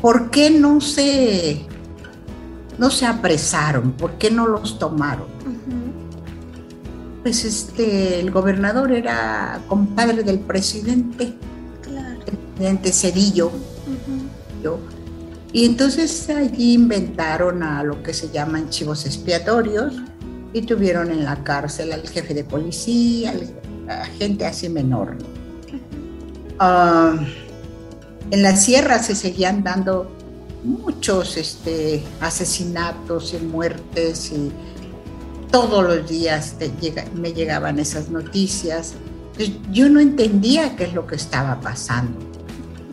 ¿por 0.00 0.30
qué 0.30 0.50
no 0.50 0.80
se, 0.80 1.66
no 2.78 2.90
se 2.90 3.06
apresaron? 3.06 3.92
¿Por 3.92 4.12
qué 4.12 4.30
no 4.30 4.46
los 4.46 4.78
tomaron? 4.78 5.26
Pues 7.22 7.44
este, 7.46 8.20
el 8.20 8.30
gobernador 8.30 8.92
era 8.92 9.62
compadre 9.66 10.22
del 10.22 10.40
presidente, 10.40 11.34
el 11.86 12.36
presidente 12.36 12.92
Cedillo. 12.92 13.50
y 15.52 15.64
entonces 15.64 16.28
allí 16.28 16.74
inventaron 16.74 17.62
a 17.62 17.82
lo 17.82 18.02
que 18.02 18.12
se 18.12 18.30
llaman 18.30 18.68
chivos 18.68 19.06
expiatorios 19.06 19.94
y 20.54 20.62
tuvieron 20.62 21.10
en 21.10 21.24
la 21.24 21.44
cárcel 21.44 21.92
al 21.92 22.08
jefe 22.08 22.32
de 22.32 22.44
policía, 22.44 23.34
a 23.88 24.06
gente 24.06 24.46
así 24.46 24.70
menor 24.70 25.18
en 28.30 28.42
la 28.42 28.56
sierra 28.56 29.02
se 29.02 29.14
seguían 29.14 29.62
dando 29.62 30.10
muchos 30.62 31.36
este, 31.36 32.02
asesinatos 32.20 33.34
y 33.34 33.44
muertes 33.44 34.32
y 34.32 34.50
todos 35.50 35.84
los 35.84 36.08
días 36.08 36.56
me 37.14 37.32
llegaban 37.32 37.78
esas 37.78 38.08
noticias. 38.08 38.94
yo 39.70 39.88
no 39.88 40.00
entendía 40.00 40.76
qué 40.76 40.84
es 40.84 40.94
lo 40.94 41.06
que 41.06 41.16
estaba 41.16 41.60
pasando. 41.60 42.18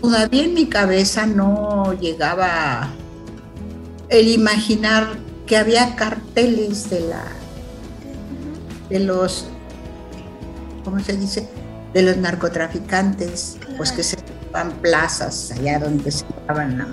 Todavía 0.02 0.44
en 0.44 0.54
mi 0.54 0.66
cabeza 0.66 1.26
no 1.28 1.94
llegaba 1.94 2.90
el 4.10 4.28
imaginar 4.28 5.08
que 5.46 5.58
había 5.58 5.96
carteles 5.96 6.90
de 6.90 7.02
la 7.02 7.24
de 8.92 9.00
los 9.00 9.48
¿cómo 10.84 11.00
se 11.00 11.18
dice? 11.18 11.48
de 11.94 12.02
los 12.04 12.18
narcotraficantes, 12.18 13.58
pues 13.78 13.92
que 13.92 14.04
se 14.04 14.18
plazas 14.82 15.52
allá 15.52 15.80
donde 15.80 16.12
se 16.12 16.26
estaban 16.26 16.78
la 16.78 16.86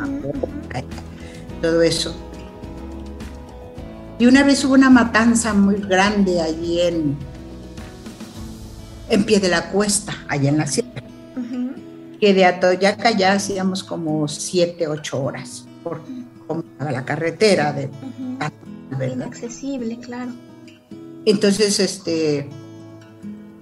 todo 1.60 1.82
eso. 1.82 2.14
Y 4.18 4.26
una 4.26 4.42
vez 4.42 4.64
hubo 4.64 4.74
una 4.74 4.90
matanza 4.90 5.54
muy 5.54 5.76
grande 5.76 6.40
allí 6.40 6.80
en, 6.80 7.16
en 9.08 9.24
pie 9.24 9.40
de 9.40 9.48
la 9.48 9.70
cuesta, 9.70 10.16
allá 10.28 10.48
en 10.50 10.58
la 10.58 10.66
sierra, 10.66 11.02
que 12.20 12.34
de 12.34 12.44
Atoyaca 12.44 13.10
ya 13.12 13.32
hacíamos 13.32 13.84
como 13.84 14.26
siete, 14.28 14.88
ocho 14.88 15.22
horas 15.22 15.66
por 15.82 16.00
la 16.80 17.04
carretera 17.04 17.72
de 17.72 17.90
inaccesible, 19.12 19.98
claro. 19.98 20.32
Entonces, 21.28 21.78
este, 21.78 22.48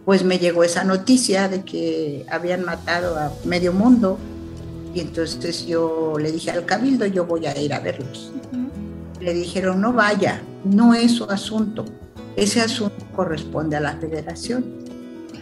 pues 0.05 0.23
me 0.23 0.39
llegó 0.39 0.63
esa 0.63 0.85
noticia 0.85 1.49
de 1.49 1.65
que 1.65 2.25
habían 2.31 2.65
matado 2.65 3.19
a 3.19 3.33
medio 3.45 3.73
mundo 3.73 4.19
y 4.95 5.01
entonces 5.01 5.67
yo 5.67 6.15
le 6.17 6.31
dije 6.31 6.53
al 6.53 6.65
cabildo, 6.65 7.07
yo 7.07 7.27
voy 7.27 7.45
a 7.47 7.61
ir 7.61 7.75
a 7.75 7.81
verlos. 7.81 8.31
Le 9.21 9.35
dijeron, 9.35 9.81
no 9.81 9.93
vaya, 9.93 10.41
no 10.63 10.95
es 10.95 11.17
su 11.17 11.25
asunto. 11.25 11.85
ese 12.37 12.61
asunto 12.61 13.05
corresponde 13.17 13.75
a 13.75 13.81
la 13.81 13.97
federación. 13.97 14.65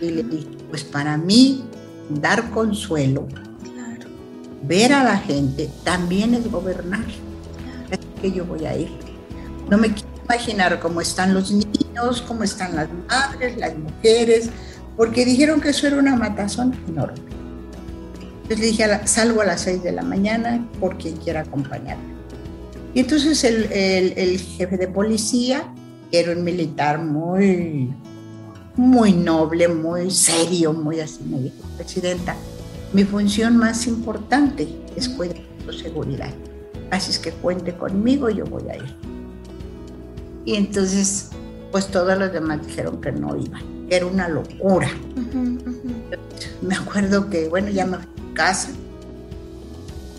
Y 0.00 0.08
le 0.08 0.22
dije, 0.22 0.48
pues 0.70 0.82
para 0.82 1.18
mí, 1.18 1.62
dar 2.08 2.50
consuelo, 2.52 3.28
ver 4.62 4.94
a 4.94 5.04
la 5.04 5.18
gente, 5.18 5.68
también 5.84 6.32
es 6.32 6.50
gobernar. 6.50 7.04
Es 7.90 7.98
que 8.22 8.32
yo 8.32 8.46
voy 8.46 8.64
a 8.64 8.78
ir. 8.78 8.88
No 9.68 9.76
me 9.76 9.92
quiero 9.92 10.13
imaginar 10.24 10.80
cómo 10.80 11.00
están 11.00 11.34
los 11.34 11.50
niños, 11.50 12.22
cómo 12.26 12.44
están 12.44 12.76
las 12.76 12.88
madres, 13.08 13.56
las 13.56 13.76
mujeres, 13.76 14.50
porque 14.96 15.24
dijeron 15.24 15.60
que 15.60 15.70
eso 15.70 15.86
era 15.86 15.98
una 15.98 16.16
matazón 16.16 16.74
enorme. 16.88 17.20
Entonces 18.42 18.58
le 18.58 18.66
dije, 18.66 19.06
salgo 19.06 19.40
a 19.40 19.46
las 19.46 19.62
6 19.62 19.82
de 19.82 19.92
la 19.92 20.02
mañana 20.02 20.66
por 20.78 20.98
quien 20.98 21.16
quiera 21.16 21.40
acompañarme. 21.40 22.14
Y 22.92 23.00
entonces 23.00 23.42
el, 23.44 23.64
el, 23.72 24.38
jefe 24.38 24.76
de 24.76 24.86
policía, 24.86 25.72
que 26.10 26.20
era 26.20 26.32
un 26.32 26.44
militar 26.44 26.98
muy, 27.02 27.92
muy 28.76 29.12
noble, 29.12 29.66
muy 29.68 30.10
serio, 30.10 30.72
muy 30.72 31.00
así, 31.00 31.22
me 31.24 31.40
dijo, 31.40 31.56
presidenta, 31.76 32.36
mi 32.92 33.04
función 33.04 33.56
más 33.56 33.86
importante 33.86 34.68
es 34.94 35.08
cuidar 35.08 35.38
tu 35.64 35.72
seguridad. 35.72 36.30
Así 36.90 37.10
es 37.10 37.18
que 37.18 37.32
cuente 37.32 37.74
conmigo, 37.74 38.30
yo 38.30 38.44
voy 38.44 38.68
a 38.70 38.76
ir. 38.76 39.13
Y 40.44 40.56
entonces, 40.56 41.30
pues 41.72 41.88
todos 41.88 42.18
los 42.18 42.32
demás 42.32 42.66
dijeron 42.66 43.00
que 43.00 43.12
no 43.12 43.36
iban, 43.36 43.88
que 43.88 43.96
era 43.96 44.06
una 44.06 44.28
locura. 44.28 44.90
Me 46.62 46.74
acuerdo 46.74 47.30
que, 47.30 47.48
bueno, 47.48 47.70
ya 47.70 47.86
me 47.86 47.98
fui 47.98 48.06
a 48.06 48.34
casa 48.34 48.70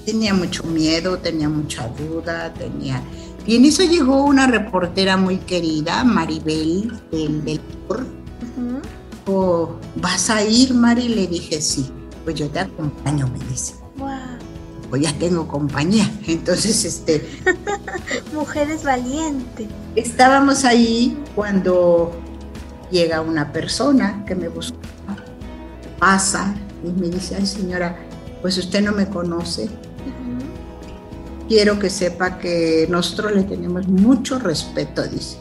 tenía 0.06 0.34
mucho 0.34 0.64
miedo, 0.64 1.18
tenía 1.18 1.50
mucha 1.50 1.88
duda, 1.90 2.54
tenía... 2.54 3.04
Y 3.48 3.58
en 3.58 3.66
eso 3.66 3.84
llegó 3.84 4.24
una 4.24 4.48
reportera 4.48 5.18
muy 5.18 5.38
querida, 5.38 6.04
Maribel, 6.04 7.00
del, 7.12 7.44
del 7.44 7.62
oh, 9.28 9.76
¿Vas 9.96 10.30
a 10.30 10.44
ir, 10.44 10.74
Mari? 10.74 11.10
Le 11.10 11.28
dije, 11.28 11.62
sí. 11.62 11.92
Pues 12.24 12.36
yo 12.36 12.50
te 12.50 12.60
acompaño, 12.60 13.28
me 13.28 13.38
dice. 13.46 13.76
Pues 14.90 15.02
ya 15.02 15.14
tengo 15.14 15.48
compañía. 15.48 16.12
Entonces, 16.28 16.86
este... 16.86 17.28
Mujeres 18.34 18.84
valientes. 18.84 19.68
Estábamos 19.96 20.66
ahí 20.66 21.18
cuando 21.36 22.12
llega 22.92 23.22
una 23.22 23.52
persona 23.52 24.24
que 24.26 24.36
me 24.36 24.48
busca, 24.48 24.78
pasa 26.00 26.54
y 26.84 26.92
me 26.92 27.10
dice, 27.10 27.36
ay 27.36 27.46
señora, 27.46 27.98
pues 28.42 28.58
usted 28.58 28.82
no 28.84 28.92
me 28.92 29.08
conoce, 29.08 29.70
quiero 31.48 31.80
que 31.80 31.90
sepa 31.90 32.38
que 32.38 32.88
nosotros 32.90 33.34
le 33.34 33.44
tenemos 33.44 33.88
mucho 33.88 34.40
respeto, 34.40 35.04
dice. 35.08 35.38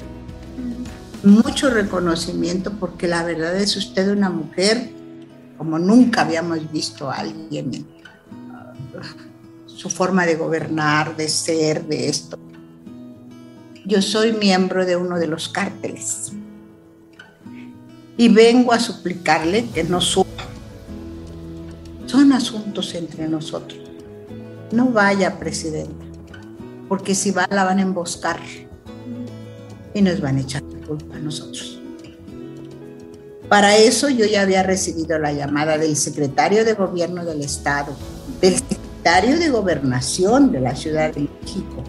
Mucho 1.23 1.71
reconocimiento 1.71 2.73
porque 2.73 3.09
la 3.09 3.23
verdad 3.25 3.57
es 3.57 3.77
usted 3.77 4.11
una 4.11 4.31
mujer 4.31 4.91
como 5.57 5.79
nunca 5.79 6.23
habíamos 6.23 6.71
visto 6.71 7.11
a 7.11 7.15
alguien 7.15 7.87
su 9.77 9.91
forma 9.91 10.27
de 10.27 10.37
gobernar, 10.37 11.17
de 11.17 11.29
ser, 11.29 11.85
de 11.87 12.09
esto. 12.09 12.39
Yo 13.85 14.01
soy 14.01 14.33
miembro 14.33 14.87
de 14.87 14.97
uno 14.97 15.19
de 15.19 15.27
los 15.27 15.49
cárteles 15.49 16.33
y 18.17 18.29
vengo 18.29 18.73
a 18.73 18.81
suplicarle 18.81 19.67
que 19.71 19.85
no 19.85 20.01
suba. 20.01 20.27
Son 22.07 22.33
asuntos 22.33 22.95
entre 22.95 23.29
nosotros 23.29 23.85
no 24.75 24.91
vaya, 24.91 25.39
presidenta, 25.39 26.05
porque 26.89 27.15
si 27.15 27.31
va 27.31 27.47
la 27.51 27.65
van 27.65 27.79
a 27.79 27.83
emboscar 27.83 28.41
y 29.95 30.03
nos 30.03 30.21
van 30.21 30.37
a 30.37 30.41
echar 30.41 30.63
la 30.63 30.87
culpa 30.87 31.17
a 31.17 31.19
nosotros. 31.19 31.81
Para 33.49 33.77
eso 33.77 34.09
yo 34.09 34.27
ya 34.27 34.43
había 34.43 34.63
recibido 34.63 35.19
la 35.19 35.33
llamada 35.33 35.79
del 35.79 35.97
secretario 35.97 36.65
de 36.65 36.75
gobierno 36.75 37.25
del 37.25 37.43
estado, 37.43 37.95
del 38.41 38.55
secretario 38.55 38.84
de 39.05 39.51
gobernación 39.51 40.51
de 40.51 40.61
la 40.61 40.75
Ciudad 40.75 41.13
de 41.13 41.29
México, 41.43 41.85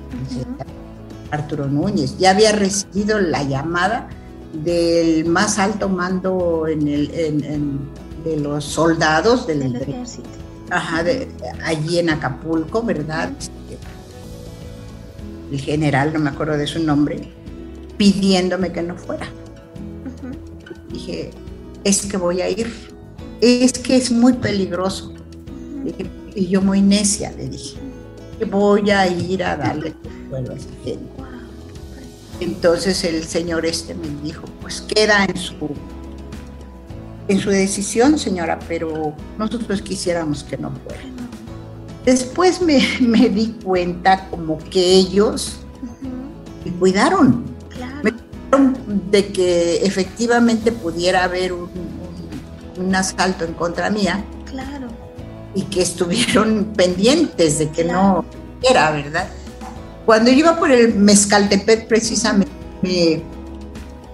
Arturo 1.32 1.68
Núñez, 1.68 2.18
ya 2.18 2.32
había 2.32 2.52
recibido 2.52 3.20
la 3.20 3.44
llamada 3.44 4.10
del 4.54 5.26
más 5.26 5.58
alto 5.58 5.88
mando 5.88 6.68
en 6.68 6.88
el, 6.88 7.80
de 8.24 8.38
los 8.38 8.66
soldados 8.66 9.48
del, 9.48 9.74
del 9.74 9.82
ejército 9.82 10.30
Ajá, 10.70 11.04
allí 11.64 12.00
en 12.00 12.10
Acapulco, 12.10 12.82
¿verdad? 12.82 13.32
El 15.52 15.60
general, 15.62 16.12
no 16.12 16.20
me 16.20 16.32
acuerdo 16.32 16.58
de 16.58 16.68
su 16.68 16.80
nombre, 16.80 17.32
pidiéndome 17.98 18.72
que 18.72 18.82
no 18.82 18.96
fuera. 18.96 19.28
Dije, 20.92 21.32
es 21.84 22.06
que 22.08 22.18
voy 22.18 22.42
a 22.42 22.50
ir, 22.50 22.74
es 23.42 23.74
que 23.74 23.96
es 23.96 24.12
muy 24.12 24.34
peligroso. 24.34 25.14
Y 26.36 26.48
yo 26.48 26.62
muy 26.62 26.82
necia 26.82 27.32
le 27.32 27.48
dije, 27.50 27.78
voy 28.50 28.92
a 28.92 29.08
ir 29.08 29.44
a 29.44 29.56
darle 29.56 29.96
vuelo 30.30 30.52
a 30.52 30.56
esa 30.56 30.70
gente. 30.84 31.10
Entonces 32.40 33.04
el 33.06 33.24
señor 33.24 33.66
este 33.66 33.96
me 33.96 34.08
dijo, 34.22 34.46
pues 34.62 34.82
queda 34.82 35.26
en 35.26 35.38
su 35.38 35.56
en 37.28 37.40
su 37.40 37.50
decisión, 37.50 38.20
señora, 38.20 38.60
pero 38.68 39.14
nosotros 39.38 39.82
quisiéramos 39.82 40.44
que 40.44 40.58
no 40.58 40.72
fuera. 40.86 41.02
Después 42.06 42.62
me, 42.62 42.78
di 43.30 43.56
cuenta 43.64 44.30
como 44.30 44.60
que 44.60 44.80
ellos 44.80 45.58
me 46.64 46.72
cuidaron. 46.74 47.46
Me 48.04 48.12
cuidaron 48.12 48.78
de 49.12 49.28
que 49.28 49.78
efectivamente 49.78 50.72
pudiera 50.72 51.24
haber 51.24 51.54
un, 51.54 51.74
asalto 52.94 53.46
en 53.46 53.54
contra 53.54 53.90
mía. 53.90 54.24
Claro. 54.46 54.88
Y 55.56 55.64
que 55.64 55.82
estuvieron 55.82 56.74
pendientes 56.78 57.60
de 57.60 57.70
que 57.70 57.84
no 57.84 58.26
era, 58.62 58.92
¿verdad? 58.92 59.28
Cuando 60.06 60.30
yo 60.30 60.38
iba 60.38 60.60
por 60.60 60.72
el 60.72 60.94
Mezcaltepec 60.96 61.88
precisamente, 61.88 62.52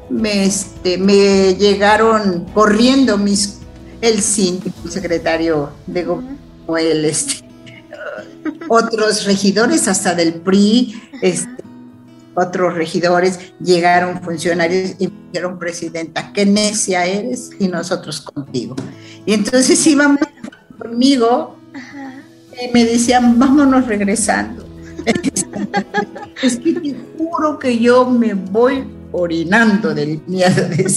me, 0.09 0.45
este, 0.45 0.97
me 0.97 1.55
llegaron 1.55 2.45
corriendo 2.53 3.17
mis, 3.17 3.59
el 3.99 4.21
síndico, 4.21 4.75
el 4.85 4.91
secretario 4.91 5.71
de 5.87 6.03
gobierno, 6.03 6.37
el, 6.77 7.05
este, 7.05 7.43
otros 8.69 9.25
regidores 9.25 9.87
hasta 9.87 10.15
del 10.15 10.35
PRI, 10.35 11.01
este, 11.21 11.61
otros 12.33 12.75
regidores, 12.75 13.39
llegaron 13.59 14.21
funcionarios 14.21 14.95
y 14.99 15.07
me 15.07 15.13
dijeron, 15.27 15.59
presidenta, 15.59 16.31
qué 16.33 16.45
necia 16.45 17.05
eres 17.05 17.51
y 17.59 17.67
nosotros 17.67 18.21
contigo. 18.21 18.75
Y 19.25 19.33
entonces 19.33 19.85
íbamos 19.85 20.19
conmigo 20.81 21.55
y 22.61 22.71
me 22.73 22.85
decían, 22.85 23.37
vámonos 23.37 23.85
regresando. 23.87 24.65
es 26.43 26.57
que 26.57 26.73
te 26.73 26.95
juro 27.17 27.59
que 27.59 27.79
yo 27.79 28.05
me 28.05 28.33
voy 28.33 28.83
orinando 29.11 29.93
del 29.93 30.21
miedo. 30.27 30.67
De 30.69 30.87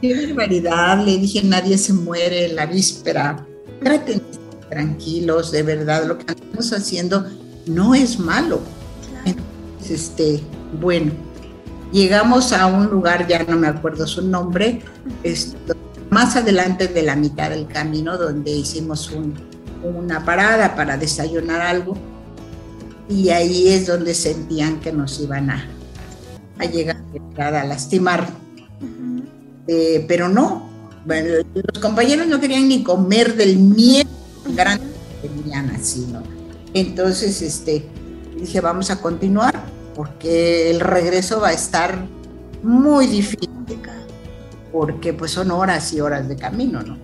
Qué 0.00 0.26
barbaridad, 0.26 1.04
le 1.04 1.18
dije, 1.18 1.42
nadie 1.44 1.76
se 1.78 1.92
muere 1.92 2.46
en 2.46 2.56
la 2.56 2.66
víspera. 2.66 3.44
Traten 3.82 4.22
tranquilos, 4.68 5.50
de 5.52 5.62
verdad, 5.62 6.06
lo 6.06 6.18
que 6.18 6.32
estamos 6.32 6.72
haciendo 6.72 7.26
no 7.66 7.94
es 7.94 8.18
malo. 8.18 8.60
Entonces, 9.24 9.90
este, 9.90 10.40
bueno, 10.80 11.12
llegamos 11.92 12.52
a 12.52 12.66
un 12.66 12.86
lugar, 12.86 13.26
ya 13.28 13.44
no 13.44 13.56
me 13.56 13.68
acuerdo 13.68 14.06
su 14.06 14.22
nombre, 14.22 14.80
más 16.12 16.36
adelante 16.36 16.88
de 16.88 17.02
la 17.02 17.16
mitad 17.16 17.48
del 17.48 17.66
camino, 17.66 18.18
donde 18.18 18.50
hicimos 18.50 19.10
una 19.82 20.22
parada 20.26 20.76
para 20.76 20.98
desayunar 20.98 21.62
algo, 21.62 21.96
y 23.08 23.30
ahí 23.30 23.68
es 23.68 23.86
donde 23.86 24.12
sentían 24.12 24.78
que 24.80 24.92
nos 24.92 25.18
iban 25.20 25.48
a, 25.48 25.66
a 26.58 26.66
llegar 26.66 26.98
a 27.38 27.64
lastimar. 27.64 28.28
Eh, 29.66 30.04
pero 30.06 30.28
no, 30.28 30.68
los 31.06 31.78
compañeros 31.80 32.26
no 32.26 32.38
querían 32.40 32.68
ni 32.68 32.82
comer 32.82 33.34
del 33.34 33.56
miedo 33.56 34.10
grande 34.48 34.84
que 35.22 35.28
tenían 35.28 35.70
así, 35.70 36.06
¿no? 36.12 36.22
Entonces, 36.74 37.40
este, 37.40 37.86
dije, 38.38 38.60
vamos 38.60 38.90
a 38.90 39.00
continuar 39.00 39.64
porque 39.96 40.70
el 40.70 40.80
regreso 40.80 41.40
va 41.40 41.48
a 41.48 41.52
estar 41.54 42.04
muy 42.62 43.06
difícil 43.06 43.51
porque 44.72 45.12
pues 45.12 45.30
son 45.30 45.50
horas 45.50 45.92
y 45.92 46.00
horas 46.00 46.28
de 46.28 46.36
camino, 46.36 46.82
¿no? 46.82 46.96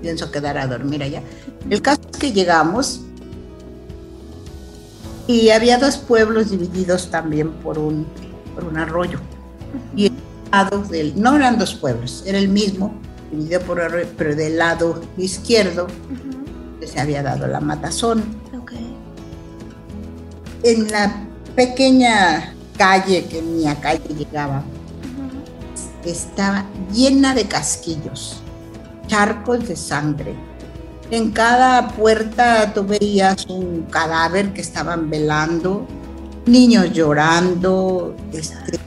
Pienso 0.00 0.30
quedar 0.30 0.58
a 0.58 0.66
dormir 0.66 1.02
allá. 1.02 1.22
El 1.68 1.82
caso 1.82 2.00
es 2.12 2.18
que 2.18 2.32
llegamos 2.32 3.00
y 5.26 5.50
había 5.50 5.78
dos 5.78 5.96
pueblos 5.96 6.50
divididos 6.50 7.10
también 7.10 7.50
por 7.50 7.78
un 7.78 8.06
por 8.54 8.64
un 8.64 8.78
arroyo. 8.78 9.18
Y 9.96 10.06
el 10.06 10.12
lado 10.52 10.82
del, 10.82 11.20
no 11.20 11.34
eran 11.36 11.58
dos 11.58 11.74
pueblos, 11.74 12.22
era 12.26 12.38
el 12.38 12.48
mismo, 12.48 12.94
dividido 13.30 13.60
por 13.62 13.80
arroyo, 13.80 14.06
pero 14.16 14.34
del 14.34 14.58
lado 14.58 15.00
izquierdo 15.16 15.88
se 16.84 17.00
había 17.00 17.22
dado 17.22 17.46
la 17.46 17.60
matazón. 17.60 18.22
En 20.62 20.90
la 20.90 21.26
pequeña 21.54 22.54
calle 22.78 23.26
que 23.26 23.42
ni 23.42 23.66
a 23.66 23.78
calle 23.80 24.14
llegaba, 24.16 24.62
estaba 26.10 26.66
llena 26.92 27.34
de 27.34 27.46
casquillos, 27.46 28.40
charcos 29.06 29.68
de 29.68 29.76
sangre. 29.76 30.34
En 31.10 31.30
cada 31.30 31.88
puerta 31.88 32.72
tú 32.74 32.84
veías 32.84 33.46
un 33.46 33.82
cadáver 33.90 34.52
que 34.52 34.60
estaban 34.60 35.10
velando, 35.10 35.86
niños 36.46 36.92
llorando, 36.92 38.16
este, 38.32 38.78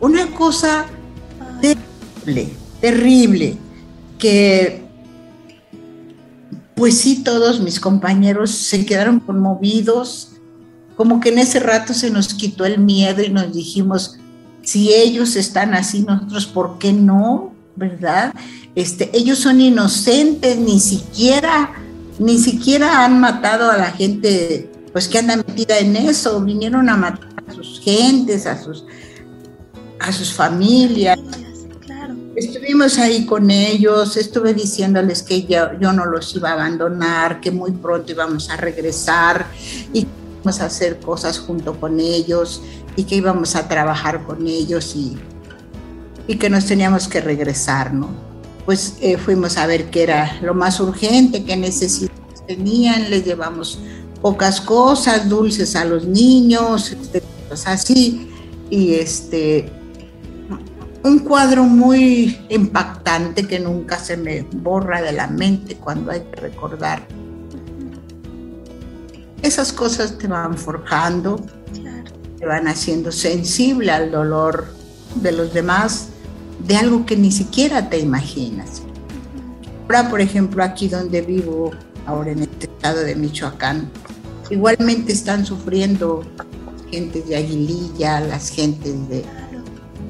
una 0.00 0.30
cosa 0.32 0.86
terrible, 1.60 2.48
terrible, 2.80 3.58
que 4.18 4.84
pues 6.74 6.98
sí, 6.98 7.22
todos 7.22 7.60
mis 7.60 7.78
compañeros 7.78 8.50
se 8.50 8.84
quedaron 8.84 9.20
conmovidos, 9.20 10.32
como 10.96 11.20
que 11.20 11.30
en 11.30 11.38
ese 11.38 11.60
rato 11.60 11.94
se 11.94 12.10
nos 12.10 12.34
quitó 12.34 12.64
el 12.64 12.78
miedo 12.78 13.22
y 13.22 13.30
nos 13.30 13.52
dijimos, 13.52 14.18
si 14.64 14.92
ellos 14.92 15.36
están 15.36 15.74
así, 15.74 16.02
nosotros, 16.02 16.46
¿por 16.46 16.78
qué 16.78 16.92
no? 16.92 17.54
¿Verdad? 17.76 18.34
Este, 18.74 19.10
ellos 19.16 19.38
son 19.38 19.60
inocentes, 19.60 20.56
ni 20.56 20.80
siquiera, 20.80 21.74
ni 22.18 22.38
siquiera 22.38 23.04
han 23.04 23.20
matado 23.20 23.70
a 23.70 23.76
la 23.76 23.90
gente, 23.90 24.70
pues 24.92 25.08
que 25.08 25.18
anda 25.18 25.36
metida 25.36 25.78
en 25.78 25.96
eso, 25.96 26.40
vinieron 26.40 26.88
a 26.88 26.96
matar 26.96 27.28
a 27.46 27.52
sus 27.52 27.80
gentes, 27.80 28.46
a 28.46 28.60
sus, 28.60 28.84
a 30.00 30.12
sus 30.12 30.32
familias. 30.32 31.18
Estuvimos 32.36 32.98
ahí 32.98 33.26
con 33.26 33.50
ellos, 33.50 34.16
estuve 34.16 34.54
diciéndoles 34.54 35.22
que 35.22 35.44
yo, 35.44 35.78
yo 35.80 35.92
no 35.92 36.04
los 36.06 36.34
iba 36.34 36.50
a 36.50 36.54
abandonar, 36.54 37.40
que 37.40 37.52
muy 37.52 37.70
pronto 37.70 38.10
íbamos 38.10 38.50
a 38.50 38.56
regresar 38.56 39.46
y 39.92 40.06
íbamos 40.40 40.60
a 40.60 40.66
hacer 40.66 40.98
cosas 40.98 41.38
junto 41.38 41.78
con 41.78 42.00
ellos 42.00 42.60
y 42.96 43.04
que 43.04 43.16
íbamos 43.16 43.56
a 43.56 43.68
trabajar 43.68 44.24
con 44.24 44.46
ellos 44.46 44.94
y, 44.94 45.16
y 46.26 46.36
que 46.36 46.48
nos 46.50 46.66
teníamos 46.66 47.08
que 47.08 47.20
regresar, 47.20 47.92
¿no? 47.92 48.08
Pues 48.64 48.96
eh, 49.00 49.18
fuimos 49.18 49.58
a 49.58 49.66
ver 49.66 49.90
qué 49.90 50.04
era 50.04 50.38
lo 50.40 50.54
más 50.54 50.80
urgente, 50.80 51.44
qué 51.44 51.56
necesidades 51.56 52.46
tenían, 52.46 53.10
les 53.10 53.24
llevamos 53.24 53.78
pocas 54.22 54.60
cosas, 54.60 55.28
dulces 55.28 55.76
a 55.76 55.84
los 55.84 56.06
niños, 56.06 56.92
este, 56.92 57.22
cosas 57.48 57.82
así, 57.82 58.30
y 58.70 58.94
este, 58.94 59.70
un 61.02 61.18
cuadro 61.18 61.64
muy 61.64 62.38
impactante 62.48 63.46
que 63.46 63.60
nunca 63.60 63.98
se 63.98 64.16
me 64.16 64.42
borra 64.50 65.02
de 65.02 65.12
la 65.12 65.26
mente 65.26 65.76
cuando 65.76 66.10
hay 66.10 66.22
que 66.22 66.40
recordar. 66.40 67.06
Esas 69.42 69.70
cosas 69.74 70.16
te 70.16 70.26
van 70.26 70.56
forjando, 70.56 71.38
te 72.38 72.46
van 72.46 72.68
haciendo 72.68 73.12
sensible 73.12 73.90
al 73.90 74.10
dolor 74.10 74.66
de 75.16 75.32
los 75.32 75.52
demás, 75.52 76.08
de 76.66 76.76
algo 76.76 77.06
que 77.06 77.16
ni 77.16 77.30
siquiera 77.30 77.88
te 77.88 77.98
imaginas. 77.98 78.82
Ahora, 79.82 80.08
por 80.08 80.20
ejemplo, 80.20 80.62
aquí 80.64 80.88
donde 80.88 81.20
vivo, 81.20 81.72
ahora 82.06 82.32
en 82.32 82.40
este 82.40 82.66
estado 82.66 83.00
de 83.00 83.14
Michoacán, 83.14 83.90
igualmente 84.50 85.12
están 85.12 85.44
sufriendo 85.44 86.24
gentes 86.90 87.28
de 87.28 87.36
Aguililla, 87.36 88.20
las 88.20 88.50
gentes 88.50 89.08
de 89.08 89.24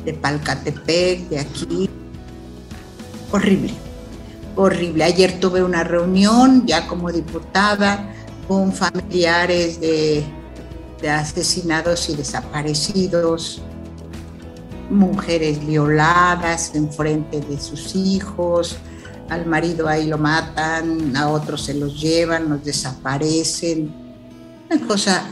de 0.05 0.13
Palcatepec, 0.13 1.29
de 1.29 1.39
aquí. 1.39 1.91
Horrible, 3.33 3.73
horrible. 4.57 5.05
Ayer 5.05 5.41
tuve 5.41 5.63
una 5.63 5.83
reunión 5.83 6.67
ya 6.67 6.87
como 6.87 7.11
diputada 7.11 8.13
con 8.47 8.73
familiares 8.73 9.81
de, 9.81 10.25
asesinados 11.09 12.09
y 12.09 12.17
desaparecidos, 12.17 13.63
mujeres 14.91 15.65
violadas 15.67 16.75
en 16.75 16.93
frente 16.93 17.41
de 17.41 17.61
sus 17.61 17.95
hijos, 17.95 18.77
al 19.29 19.47
marido 19.47 19.89
ahí 19.89 20.07
lo 20.07 20.19
matan, 20.19 21.17
a 21.17 21.29
otros 21.29 21.65
se 21.65 21.75
los 21.75 22.01
llevan, 22.01 22.49
los 22.49 22.65
desaparecen. 22.65 23.93
Una 24.71 24.87
cosa 24.87 25.25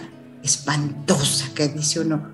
espantosa 0.42 1.46
que 1.54 1.68
dice 1.68 2.00
uno, 2.00 2.32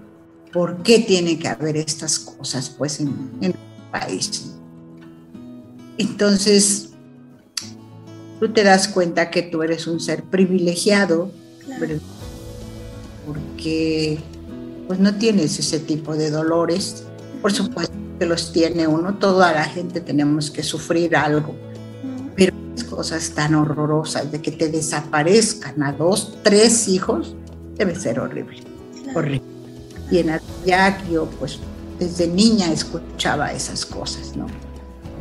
¿Por 0.52 0.82
qué 0.82 1.00
tiene 1.00 1.38
que 1.38 1.48
haber 1.48 1.76
estas 1.76 2.18
cosas 2.18 2.70
pues 2.70 3.00
en, 3.00 3.30
el 3.40 3.54
país? 3.90 4.54
Entonces, 5.98 6.90
tú 8.40 8.52
te 8.52 8.64
das 8.64 8.88
cuenta 8.88 9.30
que 9.30 9.42
tú 9.42 9.62
eres 9.62 9.86
un 9.86 10.00
ser 10.00 10.24
privilegiado, 10.24 11.30
porque 13.28 14.18
pues 14.86 14.98
no 14.98 15.14
tienes 15.16 15.58
ese 15.58 15.78
tipo 15.78 16.16
de 16.16 16.30
dolores. 16.30 17.04
Por 17.42 17.52
supuesto 17.52 17.94
que 18.18 18.26
los 18.26 18.52
tiene 18.52 18.86
uno, 18.86 19.14
toda 19.14 19.52
la 19.52 19.64
gente 19.64 20.00
tenemos 20.00 20.50
que 20.50 20.62
sufrir 20.62 21.14
algo, 21.14 21.54
pero 22.34 22.54
cosas 22.88 23.30
tan 23.30 23.54
horrorosas 23.54 24.32
de 24.32 24.40
que 24.40 24.50
te 24.50 24.68
desaparezcan 24.68 25.82
a 25.82 25.92
dos, 25.92 26.38
tres 26.42 26.88
hijos, 26.88 27.36
debe 27.76 27.94
ser 27.94 28.18
horrible, 28.18 28.62
horrible. 29.14 29.42
Y 30.10 30.18
en 30.18 30.30
Atoyac 30.30 31.06
yo 31.08 31.26
pues 31.38 31.60
desde 31.98 32.26
niña 32.26 32.72
escuchaba 32.72 33.52
esas 33.52 33.84
cosas, 33.84 34.34
¿no? 34.36 34.46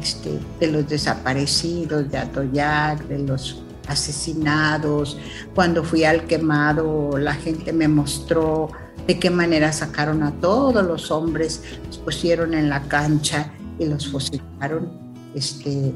Este, 0.02 0.40
de 0.60 0.72
los 0.72 0.88
desaparecidos 0.88 2.10
de 2.10 2.18
Atoyac, 2.18 3.06
de 3.08 3.20
los 3.20 3.62
asesinados. 3.88 5.18
Cuando 5.56 5.84
fui 5.84 6.04
al 6.04 6.26
quemado, 6.26 7.18
la 7.18 7.34
gente 7.34 7.74
me 7.74 7.88
mostró 7.88 8.70
de 9.06 9.20
qué 9.20 9.30
manera 9.30 9.72
sacaron 9.72 10.24
a 10.24 10.32
todos 10.32 10.86
los 10.86 11.12
hombres, 11.12 11.62
los 11.88 11.98
pusieron 11.98 12.54
en 12.54 12.70
la 12.70 12.84
cancha 12.84 13.54
y 13.80 13.86
los 13.86 14.08
fusilaron. 14.08 14.92
Este, 15.34 15.94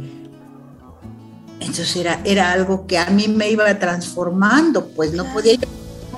entonces 1.59 1.95
era, 1.95 2.21
era 2.23 2.51
algo 2.51 2.87
que 2.87 2.97
a 2.97 3.07
mí 3.07 3.27
me 3.27 3.49
iba 3.49 3.77
transformando, 3.79 4.87
pues 4.87 5.13
no 5.13 5.25
podía 5.33 5.53
ir 5.53 5.67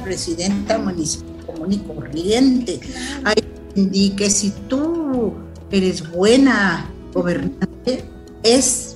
presidenta 0.03 0.78
municipal 0.78 1.34
común 1.45 1.71
y 1.71 1.78
corriente. 1.80 2.80
Ahí 3.24 3.36
entendí 3.69 4.11
que 4.11 4.30
si 4.30 4.51
tú 4.67 5.34
eres 5.71 6.09
buena 6.11 6.89
gobernante, 7.13 8.05
es 8.43 8.95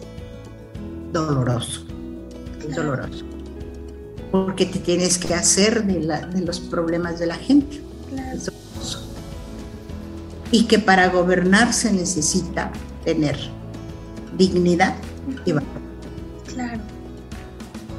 doloroso, 1.11 1.86
es 2.68 2.76
doloroso, 2.76 3.26
porque 4.32 4.65
te 4.65 4.80
tienes 4.80 5.18
que 5.18 5.34
hacer 5.34 5.86
de, 5.86 6.41
los 6.41 6.59
problemas 6.59 7.20
de 7.20 7.28
la 7.28 7.36
gente. 7.36 7.82
Y 10.51 10.63
que 10.63 10.80
para 10.80 11.09
gobernar 11.09 11.74
se 11.74 11.91
necesita 11.91 12.72
tener 13.03 13.38
dignidad 14.38 14.95
y 15.45 15.51
valor. 15.51 15.70
Claro. 16.53 16.82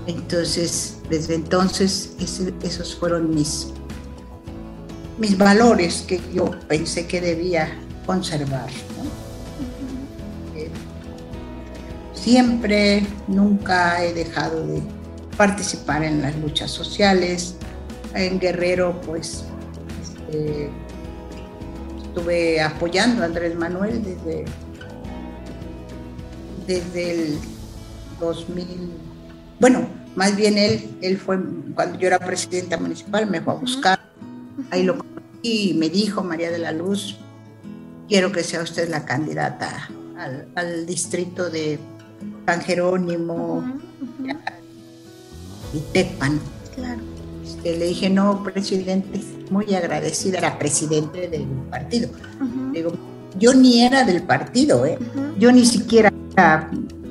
Entonces, 0.07 0.97
desde 1.11 1.35
entonces, 1.35 2.15
esos 2.63 2.95
fueron 2.95 3.35
mis 3.35 3.69
mis 5.19 5.37
valores 5.37 6.05
que 6.07 6.21
yo 6.33 6.51
pensé 6.69 7.07
que 7.07 7.21
debía 7.21 7.69
conservar. 8.07 8.69
Siempre, 12.29 13.07
nunca 13.27 14.05
he 14.05 14.13
dejado 14.13 14.67
de 14.67 14.83
participar 15.39 16.05
en 16.05 16.21
las 16.21 16.37
luchas 16.37 16.71
sociales. 16.71 17.55
En 18.15 18.39
Guerrero, 18.39 19.01
pues, 19.01 19.45
este, 20.03 20.69
estuve 21.97 22.61
apoyando 22.61 23.23
a 23.23 23.27
Andrés 23.27 23.55
Manuel 23.57 24.03
desde, 24.03 24.45
desde 26.67 27.11
el 27.13 27.39
2000. 28.21 28.91
Bueno, 29.59 29.89
más 30.15 30.37
bien 30.37 30.59
él, 30.59 30.99
él 31.01 31.17
fue, 31.17 31.39
cuando 31.75 31.99
yo 31.99 32.09
era 32.09 32.19
presidenta 32.19 32.77
municipal, 32.77 33.27
me 33.31 33.41
fue 33.41 33.55
a 33.55 33.57
buscar 33.57 33.99
Ahí 34.71 34.83
lo 34.83 34.99
conocí 34.99 35.71
y 35.71 35.75
me 35.75 35.89
dijo 35.89 36.23
María 36.23 36.51
de 36.51 36.59
la 36.59 36.73
Luz, 36.73 37.17
quiero 38.07 38.33
que 38.33 38.43
sea 38.43 38.61
usted 38.61 38.91
la 38.91 39.07
candidata 39.07 39.89
al, 40.55 40.85
distrito 40.85 41.49
de 41.49 41.79
San 42.49 42.63
Jerónimo 42.63 43.63
y 45.75 45.81
Tecpan. 45.93 46.41
Claro. 46.75 47.03
Este, 47.45 47.77
le 47.77 47.89
dije, 47.89 48.09
no, 48.09 48.43
presidente, 48.43 49.21
muy 49.51 49.75
agradecida, 49.75 50.39
era 50.39 50.59
presidente 50.59 51.29
del 51.29 51.43
partido. 51.69 52.09
Digo, 52.73 52.93
yo 53.39 53.53
ni 53.53 53.83
era 53.83 54.03
del 54.05 54.23
partido, 54.23 54.87
¿eh? 54.87 54.99
yo 55.39 55.53
ni 55.53 55.67
siquiera 55.67 56.11
era 56.33 56.71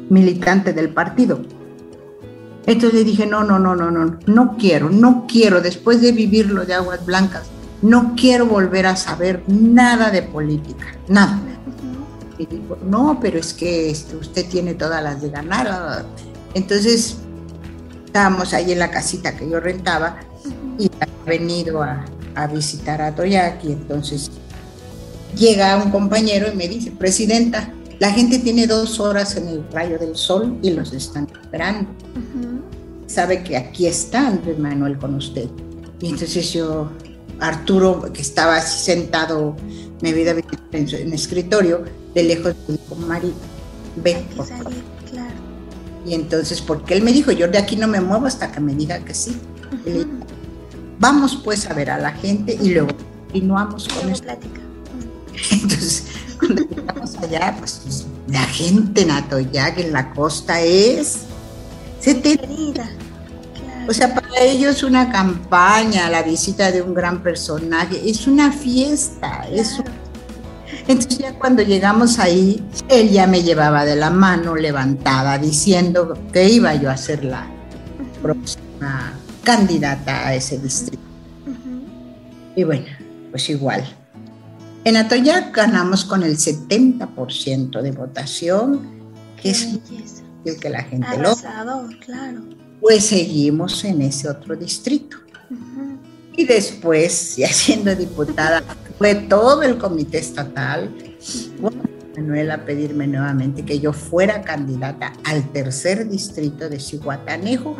militante 0.10 0.74
del 0.74 0.90
partido. 0.90 1.40
Entonces 2.66 2.96
le 2.96 3.04
dije, 3.04 3.28
no, 3.28 3.44
no, 3.44 3.60
no, 3.60 3.76
no, 3.76 3.92
no, 3.92 4.18
no 4.26 4.58
quiero, 4.58 4.90
no 4.90 5.28
quiero, 5.28 5.62
después 5.62 6.02
de 6.02 6.14
vivir 6.14 6.50
lo 6.50 6.66
de 6.66 6.74
Aguas 6.74 7.06
Blancas, 7.06 7.44
no 7.84 8.16
quiero 8.16 8.48
volver 8.48 8.88
a 8.88 8.96
saber 8.96 9.44
nada 9.46 10.10
de 10.10 10.24
política, 10.24 10.96
nada. 11.08 11.40
Y 12.38 12.46
digo, 12.46 12.78
no, 12.84 13.20
pero 13.20 13.40
es 13.40 13.54
que 13.54 13.90
este, 13.90 14.16
usted 14.16 14.48
tiene 14.48 14.76
todas 14.76 15.04
las 15.04 15.22
de 15.22 15.30
ganar. 15.30 16.06
Entonces, 16.54 17.18
estábamos 18.06 18.54
ahí 18.54 18.72
en 18.72 18.80
la 18.80 18.92
casita 18.92 19.36
que 19.36 19.50
yo 19.50 19.60
rentaba 19.60 20.18
y 20.78 20.90
ha 21.00 21.26
venido 21.26 21.82
a, 21.82 22.06
a 22.36 22.48
visitar 22.48 23.02
a 23.02 23.14
Toyac 23.16 23.64
y 23.64 23.72
entonces 23.72 24.30
llega 25.36 25.76
un 25.78 25.92
compañero 25.92 26.52
y 26.52 26.56
me 26.56 26.68
dice, 26.68 26.92
Presidenta, 26.92 27.74
la 28.00 28.12
gente 28.12 28.40
tiene 28.40 28.68
dos 28.68 29.00
horas 29.00 29.36
en 29.38 29.48
el 29.48 29.64
rayo 29.72 29.98
del 29.98 30.16
sol 30.16 30.58
y 30.62 30.72
los 30.72 30.94
están 30.94 31.28
esperando. 31.42 31.90
Sabe 33.08 33.44
que 33.44 33.58
aquí 33.58 33.88
está 33.88 34.28
Andrés 34.28 34.60
Manuel 34.60 34.98
con 34.98 35.16
usted. 35.16 35.50
Y 36.00 36.10
entonces 36.10 36.54
yo, 36.54 36.92
Arturo, 37.40 38.12
que 38.14 38.22
estaba 38.22 38.58
así 38.58 38.86
sentado, 38.86 39.56
me 40.02 40.14
vi 40.14 40.24
en, 40.28 40.38
en 40.72 41.14
escritorio, 41.14 41.84
de 42.14 42.24
lejos 42.24 42.56
dijo, 42.68 42.95
Mari, 42.95 43.34
ve, 43.95 44.26
por 44.36 44.48
favor. 44.48 44.74
Y 46.06 46.14
entonces, 46.14 46.62
porque 46.62 46.93
él 46.93 47.04
me 47.04 47.12
dijo, 47.12 47.32
yo 47.32 47.48
de 47.50 47.58
aquí 47.58 47.76
no 47.76 47.88
me 47.88 48.00
muevo 48.00 48.28
hasta 48.28 48.52
que 48.52 48.62
me 48.62 48.74
diga 48.74 49.00
que 49.00 49.14
sí. 49.14 49.38
Vamos 51.00 51.41
pues 51.43 51.70
a 51.70 51.74
ver 51.74 51.89
a 51.91 51.98
la 51.98 52.12
gente 52.12 52.58
y 52.62 52.70
luego 52.70 52.89
continuamos 53.26 53.88
con 53.89 54.10
esta 54.10 54.26
plática. 54.26 54.62
Entonces, 55.52 56.06
cuando 56.39 56.64
llegamos 56.64 57.18
allá, 57.18 57.56
pues 57.60 58.06
la 58.28 58.43
gente 58.45 59.02
en 59.02 59.12
Atoyac, 59.12 59.80
en 59.80 59.91
la 59.91 60.14
costa, 60.14 60.62
es... 60.62 61.20
Se 62.00 62.16
te... 62.16 62.39
O 63.88 63.94
sea, 63.94 64.14
para 64.14 64.42
ellos 64.42 64.84
una 64.84 65.10
campaña, 65.10 66.10
la 66.10 66.22
visita 66.22 66.72
de 66.72 66.82
un 66.82 66.94
gran 66.94 67.24
personaje, 67.24 68.10
es 68.10 68.28
una 68.28 68.52
fiesta, 68.52 69.48
es 69.50 69.82
Entonces 70.88 71.20
ya 71.20 71.34
cuando 71.40 71.64
llegamos 71.64 72.20
ahí, 72.20 72.62
él 72.90 73.10
ya 73.10 73.28
me 73.28 73.44
llevaba 73.44 73.86
de 73.86 73.96
la 73.96 74.10
mano 74.10 74.56
levantada 74.58 75.38
diciendo 75.38 76.18
que 76.34 76.50
iba 76.50 76.76
yo 76.76 76.90
a 76.90 76.98
ser 76.98 77.24
la 77.24 77.48
próxima 78.22 79.14
candidata 79.44 80.28
a 80.28 80.36
ese 80.36 80.58
distrito. 80.58 81.04
Y 82.58 82.64
bueno, 82.66 82.88
pues 83.32 83.50
igual. 83.50 83.86
En 84.84 84.98
Atoyac 84.98 85.56
ganamos 85.56 86.04
con 86.04 86.24
el 86.24 86.38
70% 86.38 87.82
de 87.82 87.92
votación, 87.92 88.82
que 89.42 89.52
es 89.52 89.70
el 90.44 90.60
que 90.60 90.70
la 90.70 90.84
gente 90.84 91.18
lo... 91.18 91.36
claro. 92.00 92.57
Pues 92.82 93.05
seguimos 93.05 93.84
en 93.84 94.01
ese 94.01 94.30
otro 94.30 94.55
distrito. 94.55 95.17
Y 96.36 96.45
después, 96.45 97.36
ya 97.38 97.47
siendo 97.47 97.95
diputada, 97.95 98.63
fue 98.97 99.15
todo 99.15 99.63
el 99.63 99.78
comité 99.78 100.19
estatal, 100.19 100.93
Manuel 102.15 102.49
a 102.51 102.65
pedirme 102.65 103.05
nuevamente 103.05 103.63
que 103.63 103.80
yo 103.80 103.93
fuera 103.93 104.41
candidata 104.41 105.13
al 105.23 105.51
tercer 105.51 106.09
distrito 106.09 106.67
de 106.67 106.80
Cihuatanejo, 106.80 107.78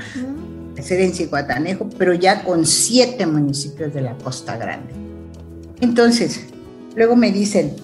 ser 0.80 1.02
en 1.02 1.14
Cihuatanejo, 1.14 1.90
pero 1.98 2.14
ya 2.14 2.44
con 2.44 2.66
siete 2.66 3.26
municipios 3.26 3.94
de 3.94 4.02
la 4.02 4.16
Costa 4.18 4.58
Grande. 4.58 4.94
Entonces, 5.82 6.42
luego 6.96 7.16
me 7.16 7.32
dicen, 7.32 7.76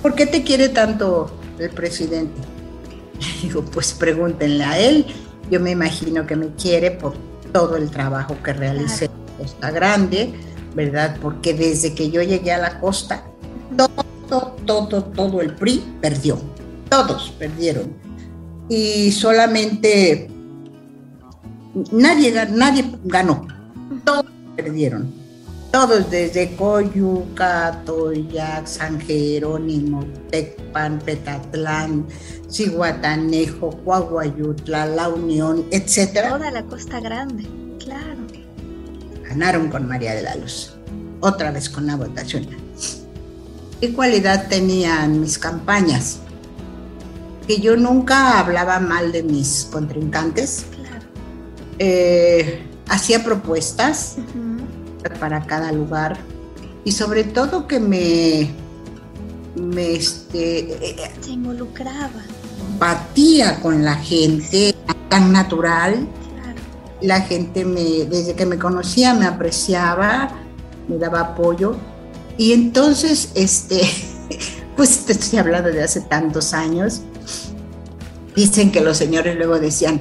¿por 0.00 0.14
qué 0.14 0.26
te 0.26 0.44
quiere 0.44 0.68
tanto 0.68 1.30
el 1.58 1.70
presidente? 1.70 2.40
digo, 3.42 3.64
pues 3.64 3.92
pregúntenle 3.92 4.64
a 4.64 4.78
él. 4.78 5.06
Yo 5.50 5.60
me 5.60 5.70
imagino 5.70 6.26
que 6.26 6.36
me 6.36 6.48
quiere 6.54 6.90
por 6.90 7.14
todo 7.52 7.76
el 7.76 7.90
trabajo 7.90 8.36
que 8.42 8.52
realicé 8.52 9.06
en 9.06 9.44
Costa 9.44 9.70
Grande, 9.70 10.34
¿verdad? 10.74 11.16
Porque 11.20 11.54
desde 11.54 11.94
que 11.94 12.10
yo 12.10 12.22
llegué 12.22 12.52
a 12.52 12.58
la 12.58 12.80
costa, 12.80 13.24
todo, 13.76 14.56
todo, 14.66 15.04
todo 15.04 15.40
el 15.40 15.54
PRI 15.54 15.84
perdió. 16.00 16.38
Todos 16.88 17.34
perdieron. 17.38 17.92
Y 18.68 19.12
solamente 19.12 20.30
nadie, 21.92 22.46
nadie 22.50 22.84
ganó, 23.04 23.46
todos 24.04 24.26
perdieron. 24.56 25.23
Todos 25.74 26.08
desde 26.08 26.54
Coyuca, 26.54 27.82
Toyac, 27.84 28.64
San 28.64 29.00
Jerónimo, 29.00 30.04
Tecpan, 30.30 31.00
Petatlán, 31.00 32.06
Cihuatanejo, 32.48 33.82
Coahuayutla, 33.84 34.86
La 34.86 35.08
Unión, 35.08 35.66
etc. 35.72 36.28
Toda 36.28 36.52
la 36.52 36.62
Costa 36.62 37.00
Grande, 37.00 37.44
claro. 37.80 38.20
Ganaron 39.28 39.68
con 39.68 39.88
María 39.88 40.14
de 40.14 40.22
la 40.22 40.36
Luz, 40.36 40.74
otra 41.18 41.50
vez 41.50 41.68
con 41.68 41.88
la 41.88 41.96
votación. 41.96 42.46
¿Qué 43.80 43.92
cualidad 43.92 44.46
tenían 44.46 45.20
mis 45.20 45.40
campañas? 45.40 46.20
Que 47.48 47.58
yo 47.58 47.74
nunca 47.76 48.38
hablaba 48.38 48.78
mal 48.78 49.10
de 49.10 49.24
mis 49.24 49.66
contrincantes, 49.72 50.66
eh, 51.80 52.64
hacía 52.88 53.24
propuestas 53.24 54.18
para 55.10 55.46
cada 55.46 55.70
lugar 55.72 56.16
y 56.84 56.92
sobre 56.92 57.24
todo 57.24 57.66
que 57.66 57.80
me, 57.80 58.50
me 59.56 59.94
este, 59.94 60.96
se 61.20 61.30
involucraba. 61.30 62.10
Batía 62.78 63.60
con 63.60 63.84
la 63.84 63.96
gente 63.96 64.74
tan 65.08 65.32
natural. 65.32 66.06
La 67.00 67.20
gente 67.22 67.64
me, 67.64 68.04
desde 68.04 68.34
que 68.34 68.46
me 68.46 68.58
conocía 68.58 69.14
me 69.14 69.26
apreciaba, 69.26 70.30
me 70.88 70.98
daba 70.98 71.20
apoyo. 71.20 71.76
Y 72.36 72.52
entonces, 72.52 73.30
este, 73.34 73.80
pues 74.76 75.06
te 75.06 75.12
estoy 75.12 75.38
hablando 75.38 75.70
de 75.70 75.82
hace 75.82 76.02
tantos 76.02 76.52
años. 76.52 77.02
Dicen 78.36 78.72
que 78.72 78.80
los 78.80 78.98
señores 78.98 79.36
luego 79.36 79.58
decían, 79.58 80.00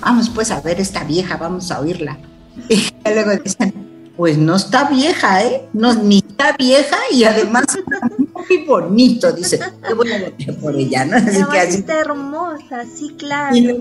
vamos 0.00 0.30
pues 0.30 0.50
a 0.50 0.60
ver 0.60 0.80
esta 0.80 1.04
vieja, 1.04 1.36
vamos 1.36 1.70
a 1.70 1.80
oírla. 1.80 2.18
Y 2.68 2.92
luego 3.04 3.32
dicen, 3.42 3.83
pues 4.16 4.38
no 4.38 4.56
está 4.56 4.88
vieja, 4.88 5.44
¿eh? 5.44 5.68
No, 5.72 5.94
ni 5.94 6.18
está 6.18 6.56
vieja 6.56 6.96
y 7.10 7.24
además 7.24 7.64
muy 8.34 8.64
bonito, 8.66 9.32
dice, 9.32 9.58
qué 9.86 9.94
voy 9.94 10.10
a 10.12 10.32
por 10.60 10.76
ella, 10.76 11.04
¿no? 11.04 11.16
Así 11.16 11.42
que 11.50 11.58
así, 11.58 11.78
está 11.78 12.00
hermosa, 12.00 12.84
sí, 12.94 13.14
claro. 13.18 13.56
Y 13.56 13.62
lo, 13.62 13.78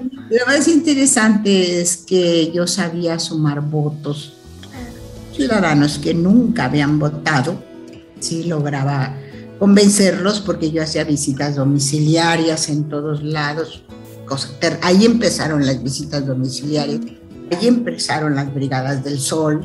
más 0.48 0.68
interesante 0.68 1.82
es 1.82 1.98
que 1.98 2.52
yo 2.52 2.68
sabía 2.68 3.20
sumar 3.20 3.62
votos. 3.62 4.34
Ciudadanos 5.34 5.98
que 5.98 6.14
nunca 6.14 6.66
habían 6.66 7.00
votado, 7.00 7.56
sí 8.20 8.44
lograba 8.44 9.16
convencerlos 9.58 10.42
porque 10.42 10.72
yo 10.72 10.84
hacía 10.84 11.04
visitas 11.04 11.56
domiciliarias 11.56 12.70
en 12.70 12.88
todos 12.90 13.24
lados, 13.24 13.84
Ahí 14.82 15.06
empezaron 15.06 15.66
las 15.66 15.84
visitas 15.84 16.26
domiciliarias, 16.26 17.02
ahí 17.52 17.68
empezaron 17.68 18.36
las 18.36 18.54
brigadas 18.54 19.04
del 19.04 19.20
sol. 19.20 19.62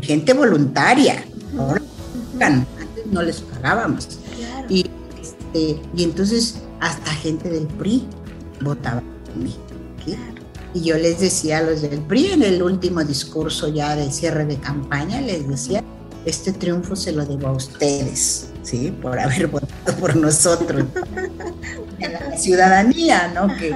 Gente 0.00 0.32
voluntaria. 0.32 1.24
Antes 2.40 3.06
no 3.10 3.22
les 3.22 3.40
pagábamos. 3.40 4.18
Y, 4.68 4.86
este, 5.20 5.80
y 5.94 6.04
entonces 6.04 6.56
hasta 6.80 7.10
gente 7.12 7.48
del 7.48 7.66
PRI 7.66 8.06
votaba 8.60 9.02
por 9.24 9.36
mí. 9.36 9.54
Y 10.74 10.82
yo 10.82 10.96
les 10.96 11.20
decía 11.20 11.58
a 11.58 11.62
los 11.62 11.82
del 11.82 12.00
PRI 12.02 12.26
en 12.26 12.42
el 12.42 12.62
último 12.62 13.02
discurso 13.02 13.68
ya 13.68 13.96
de 13.96 14.10
cierre 14.12 14.44
de 14.44 14.56
campaña, 14.56 15.20
les 15.20 15.48
decía, 15.48 15.82
este 16.24 16.52
triunfo 16.52 16.94
se 16.94 17.12
lo 17.12 17.24
debo 17.24 17.48
a 17.48 17.52
ustedes, 17.52 18.50
¿sí? 18.62 18.94
Por 19.02 19.18
haber 19.18 19.46
votado 19.48 19.98
por 19.98 20.14
nosotros. 20.16 20.84
la 21.98 22.36
ciudadanía, 22.36 23.32
¿no? 23.34 23.48
Que 23.56 23.74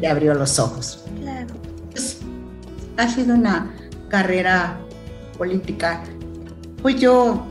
le 0.00 0.08
abrió 0.08 0.34
los 0.34 0.58
ojos. 0.58 1.00
Claro. 1.20 1.54
Pues, 1.90 2.18
ha 2.96 3.08
sido 3.08 3.34
una 3.34 3.74
carrera 4.12 4.78
política. 5.38 6.04
Pues 6.82 7.00
yo 7.00 7.46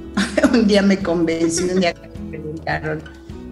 un 0.52 0.66
día 0.68 0.80
me 0.80 1.02
convencí, 1.02 1.64
un 1.64 1.80
día 1.80 1.92
que 1.92 2.08
me 2.08 2.30
preguntaron, 2.30 3.02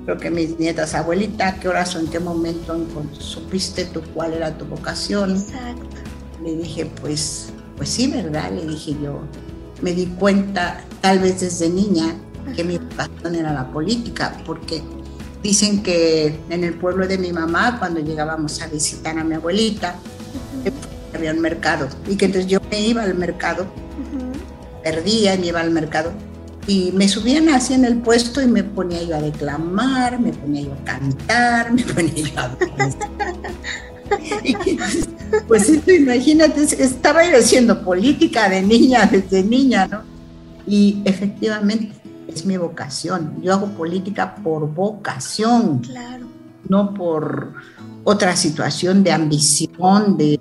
creo 0.04 0.18
que 0.18 0.30
mis 0.30 0.56
nietas, 0.60 0.94
abuelita, 0.94 1.56
¿qué 1.58 1.68
horas 1.68 1.96
o 1.96 1.98
en 1.98 2.06
qué 2.06 2.20
momento 2.20 2.80
supiste 3.18 3.86
tú 3.86 4.02
cuál 4.14 4.34
era 4.34 4.56
tu 4.56 4.66
vocación? 4.66 5.32
Exacto. 5.32 5.96
Le 6.44 6.54
dije, 6.54 6.86
pues, 7.00 7.48
pues 7.76 7.88
sí, 7.88 8.06
¿verdad? 8.06 8.52
Le 8.52 8.64
dije 8.66 8.96
yo, 9.02 9.22
me 9.82 9.92
di 9.92 10.06
cuenta, 10.06 10.80
tal 11.00 11.18
vez 11.18 11.40
desde 11.40 11.68
niña, 11.68 12.14
que 12.54 12.62
mi 12.62 12.78
vocación 12.78 13.34
era 13.34 13.52
la 13.52 13.68
política, 13.72 14.32
porque 14.46 14.80
dicen 15.42 15.82
que 15.82 16.38
en 16.50 16.62
el 16.62 16.74
pueblo 16.74 17.08
de 17.08 17.18
mi 17.18 17.32
mamá, 17.32 17.80
cuando 17.80 17.98
llegábamos 17.98 18.62
a 18.62 18.68
visitar 18.68 19.18
a 19.18 19.24
mi 19.24 19.34
abuelita, 19.34 19.96
había 21.14 21.32
un 21.32 21.40
mercado 21.40 21.88
y 22.08 22.16
que 22.16 22.26
entonces 22.26 22.50
yo 22.50 22.60
me 22.70 22.80
iba 22.80 23.02
al 23.02 23.14
mercado, 23.14 23.66
perdía 24.82 25.34
y 25.34 25.38
me 25.38 25.46
iba 25.48 25.60
al 25.60 25.70
mercado 25.70 26.12
y 26.66 26.92
me 26.92 27.08
subían 27.08 27.48
así 27.50 27.74
en 27.74 27.84
el 27.84 27.98
puesto 27.98 28.40
y 28.40 28.46
me 28.46 28.64
ponía 28.64 29.02
yo 29.02 29.16
a 29.16 29.20
declamar, 29.20 30.18
me 30.18 30.32
ponía 30.32 30.62
yo 30.62 30.72
a 30.72 30.84
cantar, 30.84 31.72
me 31.74 31.82
ponía 31.82 32.14
yo 32.14 32.40
a... 32.40 32.56
pues 35.48 35.72
imagínate, 35.86 36.62
estaba 36.62 37.28
yo 37.30 37.38
haciendo 37.38 37.82
política 37.82 38.48
de 38.48 38.62
niña, 38.62 39.08
desde 39.10 39.42
niña, 39.42 39.86
¿no? 39.86 40.02
Y 40.66 41.02
efectivamente 41.04 41.92
es 42.28 42.46
mi 42.46 42.56
vocación. 42.56 43.42
Yo 43.42 43.52
hago 43.52 43.68
política 43.68 44.36
por 44.36 44.72
vocación, 44.72 45.80
claro. 45.80 46.26
no 46.68 46.94
por 46.94 47.54
otra 48.04 48.36
situación 48.36 49.02
de 49.02 49.12
ambición, 49.12 50.16
de... 50.16 50.38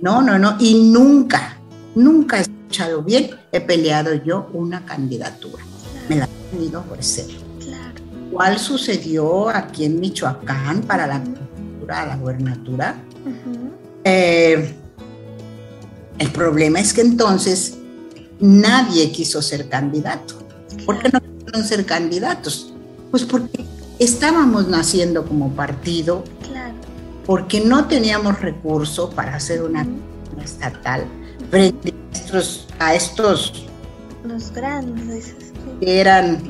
No, 0.00 0.22
no, 0.22 0.38
no. 0.38 0.56
Y 0.58 0.90
nunca, 0.90 1.58
nunca 1.94 2.38
he 2.38 2.42
escuchado 2.42 3.02
bien, 3.02 3.30
he 3.52 3.60
peleado 3.60 4.14
yo 4.14 4.50
una 4.52 4.84
candidatura. 4.84 5.62
Me 6.08 6.16
la 6.16 6.24
he 6.24 6.56
tenido 6.56 6.82
por 6.82 7.02
ser. 7.02 7.26
Claro. 7.60 7.94
¿Cuál 8.32 8.58
sucedió 8.58 9.48
aquí 9.48 9.84
en 9.84 10.00
Michoacán 10.00 10.82
para 10.82 11.06
la 11.06 11.14
candidatura 11.14 12.06
la 12.06 12.16
gubernatura? 12.16 12.96
Eh, 14.04 14.74
el 16.18 16.30
problema 16.30 16.80
es 16.80 16.92
que 16.92 17.02
entonces 17.02 17.78
nadie 18.40 19.10
quiso 19.12 19.42
ser 19.42 19.68
candidato. 19.68 20.34
¿Por 20.84 20.98
qué 20.98 21.08
no 21.08 21.20
quisieron 21.20 21.64
ser 21.64 21.86
candidatos? 21.86 22.72
Pues 23.10 23.24
porque 23.24 23.64
estábamos 23.98 24.68
naciendo 24.68 25.24
como 25.24 25.50
partido, 25.54 26.24
porque 27.26 27.60
no 27.60 27.86
teníamos 27.86 28.40
recursos 28.40 29.12
para 29.14 29.34
hacer 29.34 29.62
una 29.62 29.86
estatal 30.42 31.04
frente 31.50 31.92
a 32.78 32.94
estos, 32.94 33.66
los 34.24 34.52
grandes 34.52 35.34
que 35.80 36.00
eran 36.00 36.40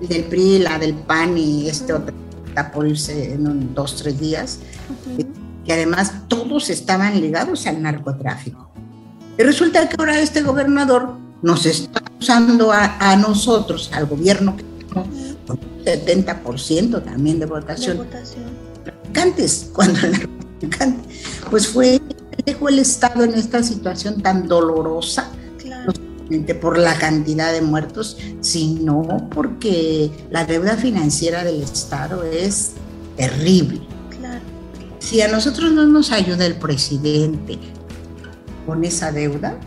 del 0.00 0.24
PRI, 0.24 0.60
la 0.60 0.78
del 0.78 0.94
PAN 0.94 1.36
y 1.36 1.68
este 1.68 1.92
otro 1.92 2.14
está 2.46 2.70
por 2.70 2.86
irse 2.86 3.32
en 3.32 3.46
un, 3.46 3.74
dos, 3.74 3.96
tres 3.96 4.18
días, 4.18 4.60
y 5.64 5.72
además 5.72 6.12
todos 6.28 6.70
estaban 6.70 7.20
ligados 7.20 7.66
al 7.66 7.82
narcotráfico. 7.82 8.70
Y 9.36 9.42
resulta 9.42 9.88
que 9.88 9.96
ahora 9.98 10.18
este 10.20 10.42
gobernador 10.42 11.16
nos 11.42 11.66
está 11.66 12.02
usando 12.18 12.72
a, 12.72 13.16
nosotros, 13.16 13.90
al 13.92 14.06
gobierno, 14.06 14.56
con 14.92 15.58
un 15.58 15.84
70% 15.84 17.04
también 17.04 17.38
de 17.38 17.46
votación. 17.46 17.98
De 17.98 18.57
cuando 19.72 20.00
el 20.06 20.28
pues 21.50 21.68
fue, 21.68 22.00
dejó 22.44 22.68
el 22.68 22.78
Estado 22.78 23.24
en 23.24 23.34
esta 23.34 23.62
situación 23.62 24.20
tan 24.20 24.48
dolorosa, 24.48 25.30
no 25.86 25.92
solamente 25.92 26.54
por 26.54 26.78
la 26.78 26.94
cantidad 26.98 27.52
de 27.52 27.62
muertos, 27.62 28.18
sino 28.40 29.28
porque 29.30 30.10
la 30.30 30.44
deuda 30.44 30.76
financiera 30.76 31.44
del 31.44 31.62
Estado 31.62 32.24
es 32.24 32.72
terrible. 33.16 33.80
Si 34.98 35.22
a 35.22 35.28
nosotros 35.28 35.72
no 35.72 35.86
nos 35.86 36.12
ayuda 36.12 36.44
el 36.44 36.56
presidente 36.56 37.58
con 38.66 38.84
esa 38.84 39.10
deuda, 39.10 39.58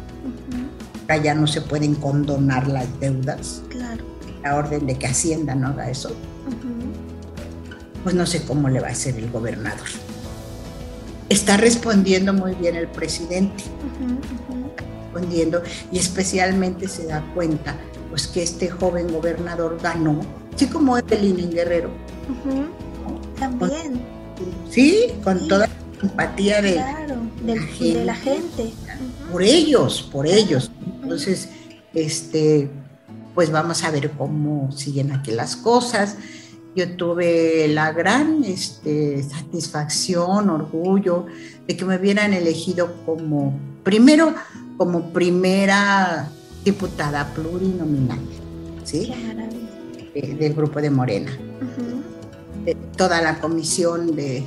ya 1.17 1.33
no 1.33 1.47
se 1.47 1.61
pueden 1.61 1.95
condonar 1.95 2.67
las 2.67 2.87
deudas. 2.99 3.61
Claro. 3.69 4.03
La 4.43 4.55
orden 4.55 4.87
de 4.87 4.97
que 4.97 5.07
Hacienda 5.07 5.55
no 5.55 5.67
haga 5.67 5.89
eso. 5.89 6.11
Pues 8.04 8.16
no 8.16 8.26
sé 8.26 8.43
cómo 8.43 8.70
le 8.70 8.80
va 8.80 8.88
a 8.88 8.91
hacer 8.91 9.16
el 9.16 9.30
gobernador. 9.30 9.88
Está 11.30 11.58
respondiendo 11.58 12.34
muy 12.34 12.56
bien 12.56 12.76
el 12.76 12.88
presidente. 12.88 13.64
Respondiendo 15.14 15.62
y 15.91 15.99
especialmente 15.99 16.88
se 16.88 17.06
da 17.06 17.24
cuenta 17.34 17.78
pues 18.10 18.28
que 18.28 18.43
este 18.43 18.70
joven 18.70 19.12
gobernador 19.12 19.80
ganó, 19.82 20.20
así 20.54 20.68
como 20.68 20.97
Evelyn 20.97 21.49
Guerrero. 21.49 21.89
También. 23.39 24.02
sí, 24.70 25.14
con 25.24 25.47
toda 25.47 25.68
la 25.68 25.74
empatía 26.04 26.62
de, 26.62 26.84
de 27.43 28.06
la 28.06 28.16
gente. 28.16 28.74
Por 29.32 29.41
ellos, 29.41 30.10
por 30.12 30.28
ellos. 30.28 30.70
Entonces, 31.02 31.47
este, 31.93 32.70
pues 33.34 33.49
vamos 33.49 33.84
a 33.84 33.91
ver 33.91 34.12
cómo 34.12 34.72
siguen 34.74 35.14
aquí 35.14 35.32
las 35.32 35.56
cosas. 35.56 36.18
Yo 36.76 36.95
tuve 36.95 37.67
la 37.67 37.91
gran 37.91 38.43
este, 38.45 39.22
satisfacción, 39.24 40.49
orgullo 40.49 41.26
de 41.67 41.76
que 41.76 41.84
me 41.84 41.97
hubieran 41.97 42.34
elegido 42.34 42.95
como, 43.05 43.59
primero, 43.84 44.34
como 44.78 45.11
primera 45.11 46.30
diputada 46.63 47.34
plurinominal, 47.34 48.19
¿sí? 48.84 49.13
del 50.13 50.53
grupo 50.53 50.82
de 50.82 50.89
Morena. 50.89 51.32
toda 52.95 53.22
la 53.22 53.39
comisión 53.39 54.15
de, 54.15 54.43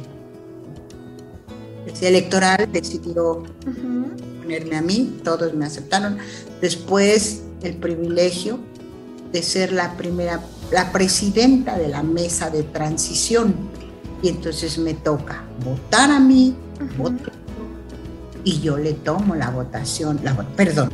electoral 2.01 2.69
decidió 2.73 3.43
ponerme 4.41 4.77
a 4.77 4.83
mí, 4.83 5.21
todos 5.23 5.55
me 5.55 5.67
aceptaron. 5.67 6.19
Después 6.61 7.43
el 7.63 7.77
privilegio 7.77 8.59
de 9.33 9.43
ser 9.43 9.73
la 9.73 9.97
primera, 9.97 10.41
la 10.75 10.91
presidenta 10.91 11.79
de 11.79 11.87
la 11.87 12.03
mesa 12.03 12.51
de 12.51 12.65
transición. 12.65 13.55
Y 14.23 14.29
entonces 14.29 14.77
me 14.77 14.95
toca 14.95 15.45
votar 15.65 16.11
a 16.11 16.19
mí, 16.19 16.57
y 18.43 18.61
yo 18.61 18.77
le 18.77 18.95
tomo 18.95 19.37
la 19.37 19.51
votación, 19.51 20.19
la, 20.25 20.35
perdón, 20.57 20.91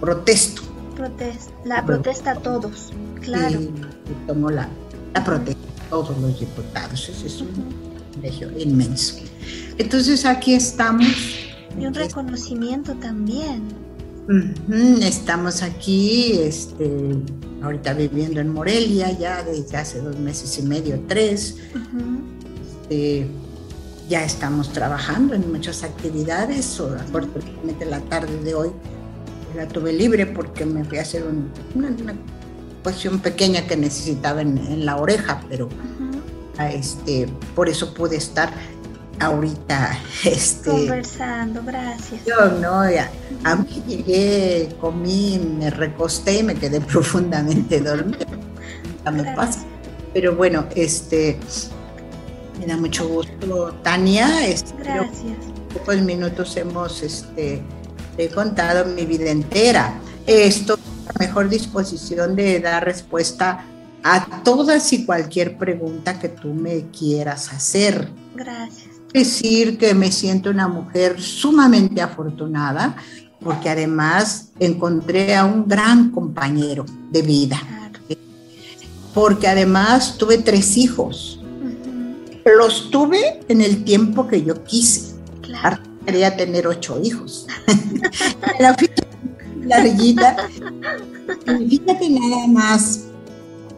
protesto. 0.00 0.62
la 1.64 1.84
protesta 1.84 2.32
a 2.32 2.34
todos, 2.36 2.90
claro. 3.22 3.60
Y 3.60 4.26
tomo 4.26 4.50
la, 4.50 4.68
la 5.14 5.24
protesta 5.24 5.68
a 5.86 5.90
todos 5.90 6.18
los 6.18 6.40
diputados. 6.40 7.08
Ese 7.08 7.26
es 7.26 7.40
un 7.40 7.48
privilegio 8.12 8.50
inmenso. 8.58 9.16
Entonces 9.78 10.24
aquí 10.24 10.54
estamos. 10.54 11.06
Y 11.78 11.86
un 11.86 11.94
reconocimiento 11.94 12.94
también. 12.94 13.62
Estamos 15.00 15.62
aquí, 15.62 16.32
este, 16.42 17.16
ahorita 17.62 17.94
viviendo 17.94 18.40
en 18.40 18.52
Morelia 18.52 19.10
ya 19.12 19.42
desde 19.42 19.76
hace 19.76 20.00
dos 20.00 20.18
meses 20.18 20.58
y 20.58 20.62
medio, 20.62 21.00
tres. 21.06 21.56
Este, 22.88 23.26
ya 24.08 24.24
estamos 24.24 24.72
trabajando 24.72 25.34
en 25.34 25.52
muchas 25.52 25.82
actividades. 25.82 26.80
Afortunadamente 26.80 27.84
la 27.84 28.00
tarde 28.00 28.42
de 28.42 28.54
hoy 28.54 28.70
la 29.54 29.68
tuve 29.68 29.92
libre 29.92 30.24
porque 30.24 30.64
me 30.64 30.84
fui 30.84 30.98
a 30.98 31.02
hacer 31.02 31.24
una, 31.74 31.92
cuestión 32.82 33.18
pequeña 33.18 33.66
que 33.66 33.76
necesitaba 33.76 34.40
en, 34.40 34.86
la 34.86 34.96
oreja, 34.96 35.42
pero 35.50 35.68
este, 36.72 37.28
por 37.54 37.68
eso 37.68 37.92
pude 37.92 38.16
estar 38.16 38.50
ahorita 39.20 39.98
este, 40.24 40.70
conversando, 40.70 41.62
gracias. 41.64 42.24
Yo 42.26 42.50
no, 42.60 42.90
ya, 42.90 43.10
a 43.44 43.56
mí 43.56 43.82
llegué, 43.86 44.74
comí, 44.80 45.40
me 45.58 45.70
recosté 45.70 46.38
y 46.38 46.42
me 46.42 46.54
quedé 46.54 46.80
profundamente 46.92 47.80
dormida. 47.80 48.26
me 49.12 49.24
pasa. 49.34 49.64
Pero 50.12 50.34
bueno, 50.36 50.66
este 50.74 51.38
me 52.58 52.66
da 52.66 52.76
mucho 52.76 53.06
gusto, 53.08 53.72
Tania. 53.82 54.46
Este, 54.46 54.74
gracias. 54.78 55.22
En 55.22 55.74
pocos 55.74 56.00
minutos 56.00 56.56
hemos 56.56 57.02
este, 57.02 57.62
he 58.16 58.28
contado 58.28 58.84
mi 58.86 59.04
vida 59.04 59.30
entera. 59.30 60.00
Estoy 60.26 60.78
a 61.06 61.18
mejor 61.18 61.48
disposición 61.48 62.36
de 62.36 62.60
dar 62.60 62.84
respuesta 62.84 63.64
a 64.02 64.42
todas 64.42 64.92
y 64.92 65.04
cualquier 65.04 65.56
pregunta 65.56 66.18
que 66.18 66.28
tú 66.28 66.52
me 66.52 66.86
quieras 66.90 67.52
hacer. 67.52 68.08
Gracias 68.34 68.97
decir 69.12 69.78
que 69.78 69.94
me 69.94 70.12
siento 70.12 70.50
una 70.50 70.68
mujer 70.68 71.20
sumamente 71.20 72.00
afortunada 72.00 72.96
porque 73.40 73.68
además 73.68 74.50
encontré 74.58 75.36
a 75.36 75.44
un 75.44 75.66
gran 75.68 76.10
compañero 76.10 76.84
de 77.10 77.22
vida. 77.22 77.60
Porque 79.14 79.48
además 79.48 80.16
tuve 80.18 80.38
tres 80.38 80.76
hijos. 80.76 81.40
Los 82.44 82.90
tuve 82.90 83.40
en 83.48 83.60
el 83.60 83.84
tiempo 83.84 84.26
que 84.28 84.42
yo 84.42 84.64
quise. 84.64 85.14
Claro. 85.42 85.78
Quería 86.04 86.36
tener 86.36 86.66
ocho 86.66 87.00
hijos. 87.02 87.46
La 88.58 88.74
larguita. 89.64 90.48
Fíjate 91.68 92.10
nada 92.10 92.46
más. 92.48 93.04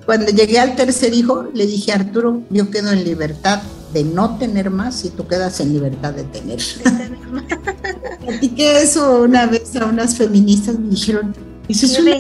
Cuando 0.07 0.31
llegué 0.31 0.59
al 0.59 0.77
tercer 0.77 1.13
hijo, 1.15 1.49
le 1.55 1.67
dije, 1.67 1.93
Arturo, 1.93 2.43
yo 2.51 2.71
quedo 2.71 2.91
en 2.91 3.05
libertad 3.05 3.61
de 3.93 4.05
no 4.05 4.37
tener 4.39 4.71
más 4.71 5.05
y 5.05 5.11
tú 5.11 5.27
quedas 5.27 5.61
en 5.61 5.73
libertad 5.73 6.13
de 6.13 6.25
tener. 6.25 6.61
que 8.57 8.83
eso 8.83 9.23
una 9.23 9.47
vez 9.47 9.75
a 9.77 9.87
unas 9.87 10.17
feministas 10.17 10.79
me 10.79 10.91
dijeron, 10.91 11.35
eso 11.69 11.87
es 11.87 11.99
una 11.99 12.17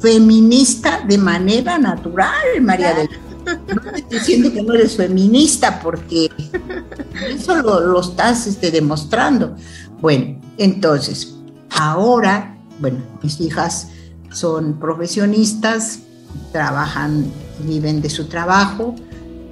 feminista 0.00 1.04
de 1.06 1.18
manera 1.18 1.78
natural, 1.78 2.60
María 2.60 2.94
del 2.94 3.08
no 3.44 3.80
te 3.80 3.98
estoy 3.98 4.18
diciendo 4.18 4.52
que 4.52 4.62
no 4.62 4.74
eres 4.74 4.96
feminista 4.96 5.80
porque 5.80 6.30
eso 7.28 7.56
lo, 7.56 8.00
estás 8.00 8.46
este, 8.46 8.70
demostrando. 8.70 9.56
Bueno, 10.00 10.40
entonces, 10.58 11.34
ahora, 11.70 12.56
bueno, 12.80 12.98
mis 13.22 13.40
hijas 13.40 13.88
son 14.32 14.78
profesionistas, 14.78 16.00
trabajan, 16.52 17.26
viven 17.64 18.00
de 18.00 18.10
su 18.10 18.26
trabajo, 18.26 18.94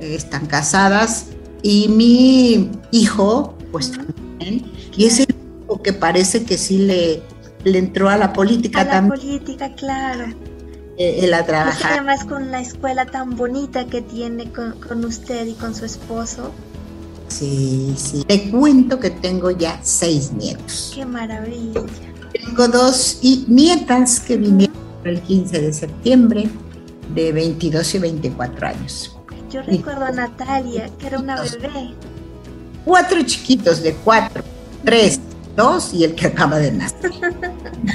están 0.00 0.46
casadas 0.46 1.26
y 1.62 1.88
mi 1.88 2.70
hijo, 2.90 3.56
pues 3.72 3.92
también, 3.92 4.70
y 4.96 5.06
es 5.06 5.20
el 5.20 5.34
único 5.34 5.82
que 5.82 5.92
parece 5.92 6.44
que 6.44 6.56
sí 6.58 6.78
le, 6.78 7.22
le 7.64 7.78
entró 7.78 8.08
a 8.08 8.16
la 8.16 8.32
política 8.32 8.82
a 8.82 8.84
la 8.84 8.90
también. 8.92 9.20
política, 9.20 9.74
claro. 9.74 10.26
Eh, 10.96 11.20
él 11.22 11.34
a 11.34 11.44
trabajar. 11.46 11.92
además 11.92 12.24
con 12.24 12.50
la 12.50 12.60
escuela 12.60 13.06
tan 13.06 13.36
bonita 13.36 13.86
que 13.86 14.02
tiene 14.02 14.50
con, 14.52 14.72
con 14.80 15.04
usted 15.04 15.46
y 15.46 15.52
con 15.52 15.74
su 15.74 15.84
esposo. 15.84 16.52
Sí, 17.28 17.94
sí. 17.96 18.24
Te 18.26 18.50
cuento 18.50 18.98
que 18.98 19.10
tengo 19.10 19.50
ya 19.50 19.78
seis 19.82 20.32
nietos. 20.32 20.92
Qué 20.94 21.04
maravilla. 21.04 21.82
Tengo 22.32 22.68
dos 22.68 23.20
nietas 23.22 24.20
que 24.20 24.36
vinieron 24.36 24.76
el 25.04 25.20
15 25.20 25.60
de 25.60 25.72
septiembre 25.72 26.48
de 27.14 27.32
22 27.32 27.94
y 27.94 27.98
24 27.98 28.66
años. 28.66 29.17
Yo 29.50 29.62
recuerdo 29.62 30.04
a 30.04 30.10
Natalia, 30.10 30.90
que 30.98 31.06
era 31.06 31.18
una 31.18 31.40
bebé. 31.40 31.94
Cuatro 32.84 33.22
chiquitos 33.22 33.82
de 33.82 33.94
cuatro, 33.94 34.42
tres, 34.84 35.20
dos 35.56 35.92
y 35.94 36.04
el 36.04 36.14
que 36.14 36.26
acaba 36.26 36.58
de 36.58 36.72
nacer. 36.72 37.10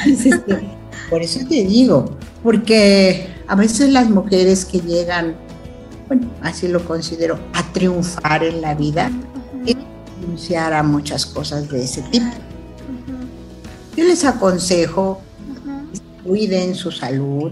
Este, 0.07 0.39
por 1.09 1.21
eso 1.21 1.39
te 1.47 1.63
digo, 1.65 2.17
porque 2.41 3.27
a 3.47 3.55
veces 3.55 3.89
las 3.89 4.09
mujeres 4.09 4.65
que 4.65 4.79
llegan, 4.79 5.35
bueno, 6.07 6.29
así 6.41 6.67
lo 6.67 6.83
considero, 6.85 7.37
a 7.53 7.63
triunfar 7.73 8.43
en 8.43 8.61
la 8.61 8.73
vida, 8.73 9.11
y 9.65 9.75
renunciar 10.21 10.73
a 10.73 10.83
muchas 10.83 11.25
cosas 11.25 11.69
de 11.69 11.83
ese 11.83 12.01
tipo. 12.03 12.31
Yo 13.95 14.05
les 14.05 14.25
aconsejo 14.25 15.21
que 15.93 16.23
cuiden 16.23 16.73
su 16.75 16.91
salud, 16.91 17.51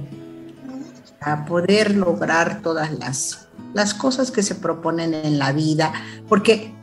a 1.19 1.45
poder 1.45 1.95
lograr 1.95 2.61
todas 2.63 2.91
las, 2.97 3.40
las 3.73 3.93
cosas 3.93 4.31
que 4.31 4.43
se 4.43 4.55
proponen 4.55 5.13
en 5.13 5.39
la 5.39 5.51
vida, 5.51 5.93
porque 6.27 6.73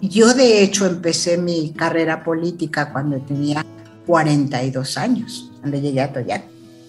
yo 0.00 0.32
de 0.34 0.62
hecho 0.62 0.86
empecé 0.86 1.36
mi 1.36 1.72
carrera 1.72 2.24
política 2.24 2.92
cuando 2.92 3.18
tenía 3.18 3.64
42 4.06 4.96
años, 4.96 5.50
cuando 5.60 5.78
llegué 5.78 6.00
a 6.00 6.12
Toyat. 6.12 6.42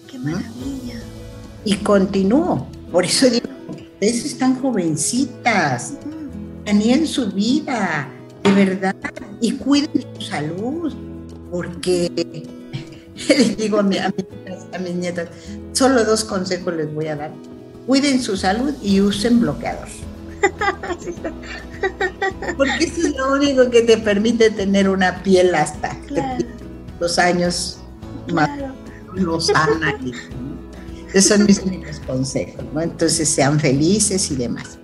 ¡Qué 0.06 0.18
maravilla! 0.18 1.00
Y 1.64 1.76
continúo. 1.76 2.66
Por 2.90 3.04
eso 3.04 3.28
digo, 3.28 3.46
ustedes 3.70 4.24
están 4.24 4.60
jovencitas, 4.60 5.94
en 6.64 7.06
su 7.06 7.30
vida, 7.32 8.08
de 8.42 8.52
verdad, 8.52 8.96
y 9.40 9.52
cuiden 9.52 10.06
su 10.14 10.20
salud, 10.20 10.92
porque 11.50 12.10
les 13.28 13.56
digo 13.56 13.78
a, 13.78 13.80
a 13.80 14.78
mis 14.78 14.94
nietas, 14.94 15.28
solo 15.72 16.04
dos 16.04 16.24
consejos 16.24 16.74
les 16.74 16.92
voy 16.94 17.08
a 17.08 17.16
dar. 17.16 17.32
Cuiden 17.86 18.22
su 18.22 18.36
salud 18.36 18.74
y 18.82 19.00
usen 19.00 19.40
bloqueador. 19.40 19.88
Porque 22.56 22.84
eso 22.84 23.06
es 23.06 23.16
lo 23.16 23.32
único 23.32 23.70
que 23.70 23.82
te 23.82 23.98
permite 23.98 24.50
tener 24.50 24.88
una 24.88 25.22
piel 25.22 25.54
hasta 25.54 25.96
los 27.00 27.18
años 27.18 27.78
más 28.32 28.50
los 29.14 29.46
sana. 29.46 29.98
Esos 31.12 31.36
son 31.36 31.46
mis 31.46 31.58
únicos 31.64 32.00
consejos, 32.06 32.64
¿no? 32.72 32.80
Entonces 32.80 33.28
sean 33.28 33.60
felices 33.60 34.30
y 34.30 34.36
demás. 34.36 34.78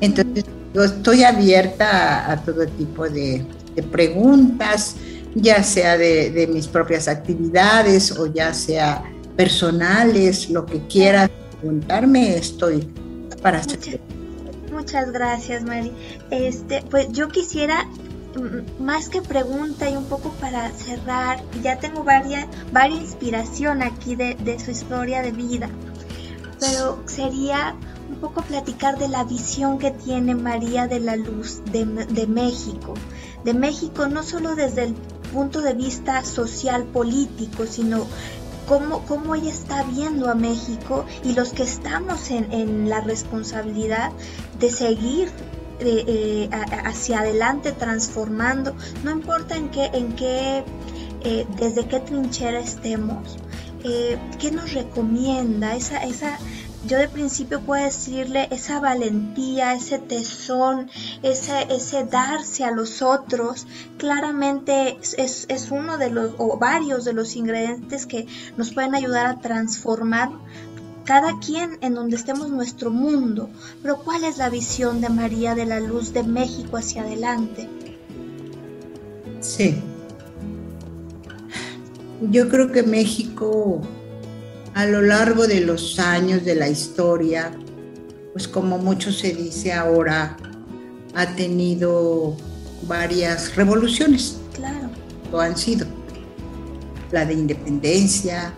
Entonces 0.00 0.44
yo 0.72 0.84
estoy 0.84 1.24
abierta 1.24 2.30
a, 2.30 2.42
todo 2.42 2.66
tipo 2.66 3.08
de, 3.08 3.44
preguntas, 3.90 4.96
ya 5.34 5.62
sea 5.62 5.96
de, 5.96 6.48
mis 6.52 6.66
propias 6.66 7.08
actividades 7.08 8.12
o 8.12 8.26
ya 8.26 8.54
sea 8.54 9.04
personales, 9.36 10.50
lo 10.50 10.64
que 10.64 10.86
quieras 10.86 11.30
preguntarme, 11.64 12.36
estoy 12.36 12.86
para 13.40 13.58
hacer. 13.58 13.98
Muchas 14.70 15.10
gracias, 15.12 15.62
Mari. 15.64 15.92
Este, 16.30 16.82
pues 16.90 17.10
yo 17.12 17.28
quisiera 17.28 17.88
más 18.78 19.08
que 19.08 19.22
pregunta 19.22 19.88
y 19.88 19.96
un 19.96 20.04
poco 20.04 20.28
para 20.40 20.70
cerrar, 20.72 21.42
ya 21.62 21.78
tengo 21.78 22.04
varias, 22.04 22.46
varias 22.70 23.00
inspiración 23.00 23.82
aquí 23.82 24.14
de, 24.14 24.58
su 24.62 24.72
historia 24.72 25.22
de 25.22 25.30
vida, 25.32 25.70
pero 26.60 27.02
sería 27.06 27.76
un 28.10 28.16
poco 28.16 28.42
platicar 28.42 28.98
de 28.98 29.08
la 29.08 29.24
visión 29.24 29.78
que 29.78 29.90
tiene 29.90 30.34
María 30.34 30.86
de 30.86 31.00
la 31.00 31.16
Luz 31.16 31.62
de, 31.72 31.86
de 31.86 32.26
México, 32.26 32.94
de 33.44 33.54
México 33.54 34.08
no 34.08 34.22
solo 34.22 34.54
desde 34.54 34.82
el 34.82 34.94
punto 35.32 35.62
de 35.62 35.72
vista 35.72 36.24
social 36.24 36.84
político, 36.84 37.66
sino 37.66 38.06
cómo, 38.66 39.34
ella 39.34 39.50
está 39.50 39.82
viendo 39.84 40.30
a 40.30 40.34
México 40.34 41.04
y 41.22 41.32
los 41.32 41.52
que 41.52 41.62
estamos 41.62 42.30
en, 42.30 42.88
la 42.88 43.00
responsabilidad 43.00 44.12
de 44.58 44.70
seguir 44.70 45.28
eh, 45.80 46.04
eh, 46.06 46.50
hacia 46.84 47.20
adelante 47.20 47.72
transformando, 47.72 48.74
no 49.02 49.10
importa 49.10 49.56
en 49.56 49.70
qué, 49.70 49.86
en 49.92 50.14
qué, 50.14 50.64
eh, 51.22 51.46
desde 51.58 51.86
qué 51.86 52.00
trinchera 52.00 52.60
estemos, 52.60 53.36
qué 53.82 54.50
nos 54.50 54.72
recomienda 54.72 55.76
esa, 55.76 56.02
esa 56.04 56.38
yo 56.86 56.98
de 56.98 57.08
principio 57.08 57.60
puedo 57.60 57.84
decirle 57.84 58.48
esa 58.50 58.80
valentía, 58.80 59.74
ese 59.74 59.98
tesón, 59.98 60.90
ese, 61.22 61.66
ese 61.70 62.04
darse 62.04 62.64
a 62.64 62.70
los 62.70 63.02
otros, 63.02 63.66
claramente 63.96 64.98
es, 65.16 65.46
es, 65.48 65.70
uno 65.70 65.98
de 65.98 66.10
los, 66.10 66.32
o 66.38 66.58
varios 66.58 67.04
de 67.04 67.12
los 67.12 67.36
ingredientes 67.36 68.06
que 68.06 68.26
nos 68.56 68.72
pueden 68.72 68.94
ayudar 68.94 69.26
a 69.26 69.38
transformar 69.40 70.30
cada 71.04 71.38
quien 71.38 71.78
en 71.80 71.94
donde 71.94 72.16
estemos 72.16 72.50
nuestro 72.50 72.90
mundo. 72.90 73.48
Pero 73.82 73.98
¿cuál 73.98 74.24
es 74.24 74.38
la 74.38 74.50
visión 74.50 75.00
de 75.00 75.08
María 75.08 75.54
de 75.54 75.66
la 75.66 75.80
Luz 75.80 76.12
de 76.12 76.22
México 76.22 76.76
hacia 76.76 77.02
adelante? 77.02 77.68
Sí. 79.40 79.82
Yo 82.30 82.48
creo 82.48 82.72
que 82.72 82.82
México 82.82 83.82
a 84.74 84.86
lo 84.86 85.02
largo 85.02 85.46
de 85.46 85.60
los 85.60 85.98
años 86.00 86.44
de 86.44 86.56
la 86.56 86.68
historia, 86.68 87.52
pues 88.32 88.48
como 88.48 88.76
mucho 88.76 89.12
se 89.12 89.32
dice 89.32 89.72
ahora, 89.72 90.36
ha 91.14 91.26
tenido 91.36 92.36
varias 92.82 93.54
revoluciones. 93.54 94.38
Claro. 94.52 94.90
Lo 95.30 95.40
han 95.40 95.56
sido. 95.56 95.86
La 97.12 97.24
de 97.24 97.34
independencia, 97.34 98.52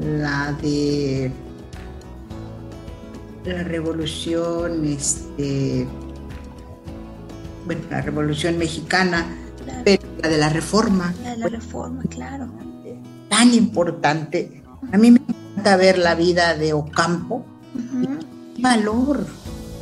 la 0.00 0.52
de 0.62 1.32
la 3.44 3.64
revolución, 3.64 4.84
este, 4.84 5.88
bueno, 7.66 7.82
la 7.90 8.00
revolución 8.00 8.56
mexicana, 8.58 9.26
pero 9.84 10.04
la 10.22 10.28
de 10.28 10.38
la 10.38 10.48
reforma. 10.50 11.12
La 11.24 11.30
de 11.32 11.36
la 11.38 11.48
reforma, 11.48 12.02
claro. 12.08 12.48
Tan 13.28 13.52
importante 13.52 14.63
a 14.94 14.96
mí 14.96 15.10
me 15.10 15.20
encanta 15.26 15.76
ver 15.76 15.98
la 15.98 16.14
vida 16.14 16.54
de 16.54 16.72
Ocampo. 16.72 17.44
¿Qué 18.54 18.62
valor? 18.62 19.26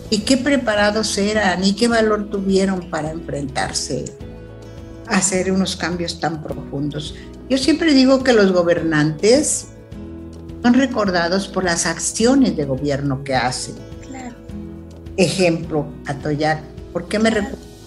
¿Y 0.09 0.21
qué 0.21 0.39
preparados 0.39 1.19
eran? 1.19 1.63
¿Y 1.63 1.75
qué 1.75 1.87
valor 1.87 2.31
tuvieron 2.31 2.89
para 2.89 3.11
enfrentarse 3.11 4.07
a 5.07 5.17
hacer 5.17 5.53
unos 5.53 5.77
cambios 5.77 6.19
tan 6.19 6.43
profundos? 6.43 7.15
Yo 7.51 7.59
siempre 7.59 7.93
digo 7.93 8.25
que 8.25 8.33
los 8.33 8.53
gobernantes 8.53 9.69
son 10.63 10.73
recordados 10.73 11.47
por 11.47 11.65
las 11.65 11.85
acciones 11.85 12.57
de 12.57 12.65
gobierno 12.65 13.23
que 13.23 13.35
hacen. 13.35 13.75
Claro. 14.09 14.35
Ejemplo, 15.19 15.85
Atoyac. 16.07 16.63
¿Por 16.91 17.07
qué 17.07 17.19
me 17.19 17.31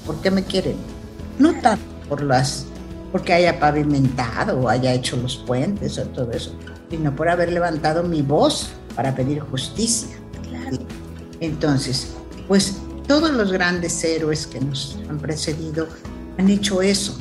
¿Por 0.05 0.21
qué 0.21 0.29
me 0.29 0.43
quieren? 0.43 0.75
No 1.39 1.59
tanto 1.59 1.83
por 2.07 2.21
las 2.21 2.67
porque 3.11 3.33
haya 3.33 3.59
pavimentado 3.59 4.59
o 4.59 4.69
haya 4.69 4.93
hecho 4.93 5.17
los 5.17 5.37
puentes 5.37 5.97
o 5.97 6.03
todo 6.03 6.31
eso, 6.31 6.53
sino 6.89 7.15
por 7.15 7.29
haber 7.29 7.51
levantado 7.51 8.03
mi 8.03 8.21
voz 8.21 8.69
para 8.95 9.15
pedir 9.15 9.39
justicia. 9.39 10.15
Entonces, 11.39 12.13
pues 12.47 12.77
todos 13.07 13.31
los 13.31 13.51
grandes 13.51 14.03
héroes 14.03 14.47
que 14.47 14.59
nos 14.59 14.97
han 15.09 15.17
precedido 15.19 15.87
han 16.37 16.49
hecho 16.49 16.81
eso, 16.81 17.17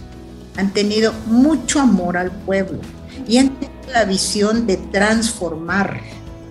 han 0.56 0.72
tenido 0.72 1.12
mucho 1.26 1.80
amor 1.80 2.16
al 2.16 2.30
pueblo 2.30 2.78
y 3.26 3.38
han 3.38 3.50
tenido 3.58 3.74
la 3.92 4.04
visión 4.04 4.66
de 4.66 4.76
transformar, 4.76 6.00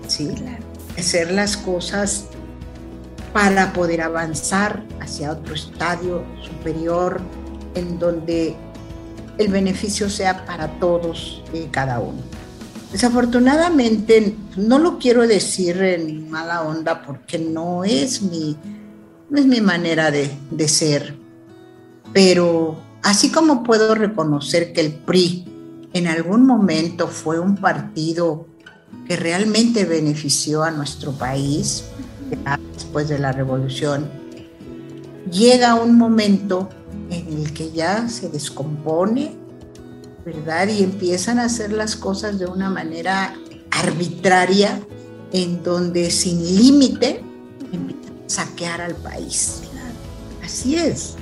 ¿sí? 0.08 0.30
hacer 0.98 1.32
las 1.32 1.58
cosas 1.58 2.26
para 3.34 3.74
poder 3.74 4.02
avanzar 4.02 4.84
hacia 5.00 5.32
otro 5.32 5.56
estadio 5.56 6.24
superior 6.42 7.20
en 7.74 7.98
donde 7.98 8.56
el 9.38 9.48
beneficio 9.48 10.10
sea 10.10 10.46
para 10.46 10.68
todos 10.80 11.44
y 11.52 11.64
cada 11.66 12.00
uno. 12.00 12.22
Desafortunadamente, 12.94 14.36
no 14.56 14.78
lo 14.78 15.00
quiero 15.00 15.28
decir 15.28 15.82
en 15.82 16.30
mala 16.30 16.62
onda 16.62 17.02
porque 17.02 17.40
no 17.40 17.84
es 17.84 18.22
mi, 18.22 18.56
es 19.36 19.46
mi 19.48 19.62
manera 19.62 20.12
de, 20.12 20.30
de 20.52 20.68
ser, 20.68 21.18
pero 22.14 22.78
así 23.02 23.32
como 23.32 23.64
puedo 23.64 23.96
reconocer 23.96 24.74
que 24.74 24.82
el 24.82 24.94
PRI 24.94 25.44
en 25.94 26.06
algún 26.06 26.46
momento 26.46 27.08
fue 27.08 27.40
un 27.40 27.58
partido 27.58 28.46
que 29.08 29.16
realmente 29.16 29.86
benefició 29.86 30.62
a 30.62 30.70
nuestro 30.70 31.14
país 31.14 31.86
después 32.76 33.10
de 33.10 33.18
la 33.18 33.32
revolución, 33.32 34.08
llega 35.32 35.74
un 35.74 35.98
momento 35.98 36.70
en 37.10 37.40
el 37.40 37.54
que 37.54 37.72
ya 37.72 38.08
se 38.08 38.30
descompone 38.30 39.43
¿verdad? 40.26 40.68
Y 40.68 40.84
empiezan 40.84 41.40
a 41.40 41.46
hacer 41.46 41.72
las 41.72 41.96
cosas 41.96 42.40
de 42.40 42.46
una 42.46 42.70
manera 42.70 43.36
arbitraria, 43.72 44.80
en 45.32 45.64
donde 45.64 46.12
sin 46.12 46.44
límite 46.44 47.24
empiezan 47.72 48.14
a 48.26 48.30
saquear 48.30 48.82
al 48.82 48.96
país. 48.96 49.62
Así 50.44 50.76
es. 50.76 51.16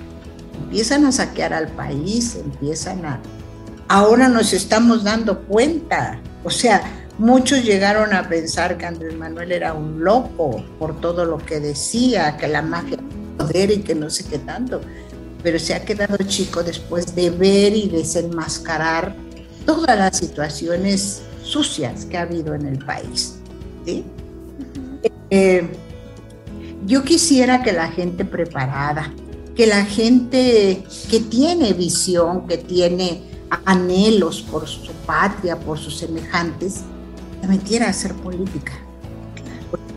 Empiezan 0.63 1.05
a 1.05 1.11
saquear 1.11 1.53
al 1.53 1.67
país, 1.69 2.35
empiezan 2.35 3.05
a, 3.05 3.19
ahora 3.87 4.27
nos 4.27 4.53
estamos 4.53 5.03
dando 5.03 5.41
cuenta. 5.43 6.19
O 6.43 6.49
sea, 6.49 6.81
muchos 7.17 7.63
llegaron 7.63 8.13
a 8.13 8.27
pensar 8.27 8.77
que 8.77 8.85
Andrés 8.85 9.15
Manuel 9.15 9.51
era 9.51 9.73
un 9.73 10.03
loco 10.03 10.63
por 10.79 10.99
todo 10.99 11.25
lo 11.25 11.37
que 11.37 11.59
decía, 11.59 12.37
que 12.37 12.47
la 12.47 12.61
mafia 12.61 12.97
poder 13.37 13.71
y 13.71 13.81
que 13.81 13.95
no 13.95 14.09
sé 14.09 14.25
qué 14.25 14.39
tanto. 14.39 14.81
Pero 15.43 15.59
se 15.59 15.73
ha 15.73 15.83
quedado 15.83 16.17
chico 16.25 16.63
después 16.63 17.15
de 17.15 17.29
ver 17.29 17.75
y 17.75 17.89
desenmascarar 17.89 19.15
todas 19.65 19.97
las 19.97 20.17
situaciones 20.17 21.21
sucias 21.43 22.05
que 22.05 22.17
ha 22.17 22.21
habido 22.21 22.53
en 22.53 22.65
el 22.65 22.79
país. 22.79 23.35
Eh, 25.29 25.67
yo 26.85 27.03
quisiera 27.03 27.63
que 27.63 27.71
la 27.71 27.87
gente 27.87 28.25
preparada, 28.25 29.13
que 29.55 29.67
la 29.67 29.85
gente 29.85 30.83
que 31.09 31.19
tiene 31.19 31.73
visión, 31.73 32.47
que 32.47 32.57
tiene 32.57 33.23
anhelos 33.65 34.41
por 34.41 34.67
su 34.67 34.91
patria, 35.05 35.59
por 35.59 35.77
sus 35.77 35.97
semejantes, 35.97 36.81
se 37.41 37.47
metiera 37.47 37.87
a 37.87 37.89
hacer 37.89 38.13
política. 38.15 38.73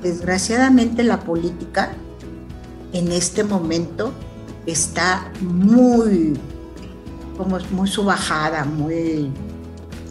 desgraciadamente 0.02 1.02
la 1.02 1.20
política 1.20 1.94
en 2.92 3.10
este 3.10 3.42
momento 3.42 4.12
está 4.66 5.30
muy, 5.40 6.38
como 7.36 7.58
muy 7.70 7.88
subajada, 7.88 8.64
muy... 8.64 9.30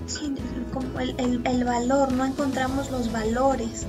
Sí, 0.06 0.34
como 0.74 1.00
el, 1.00 1.42
el 1.46 1.64
valor, 1.64 2.12
no 2.12 2.26
encontramos 2.26 2.92
los 2.92 3.12
valores. 3.12 3.86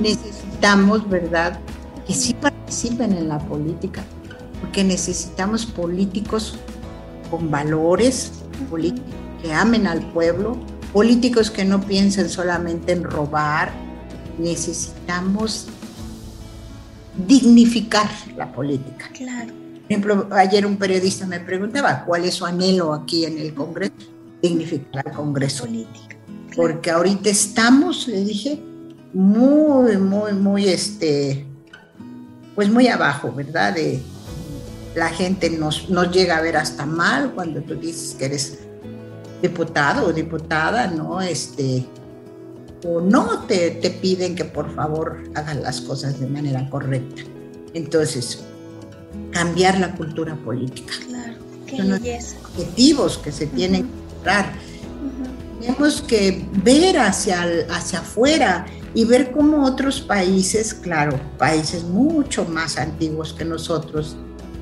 Necesitamos, 0.00 1.08
¿verdad?, 1.08 1.58
que 2.06 2.14
sí 2.14 2.34
participen 2.34 3.12
en 3.12 3.28
la 3.28 3.38
política, 3.38 4.02
porque 4.60 4.84
necesitamos 4.84 5.66
políticos 5.66 6.56
con 7.30 7.50
valores, 7.50 8.32
políticos 8.70 9.10
que 9.42 9.52
amen 9.52 9.86
al 9.86 10.00
pueblo, 10.12 10.56
políticos 10.92 11.50
que 11.50 11.64
no 11.64 11.80
piensen 11.80 12.28
solamente 12.30 12.92
en 12.92 13.04
robar. 13.04 13.72
Necesitamos 14.38 15.68
dignificar 17.16 18.08
la 18.36 18.50
política. 18.52 19.10
Claro. 19.12 19.52
Por 19.52 19.90
ejemplo, 19.90 20.28
ayer 20.32 20.66
un 20.66 20.76
periodista 20.76 21.26
me 21.26 21.40
preguntaba 21.40 22.04
cuál 22.04 22.24
es 22.24 22.34
su 22.34 22.46
anhelo 22.46 22.92
aquí 22.92 23.24
en 23.24 23.38
el 23.38 23.54
Congreso, 23.54 23.92
dignificar 24.42 25.06
el 25.06 25.12
Congreso. 25.12 25.64
Política. 25.64 26.16
Porque 26.56 26.90
ahorita 26.90 27.28
estamos, 27.28 28.08
le 28.08 28.24
dije, 28.24 28.62
muy, 29.12 29.96
muy, 29.98 30.32
muy, 30.32 30.68
este, 30.68 31.46
pues 32.54 32.70
muy 32.70 32.88
abajo, 32.88 33.32
¿verdad? 33.32 33.74
De, 33.74 34.00
la 34.94 35.08
gente 35.08 35.50
nos, 35.50 35.90
nos 35.90 36.10
llega 36.12 36.36
a 36.36 36.40
ver 36.40 36.56
hasta 36.56 36.86
mal 36.86 37.32
cuando 37.34 37.60
tú 37.62 37.74
dices 37.74 38.14
que 38.14 38.26
eres 38.26 38.58
diputado 39.42 40.06
o 40.06 40.12
diputada, 40.12 40.86
¿no? 40.86 41.20
Este, 41.20 41.84
o 42.84 43.00
no 43.00 43.40
te, 43.46 43.70
te 43.70 43.90
piden 43.90 44.34
que 44.34 44.44
por 44.44 44.74
favor 44.74 45.22
hagan 45.34 45.62
las 45.62 45.80
cosas 45.80 46.20
de 46.20 46.26
manera 46.26 46.68
correcta. 46.68 47.22
Entonces, 47.72 48.44
cambiar 49.30 49.78
la 49.80 49.94
cultura 49.94 50.36
política. 50.36 50.94
Claro, 51.06 51.34
qué 51.66 51.76
Son 51.78 51.88
los 51.88 52.00
objetivos 52.00 53.18
que 53.18 53.32
se 53.32 53.46
tienen 53.46 53.82
que 53.84 54.16
lograr. 54.16 54.52
Tenemos 55.60 56.02
que 56.02 56.46
ver 56.62 56.98
hacia, 56.98 57.44
hacia 57.70 58.00
afuera 58.00 58.66
y 58.92 59.04
ver 59.04 59.32
cómo 59.32 59.64
otros 59.64 60.00
países, 60.00 60.74
claro, 60.74 61.18
países 61.38 61.84
mucho 61.84 62.44
más 62.44 62.76
antiguos 62.76 63.32
que 63.32 63.44
nosotros, 63.44 64.16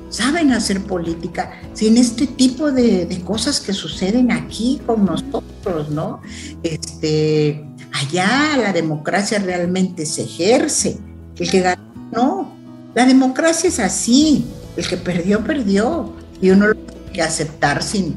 saben 0.09 0.53
hacer 0.53 0.83
política 0.83 1.61
sin 1.73 1.97
este 1.97 2.27
tipo 2.27 2.71
de, 2.71 3.07
de 3.07 3.21
cosas 3.23 3.61
que 3.61 3.73
suceden 3.73 4.31
aquí 4.31 4.81
con 4.87 5.05
nosotros, 5.05 5.91
¿no? 5.91 6.21
Este, 6.63 7.65
allá 7.93 8.57
la 8.57 8.73
democracia 8.73 9.39
realmente 9.39 10.07
se 10.07 10.23
ejerce. 10.23 10.99
El 11.39 11.51
que 11.51 11.61
ganó, 11.61 11.83
no. 12.13 12.53
La 12.95 13.07
democracia 13.07 13.69
es 13.69 13.79
así. 13.79 14.47
El 14.77 14.87
que 14.87 14.97
perdió, 14.97 15.43
perdió. 15.45 16.13
Y 16.41 16.51
uno 16.51 16.69
lo 16.69 16.75
tiene 16.75 17.13
que 17.13 17.23
aceptar 17.23 17.83
sin. 17.83 18.17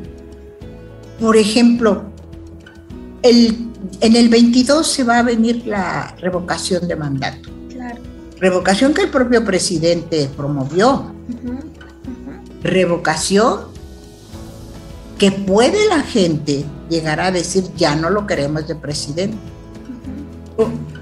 Por 1.20 1.38
ejemplo, 1.38 2.04
el, 3.22 3.70
en 4.02 4.16
el 4.16 4.30
22 4.30 4.88
se 4.88 5.04
va 5.04 5.20
a 5.20 5.24
venir 5.24 5.66
la 5.66 6.16
revocación 6.20 6.88
de 6.88 6.96
mandato. 6.96 7.50
Claro. 7.70 8.02
Revocación 8.40 8.94
que 8.94 9.04
el 9.04 9.10
propio 9.10 9.44
presidente 9.46 10.30
promovió. 10.36 11.14
Revocación 12.64 13.76
que 15.18 15.32
puede 15.32 15.88
la 15.88 16.02
gente 16.02 16.66
llegar 16.90 17.22
a 17.22 17.32
decir 17.32 17.64
ya 17.78 17.96
no 17.96 18.10
lo 18.10 18.28
queremos 18.28 18.68
de 18.68 18.76
presidente. 18.76 19.38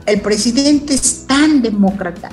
El 0.05 0.21
presidente 0.21 0.93
es 0.93 1.25
tan 1.27 1.61
demócrata, 1.61 2.29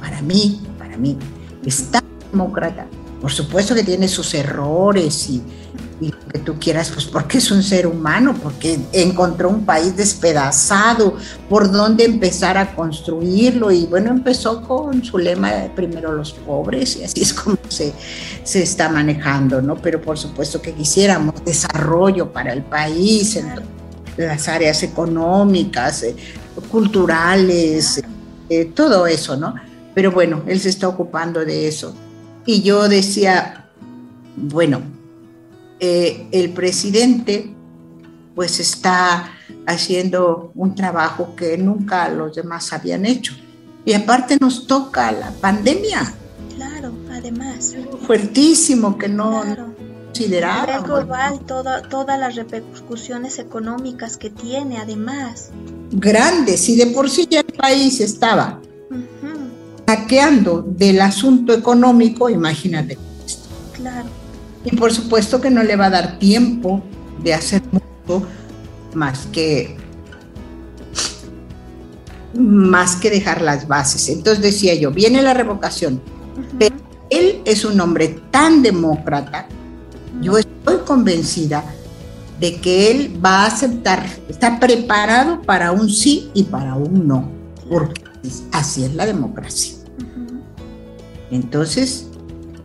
para 0.00 0.20
mí, 0.22 0.60
para 0.78 0.96
mí, 0.96 1.16
es 1.64 1.84
tan 1.90 2.02
demócrata. 2.30 2.86
Por 3.20 3.32
supuesto 3.32 3.74
que 3.74 3.82
tiene 3.82 4.06
sus 4.06 4.32
errores 4.34 5.28
y, 5.28 5.42
y 6.00 6.10
lo 6.12 6.28
que 6.28 6.38
tú 6.38 6.54
quieras, 6.60 6.90
pues 6.92 7.04
porque 7.06 7.38
es 7.38 7.50
un 7.50 7.64
ser 7.64 7.86
humano, 7.86 8.34
porque 8.40 8.78
encontró 8.92 9.48
un 9.48 9.64
país 9.64 9.96
despedazado, 9.96 11.16
por 11.48 11.72
dónde 11.72 12.04
empezar 12.04 12.56
a 12.56 12.74
construirlo. 12.76 13.72
Y 13.72 13.86
bueno, 13.86 14.10
empezó 14.10 14.62
con 14.62 15.02
su 15.02 15.18
lema 15.18 15.50
primero 15.74 16.12
los 16.12 16.32
pobres, 16.32 16.96
y 16.96 17.04
así 17.04 17.22
es 17.22 17.34
como 17.34 17.58
se, 17.68 17.92
se 18.44 18.62
está 18.62 18.88
manejando, 18.88 19.60
¿no? 19.60 19.74
Pero 19.76 20.00
por 20.00 20.16
supuesto 20.16 20.62
que 20.62 20.72
quisiéramos 20.72 21.34
desarrollo 21.44 22.32
para 22.32 22.52
el 22.52 22.62
país, 22.62 23.34
en 23.34 23.46
Claro. 23.46 23.62
las 24.16 24.48
áreas 24.48 24.82
económicas, 24.84 26.02
eh, 26.04 26.14
culturales, 26.68 28.02
eh, 28.48 28.64
todo 28.66 29.06
eso, 29.06 29.36
¿no? 29.36 29.54
Pero 29.94 30.12
bueno, 30.12 30.42
él 30.46 30.60
se 30.60 30.68
está 30.68 30.88
ocupando 30.88 31.44
de 31.44 31.66
eso. 31.68 31.94
Y 32.46 32.62
yo 32.62 32.88
decía, 32.88 33.68
bueno, 34.36 34.80
eh, 35.80 36.26
el 36.32 36.50
presidente 36.50 37.54
pues 38.34 38.60
está 38.60 39.30
haciendo 39.66 40.52
un 40.54 40.74
trabajo 40.74 41.34
que 41.34 41.58
nunca 41.58 42.08
los 42.08 42.36
demás 42.36 42.72
habían 42.72 43.04
hecho. 43.04 43.34
Y 43.84 43.92
aparte 43.94 44.36
nos 44.40 44.66
toca 44.66 45.10
la 45.12 45.30
pandemia, 45.32 46.14
Claro, 46.54 46.92
además. 47.12 47.74
fuertísimo 48.06 48.96
que 48.98 49.08
no 49.08 49.42
Claro. 49.42 49.64
A 49.64 50.20
nivel 50.20 50.42
considerábamos. 50.42 50.84
global, 50.84 51.40
toda- 51.46 51.82
todas 51.82 52.18
las 52.18 52.34
repercusiones 52.34 53.38
económicas 53.38 54.16
que 54.16 54.30
tiene, 54.30 54.78
además. 54.78 55.50
Grandes, 55.90 56.68
y 56.68 56.76
de 56.76 56.86
por 56.88 57.08
sí 57.08 57.26
ya 57.30 57.40
el 57.40 57.46
país 57.46 58.00
estaba 58.00 58.60
Ujú, 58.90 59.28
hackeando 59.86 60.62
del 60.62 61.00
asunto 61.00 61.52
económico, 61.52 62.28
imagínate. 62.28 62.98
Claro, 63.72 64.08
Y 64.64 64.76
por 64.76 64.92
supuesto 64.92 65.40
que 65.40 65.50
no 65.50 65.62
le 65.62 65.76
va 65.76 65.86
a 65.86 65.90
dar 65.90 66.18
tiempo 66.18 66.82
de 67.22 67.34
hacer 67.34 67.62
mucho 67.70 68.26
más 68.94 69.26
que 69.32 69.76
más 72.34 72.96
que 72.96 73.10
dejar 73.10 73.40
las 73.42 73.66
bases. 73.66 74.08
Entonces 74.08 74.42
decía 74.42 74.74
yo, 74.74 74.90
viene 74.90 75.22
la 75.22 75.34
revocación. 75.34 76.00
Pero 76.58 76.76
él 77.10 77.40
es 77.44 77.64
un 77.64 77.80
hombre 77.80 78.20
tan 78.30 78.62
demócrata, 78.62 79.46
yo 80.20 80.36
estoy 80.38 80.78
convencida 80.86 81.64
de 82.40 82.60
que 82.60 82.90
él 82.90 83.20
va 83.24 83.42
a 83.42 83.46
aceptar, 83.46 84.06
está 84.28 84.60
preparado 84.60 85.42
para 85.42 85.72
un 85.72 85.88
sí 85.90 86.30
y 86.34 86.44
para 86.44 86.74
un 86.74 87.06
no, 87.06 87.28
porque 87.68 88.02
así 88.52 88.84
es 88.84 88.94
la 88.94 89.06
democracia. 89.06 89.74
Entonces, 91.30 92.06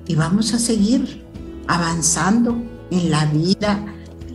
y 0.07 0.15
vamos 0.15 0.53
a 0.53 0.59
seguir 0.59 1.23
avanzando 1.67 2.61
en 2.91 3.09
la 3.09 3.25
vida, 3.25 3.83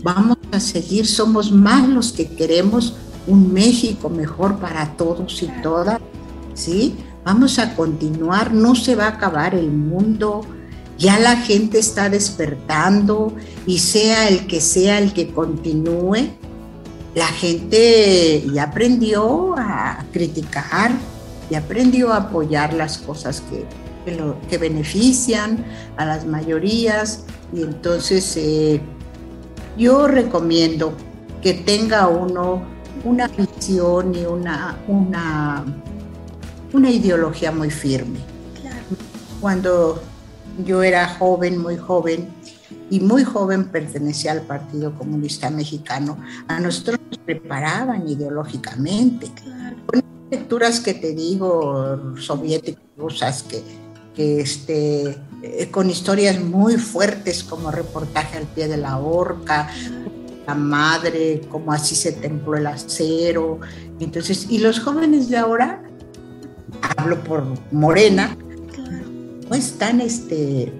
vamos 0.02 0.38
a 0.52 0.60
seguir, 0.60 1.06
somos 1.06 1.52
más 1.52 1.88
los 1.88 2.12
que 2.12 2.28
queremos 2.28 2.96
un 3.26 3.52
México 3.52 4.08
mejor 4.08 4.58
para 4.58 4.96
todos 4.96 5.42
y 5.42 5.48
todas, 5.62 6.00
¿sí? 6.54 6.96
Vamos 7.24 7.58
a 7.58 7.74
continuar, 7.74 8.52
no 8.52 8.74
se 8.74 8.96
va 8.96 9.04
a 9.04 9.08
acabar 9.08 9.54
el 9.54 9.70
mundo, 9.70 10.40
ya 10.98 11.18
la 11.18 11.36
gente 11.36 11.78
está 11.78 12.10
despertando 12.10 13.32
y 13.66 13.78
sea 13.78 14.28
el 14.28 14.46
que 14.46 14.60
sea 14.60 14.98
el 14.98 15.12
que 15.12 15.30
continúe, 15.32 16.30
la 17.14 17.26
gente 17.26 18.44
ya 18.52 18.64
aprendió 18.64 19.54
a 19.56 20.04
criticar, 20.12 20.90
ya 21.50 21.58
aprendió 21.58 22.12
a 22.12 22.16
apoyar 22.16 22.74
las 22.74 22.98
cosas 22.98 23.42
que, 23.42 23.64
que, 24.04 24.16
lo, 24.16 24.40
que 24.48 24.58
benefician 24.58 25.64
a 25.96 26.04
las 26.04 26.26
mayorías 26.26 27.24
y 27.52 27.62
entonces 27.62 28.36
eh, 28.36 28.80
yo 29.76 30.08
recomiendo 30.08 30.92
que 31.42 31.54
tenga 31.54 32.08
uno 32.08 32.76
una 33.04 33.28
visión 33.28 34.14
y 34.14 34.24
una, 34.24 34.78
una, 34.88 35.64
una 36.72 36.90
ideología 36.90 37.52
muy 37.52 37.70
firme. 37.70 38.18
claro, 38.60 38.82
Cuando 39.40 40.02
yo 40.64 40.82
era 40.82 41.08
joven, 41.08 41.58
muy 41.58 41.76
joven, 41.76 42.28
y 42.90 43.00
muy 43.00 43.24
joven 43.24 43.68
pertenecía 43.68 44.32
al 44.32 44.42
Partido 44.42 44.94
Comunista 44.96 45.50
Mexicano, 45.50 46.18
a 46.48 46.60
nosotros 46.60 46.98
nos 47.10 47.18
preparaban 47.18 48.08
ideológicamente. 48.08 49.30
Con 49.86 50.02
lecturas 50.30 50.80
que 50.80 50.94
te 50.94 51.14
digo, 51.14 52.14
soviéticas, 52.18 52.82
rusas, 52.96 53.42
que, 53.42 53.62
que 54.14 54.40
este, 54.40 55.18
eh, 55.42 55.68
con 55.70 55.90
historias 55.90 56.40
muy 56.40 56.76
fuertes 56.76 57.44
como 57.44 57.70
reportaje 57.70 58.38
al 58.38 58.46
pie 58.46 58.68
de 58.68 58.76
la 58.76 58.98
horca, 58.98 59.70
la 60.46 60.54
madre, 60.54 61.42
como 61.50 61.72
así 61.72 61.94
se 61.94 62.12
templó 62.12 62.56
el 62.56 62.66
acero. 62.66 63.60
Entonces, 64.00 64.46
y 64.48 64.58
los 64.58 64.80
jóvenes 64.80 65.28
de 65.28 65.36
ahora, 65.36 65.82
hablo 66.96 67.22
por 67.22 67.44
Morena, 67.70 68.36
no 69.48 69.54
están 69.54 70.00
este, 70.00 70.72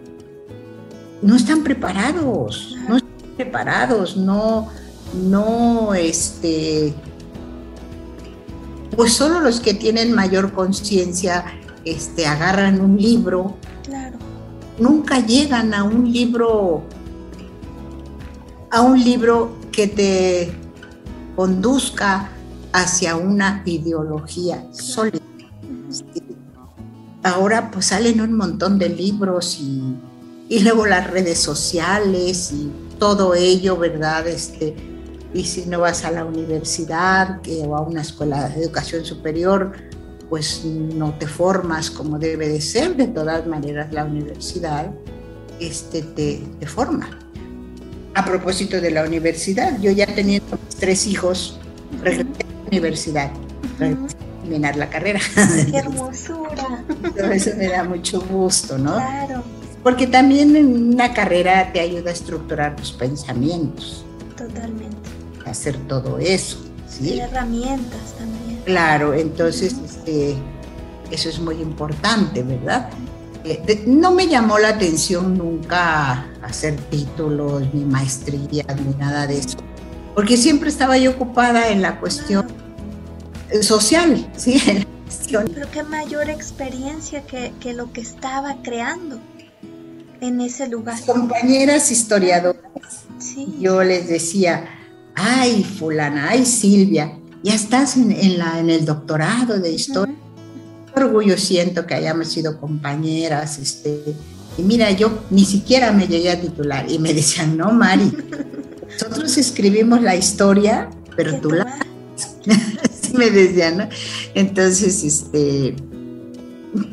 no 1.22 1.36
están 1.36 1.62
preparados, 1.62 2.76
no 2.88 2.96
están 2.96 3.36
preparados, 3.36 4.16
no, 4.16 4.68
no, 5.14 5.94
este, 5.94 6.94
pues 8.96 9.12
solo 9.12 9.40
los 9.40 9.60
que 9.60 9.74
tienen 9.74 10.12
mayor 10.12 10.52
conciencia, 10.52 11.44
este, 11.84 12.26
agarran 12.26 12.80
un 12.80 12.96
libro, 12.96 13.56
claro. 13.84 14.18
nunca 14.78 15.24
llegan 15.24 15.72
a 15.72 15.84
un 15.84 16.12
libro, 16.12 16.82
a 18.70 18.82
un 18.82 19.02
libro 19.02 19.56
que 19.72 19.86
te 19.86 20.52
conduzca 21.36 22.30
hacia 22.72 23.16
una 23.16 23.62
ideología 23.64 24.66
sólida. 24.72 25.27
Ahora 27.22 27.70
pues 27.70 27.86
salen 27.86 28.20
un 28.20 28.36
montón 28.36 28.78
de 28.78 28.88
libros 28.88 29.60
y 29.60 30.60
luego 30.60 30.86
las 30.86 31.10
redes 31.10 31.38
sociales 31.38 32.52
y 32.52 32.70
todo 32.98 33.34
ello, 33.34 33.76
¿verdad? 33.76 34.26
Este, 34.26 34.74
y 35.34 35.44
si 35.44 35.66
no 35.66 35.80
vas 35.80 36.04
a 36.04 36.10
la 36.10 36.24
universidad 36.24 37.40
o 37.66 37.76
a 37.76 37.82
una 37.82 38.02
escuela 38.02 38.48
de 38.48 38.62
educación 38.62 39.04
superior, 39.04 39.72
pues 40.28 40.64
no 40.64 41.14
te 41.18 41.26
formas 41.26 41.90
como 41.90 42.18
debe 42.18 42.48
de 42.48 42.60
ser. 42.60 42.96
De 42.96 43.08
todas 43.08 43.46
maneras, 43.46 43.92
la 43.92 44.04
universidad 44.04 44.90
este, 45.60 46.02
te, 46.02 46.66
forma. 46.66 47.18
A 48.14 48.24
propósito 48.24 48.80
de 48.80 48.90
la 48.90 49.04
universidad, 49.04 49.78
yo 49.80 49.90
ya 49.92 50.06
teniendo 50.06 50.58
tres 50.78 51.06
hijos, 51.06 51.58
regresé 52.02 52.22
a 52.22 52.46
la 52.46 52.68
universidad, 52.68 53.30
terminar 54.48 54.76
la 54.76 54.88
carrera. 54.88 55.20
¡Qué 55.70 55.76
hermosura! 55.78 56.84
Eso 57.32 57.50
me 57.56 57.68
da 57.68 57.84
mucho 57.84 58.20
gusto, 58.20 58.78
¿no? 58.78 58.94
Claro 58.94 59.44
porque 59.82 60.06
también 60.06 60.56
en 60.56 60.92
una 60.94 61.14
carrera 61.14 61.72
te 61.72 61.80
ayuda 61.80 62.10
a 62.10 62.12
estructurar 62.12 62.76
tus 62.76 62.92
pensamientos. 62.92 64.04
Totalmente. 64.36 64.96
hacer 65.46 65.76
todo 65.88 66.18
eso. 66.18 66.58
¿sí? 66.86 67.18
herramientas 67.18 68.14
también. 68.18 68.60
Claro, 68.64 69.14
entonces 69.14 69.74
este, 69.84 70.36
eso 71.10 71.28
es 71.28 71.38
muy 71.40 71.56
importante, 71.62 72.42
¿verdad? 72.42 72.90
Eh, 73.44 73.84
no 73.86 74.10
me 74.12 74.26
llamó 74.26 74.58
la 74.58 74.68
atención 74.68 75.38
nunca 75.38 76.26
hacer 76.42 76.76
títulos, 76.90 77.62
ni 77.72 77.84
maestrías, 77.84 78.66
ni 78.84 78.94
nada 78.94 79.26
de 79.26 79.38
eso, 79.38 79.56
porque 80.14 80.36
siempre 80.36 80.68
estaba 80.68 80.98
yo 80.98 81.12
ocupada 81.12 81.70
en 81.70 81.80
la 81.80 81.98
cuestión 81.98 82.46
social, 83.62 84.30
¿sí? 84.36 84.60
Pero 85.30 85.70
qué 85.70 85.82
mayor 85.82 86.28
experiencia 86.30 87.22
que, 87.22 87.52
que 87.60 87.72
lo 87.72 87.92
que 87.92 88.00
estaba 88.00 88.56
creando 88.62 89.20
en 90.20 90.40
ese 90.40 90.68
lugar. 90.68 90.98
Compañeras 91.06 91.90
historiadoras, 91.90 92.62
yo 93.58 93.82
les 93.82 94.08
decía, 94.08 94.68
ay 95.14 95.64
fulana, 95.64 96.28
ay 96.30 96.44
Silvia, 96.44 97.18
ya 97.42 97.54
estás 97.54 97.96
en, 97.96 98.38
la, 98.38 98.58
en 98.58 98.70
el 98.70 98.84
doctorado 98.84 99.58
de 99.58 99.72
historia. 99.72 100.14
Qué 100.94 101.00
orgullo 101.00 101.36
siento 101.38 101.86
que 101.86 101.94
hayamos 101.94 102.28
sido 102.28 102.58
compañeras, 102.60 103.58
este, 103.58 104.02
y 104.56 104.62
mira, 104.62 104.90
yo 104.90 105.20
ni 105.30 105.44
siquiera 105.44 105.92
me 105.92 106.06
llegué 106.06 106.30
a 106.30 106.40
titular 106.40 106.90
y 106.90 106.98
me 106.98 107.14
decían, 107.14 107.56
no, 107.56 107.72
Mari, 107.72 108.12
nosotros 108.92 109.36
escribimos 109.36 110.02
la 110.02 110.16
historia, 110.16 110.90
pero 111.16 111.40
tú 111.40 111.50
la... 111.50 111.78
me 113.14 113.30
decían, 113.30 113.78
¿no? 113.78 113.88
Entonces, 114.34 115.04
este, 115.04 115.74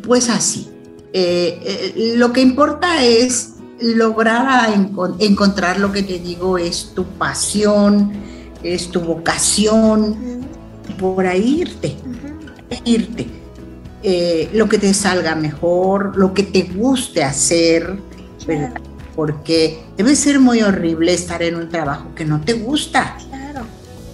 pues 0.04 0.30
así. 0.30 0.70
Eh, 1.14 1.60
eh, 1.64 2.14
lo 2.18 2.34
que 2.34 2.42
importa 2.42 3.04
es 3.04 3.52
lograr 3.80 4.70
encontrar 5.20 5.80
lo 5.80 5.92
que 5.92 6.04
te 6.04 6.20
digo 6.20 6.58
es 6.58 6.92
tu 6.94 7.06
pasión, 7.06 8.12
es 8.64 8.90
tu 8.90 9.00
vocación, 9.00 10.46
por 11.00 11.26
ahí 11.26 11.62
irte, 11.62 11.96
irte. 12.84 13.28
Eh, 14.04 14.50
lo 14.54 14.70
que 14.70 14.78
te 14.78 14.94
salga 14.94 15.36
mejor, 15.36 16.16
lo 16.16 16.34
que 16.34 16.44
te 16.44 16.64
guste 16.64 17.24
hacer, 17.24 17.98
porque 19.16 19.84
debe 19.98 20.16
ser 20.16 20.40
muy 20.40 20.62
horrible 20.62 21.14
estar 21.14 21.42
en 21.42 21.56
un 21.56 21.70
trabajo 21.70 22.14
que 22.14 22.26
no 22.26 22.42
te 22.42 22.54
gusta. 22.54 23.18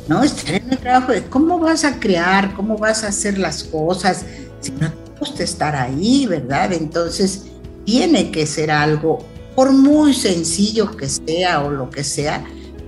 ¿No? 0.08 0.24
Estar 0.24 0.56
en 0.56 0.70
un 0.72 0.78
trabajo 0.78 1.12
de 1.12 1.24
cómo 1.26 1.60
vas 1.60 1.84
a 1.86 2.00
crear, 2.00 2.54
cómo 2.56 2.78
vas 2.78 3.04
a 3.04 3.08
hacer 3.08 3.38
las 3.38 3.64
cosas, 3.64 4.26
si 4.60 4.72
no 4.72 4.92
gusta 5.22 5.44
estar 5.44 5.76
ahí, 5.76 6.26
¿verdad? 6.26 6.74
Entonces, 6.74 7.44
tiene 7.86 8.32
que 8.32 8.48
ser 8.48 8.72
algo, 8.72 9.20
por 9.56 9.72
muy 9.72 10.14
sencillo 10.16 10.98
que 10.98 11.08
sea 11.08 11.64
o 11.64 11.70
lo 11.70 11.92
que 11.92 12.04
sea, 12.04 12.44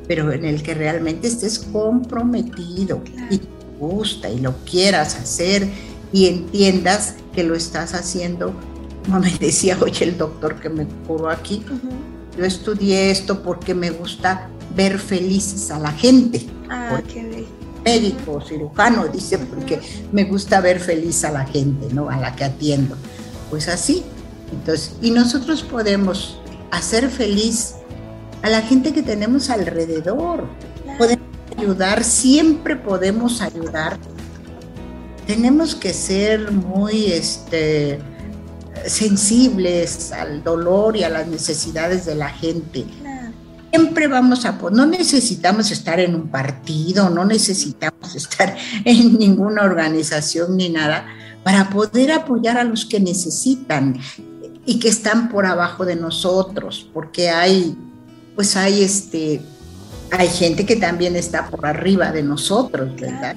pero 0.07 0.31
en 0.31 0.43
el 0.43 0.63
que 0.63 0.73
realmente 0.73 1.27
estés 1.27 1.59
comprometido 1.59 3.03
y 3.29 3.37
te 3.37 3.47
gusta 3.79 4.29
y 4.29 4.39
lo 4.39 4.55
quieras 4.65 5.15
hacer 5.15 5.67
y 6.11 6.25
entiendas 6.25 7.15
que 7.35 7.43
lo 7.43 7.55
estás 7.55 7.93
haciendo. 7.93 8.53
Como 9.05 9.19
me 9.19 9.31
decía 9.39 9.77
hoy 9.79 9.93
el 10.01 10.17
doctor 10.17 10.59
que 10.59 10.69
me 10.69 10.87
curó 11.07 11.29
aquí, 11.29 11.63
yo 12.37 12.45
estudié 12.45 13.11
esto 13.11 13.43
porque 13.43 13.75
me 13.75 13.91
gusta 13.91 14.49
ver 14.75 14.97
felices 14.97 15.69
a 15.69 15.77
la 15.77 15.91
gente. 15.91 16.47
Ah, 16.73 17.01
qué 17.07 17.45
médico, 17.83 18.41
cirujano, 18.41 19.07
dice, 19.07 19.37
porque 19.37 19.79
me 20.11 20.23
gusta 20.23 20.61
ver 20.61 20.79
feliz 20.79 21.23
a 21.23 21.31
la 21.31 21.45
gente, 21.45 21.93
¿no? 21.93 22.09
A 22.09 22.17
la 22.17 22.35
que 22.35 22.43
atiendo. 22.43 22.95
Pues 23.49 23.67
así. 23.67 24.03
Entonces, 24.51 24.95
y 25.01 25.11
nosotros 25.11 25.63
podemos 25.63 26.39
hacer 26.71 27.09
feliz 27.09 27.75
a 28.41 28.49
la 28.49 28.61
gente 28.61 28.93
que 28.93 29.03
tenemos 29.03 29.49
alrededor. 29.49 30.47
Podemos 30.97 31.27
ayudar, 31.57 32.03
siempre 32.03 32.75
podemos 32.75 33.41
ayudar. 33.41 33.97
Tenemos 35.27 35.75
que 35.75 35.93
ser 35.93 36.51
muy 36.51 37.05
este, 37.05 37.99
sensibles 38.85 40.11
al 40.11 40.43
dolor 40.43 40.97
y 40.97 41.03
a 41.03 41.09
las 41.09 41.27
necesidades 41.27 42.05
de 42.05 42.15
la 42.15 42.29
gente 42.29 42.85
siempre 43.73 44.07
vamos 44.07 44.45
a, 44.45 44.51
no 44.71 44.85
necesitamos 44.85 45.71
estar 45.71 45.99
en 45.99 46.13
un 46.13 46.27
partido, 46.27 47.09
no 47.09 47.25
necesitamos 47.25 48.15
estar 48.15 48.55
en 48.85 49.17
ninguna 49.17 49.63
organización 49.63 50.57
ni 50.57 50.69
nada 50.69 51.07
para 51.43 51.71
poder 51.71 52.11
apoyar 52.11 52.57
a 52.57 52.63
los 52.63 52.85
que 52.85 52.99
necesitan 52.99 53.99
y 54.65 54.79
que 54.79 54.89
están 54.89 55.27
por 55.27 55.47
abajo 55.47 55.85
de 55.85 55.95
nosotros, 55.95 56.87
porque 56.93 57.31
hay, 57.31 57.75
pues 58.35 58.55
hay 58.55 58.83
este, 58.83 59.41
hay 60.11 60.27
gente 60.27 60.67
que 60.67 60.75
también 60.75 61.15
está 61.15 61.49
por 61.49 61.65
arriba 61.65 62.11
de 62.11 62.21
nosotros, 62.21 62.95
¿verdad? 62.95 63.35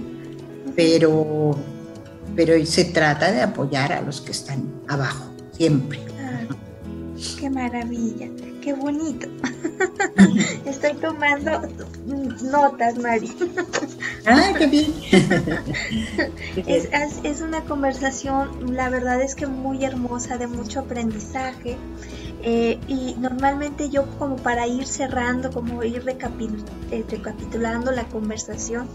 Pero, 0.77 1.57
pero 2.37 2.65
se 2.67 2.85
trata 2.85 3.33
de 3.33 3.41
apoyar 3.41 3.91
a 3.93 4.03
los 4.03 4.21
que 4.21 4.33
están 4.33 4.71
abajo, 4.87 5.25
siempre. 5.57 6.06
Qué 7.38 7.51
maravilla 7.51 8.28
qué 8.66 8.72
bonito. 8.72 9.28
Estoy 10.64 10.94
tomando 10.94 11.62
notas, 12.43 12.98
Mari. 12.98 13.32
Ah, 14.26 14.52
qué 14.59 14.66
bien. 14.66 14.93
es, 16.66 17.40
una 17.43 17.60
conversación, 17.60 18.74
la 18.74 18.88
verdad 18.88 19.22
es 19.22 19.36
que 19.36 19.47
muy 19.47 19.84
hermosa, 19.84 20.36
de 20.36 20.48
mucho 20.48 20.80
aprendizaje. 20.80 21.76
Eh, 22.43 22.80
y 22.88 23.14
normalmente 23.20 23.88
yo 23.88 24.05
como 24.18 24.34
para 24.34 24.66
ir 24.66 24.88
cerrando, 24.88 25.52
como 25.52 25.84
ir 25.84 26.02
eh, 26.90 27.05
recapitulando 27.09 27.93
la 27.93 28.02
conversación, 28.09 28.88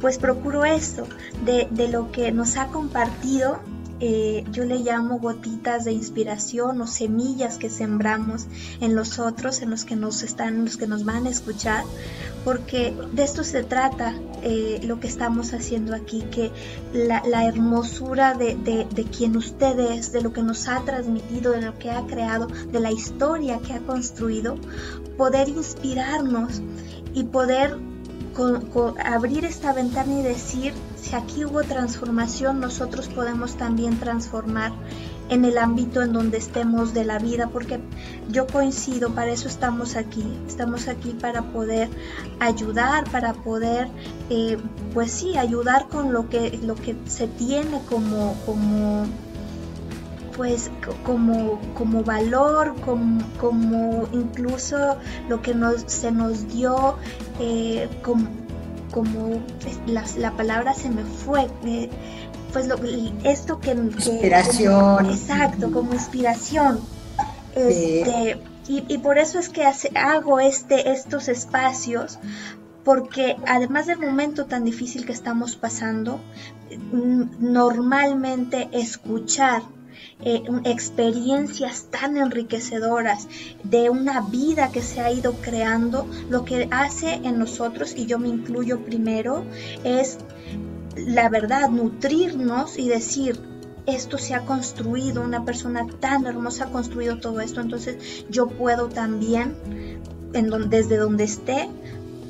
pues 0.00 0.18
procuro 0.18 0.64
esto, 0.64 1.08
de, 1.44 1.66
de 1.72 1.88
lo 1.88 2.12
que 2.12 2.30
nos 2.30 2.56
ha 2.56 2.68
compartido 2.68 3.58
eh, 4.00 4.44
yo 4.52 4.64
le 4.64 4.78
llamo 4.78 5.18
gotitas 5.18 5.84
de 5.84 5.92
inspiración 5.92 6.80
o 6.80 6.86
semillas 6.86 7.58
que 7.58 7.68
sembramos 7.68 8.46
en 8.80 8.94
los 8.94 9.18
otros, 9.18 9.60
en 9.62 9.70
los 9.70 9.84
que 9.84 9.96
nos 9.96 10.22
están, 10.22 10.64
los 10.64 10.76
que 10.76 10.86
nos 10.86 11.04
van 11.04 11.26
a 11.26 11.30
escuchar, 11.30 11.84
porque 12.44 12.94
de 13.12 13.24
esto 13.24 13.42
se 13.42 13.64
trata 13.64 14.14
eh, 14.42 14.80
lo 14.84 15.00
que 15.00 15.08
estamos 15.08 15.52
haciendo 15.52 15.94
aquí, 15.94 16.22
que 16.30 16.52
la, 16.92 17.46
hermosura 17.46 18.34
de, 18.34 18.54
de, 18.54 19.04
quien 19.04 19.36
usted 19.36 19.78
es, 19.78 20.12
de 20.12 20.22
lo 20.22 20.32
que 20.32 20.42
nos 20.42 20.68
ha 20.68 20.80
transmitido, 20.84 21.52
de 21.52 21.62
lo 21.62 21.78
que 21.78 21.90
ha 21.90 22.06
creado, 22.06 22.46
de 22.46 22.80
la 22.80 22.92
historia 22.92 23.58
que 23.58 23.72
ha 23.72 23.80
construido, 23.80 24.56
poder 25.16 25.48
inspirarnos 25.48 26.62
y 27.14 27.24
poder 27.24 27.76
abrir 29.04 29.44
esta 29.44 29.72
ventana 29.72 30.20
y 30.20 30.22
decir, 30.22 30.72
si 30.96 31.14
aquí 31.14 31.44
hubo 31.44 31.62
transformación, 31.62 32.60
nosotros 32.60 33.08
podemos 33.08 33.56
también 33.56 33.98
transformar 33.98 34.72
en 35.28 35.44
el 35.44 35.58
ámbito 35.58 36.02
en 36.02 36.12
donde 36.12 36.38
estemos 36.38 36.94
de 36.94 37.04
la 37.04 37.18
vida, 37.18 37.48
porque 37.48 37.80
yo 38.30 38.46
coincido, 38.46 39.10
para 39.10 39.30
eso 39.30 39.48
estamos 39.48 39.96
aquí, 39.96 40.24
estamos 40.46 40.88
aquí 40.88 41.10
para 41.20 41.42
poder 41.52 41.88
ayudar, 42.40 43.10
para 43.10 43.34
poder, 43.34 43.88
eh, 44.30 44.56
pues 44.94 45.12
sí, 45.12 45.36
ayudar 45.36 45.88
con 45.88 46.12
lo 46.12 46.28
que, 46.28 46.58
lo 46.62 46.74
que 46.74 46.96
se 47.06 47.26
tiene 47.26 47.80
como, 47.88 48.34
como 48.46 49.06
pues 50.38 50.70
como, 51.04 51.60
como 51.74 52.04
valor, 52.04 52.76
como, 52.82 53.20
como, 53.40 54.08
incluso 54.12 54.96
lo 55.28 55.42
que 55.42 55.52
nos, 55.52 55.82
se 55.88 56.12
nos 56.12 56.46
dio 56.46 56.94
eh, 57.40 57.88
como, 58.02 58.28
como 58.92 59.42
la, 59.88 60.04
la, 60.16 60.30
palabra 60.36 60.74
se 60.74 60.90
me 60.90 61.02
fue, 61.02 61.48
eh, 61.64 61.90
pues 62.52 62.68
lo, 62.68 62.76
esto 63.24 63.58
que... 63.58 63.72
Inspiración. 63.72 65.10
exacto, 65.10 65.72
como 65.72 65.92
inspiración. 65.92 66.78
Este, 67.56 68.40
y, 68.68 68.98
por 68.98 69.18
eso 69.18 69.40
es 69.40 69.48
que 69.48 69.64
hago 69.96 70.38
este, 70.38 70.92
estos 70.92 71.26
espacios, 71.26 72.20
porque 72.84 73.36
además 73.44 73.88
del 73.88 73.98
momento 73.98 74.46
tan 74.46 74.62
difícil 74.62 75.04
que 75.04 75.12
estamos 75.12 75.56
pasando, 75.56 76.20
normalmente 76.92 78.68
escuchar 78.70 79.62
eh, 80.22 80.42
experiencias 80.64 81.86
tan 81.90 82.16
enriquecedoras 82.16 83.28
de 83.64 83.90
una 83.90 84.20
vida 84.20 84.70
que 84.72 84.82
se 84.82 85.00
ha 85.00 85.10
ido 85.12 85.34
creando, 85.34 86.06
lo 86.30 86.44
que 86.44 86.68
hace 86.70 87.14
en 87.14 87.38
nosotros, 87.38 87.94
y 87.96 88.06
yo 88.06 88.18
me 88.18 88.28
incluyo 88.28 88.84
primero, 88.84 89.44
es 89.84 90.18
la 90.96 91.28
verdad, 91.28 91.68
nutrirnos 91.70 92.78
y 92.78 92.88
decir, 92.88 93.40
esto 93.86 94.18
se 94.18 94.34
ha 94.34 94.44
construido, 94.44 95.22
una 95.22 95.44
persona 95.44 95.86
tan 96.00 96.26
hermosa 96.26 96.64
ha 96.64 96.70
construido 96.70 97.18
todo 97.18 97.40
esto, 97.40 97.60
entonces 97.60 98.24
yo 98.28 98.48
puedo 98.48 98.88
también, 98.88 99.56
desde 100.32 100.96
donde 100.98 101.24
esté, 101.24 101.70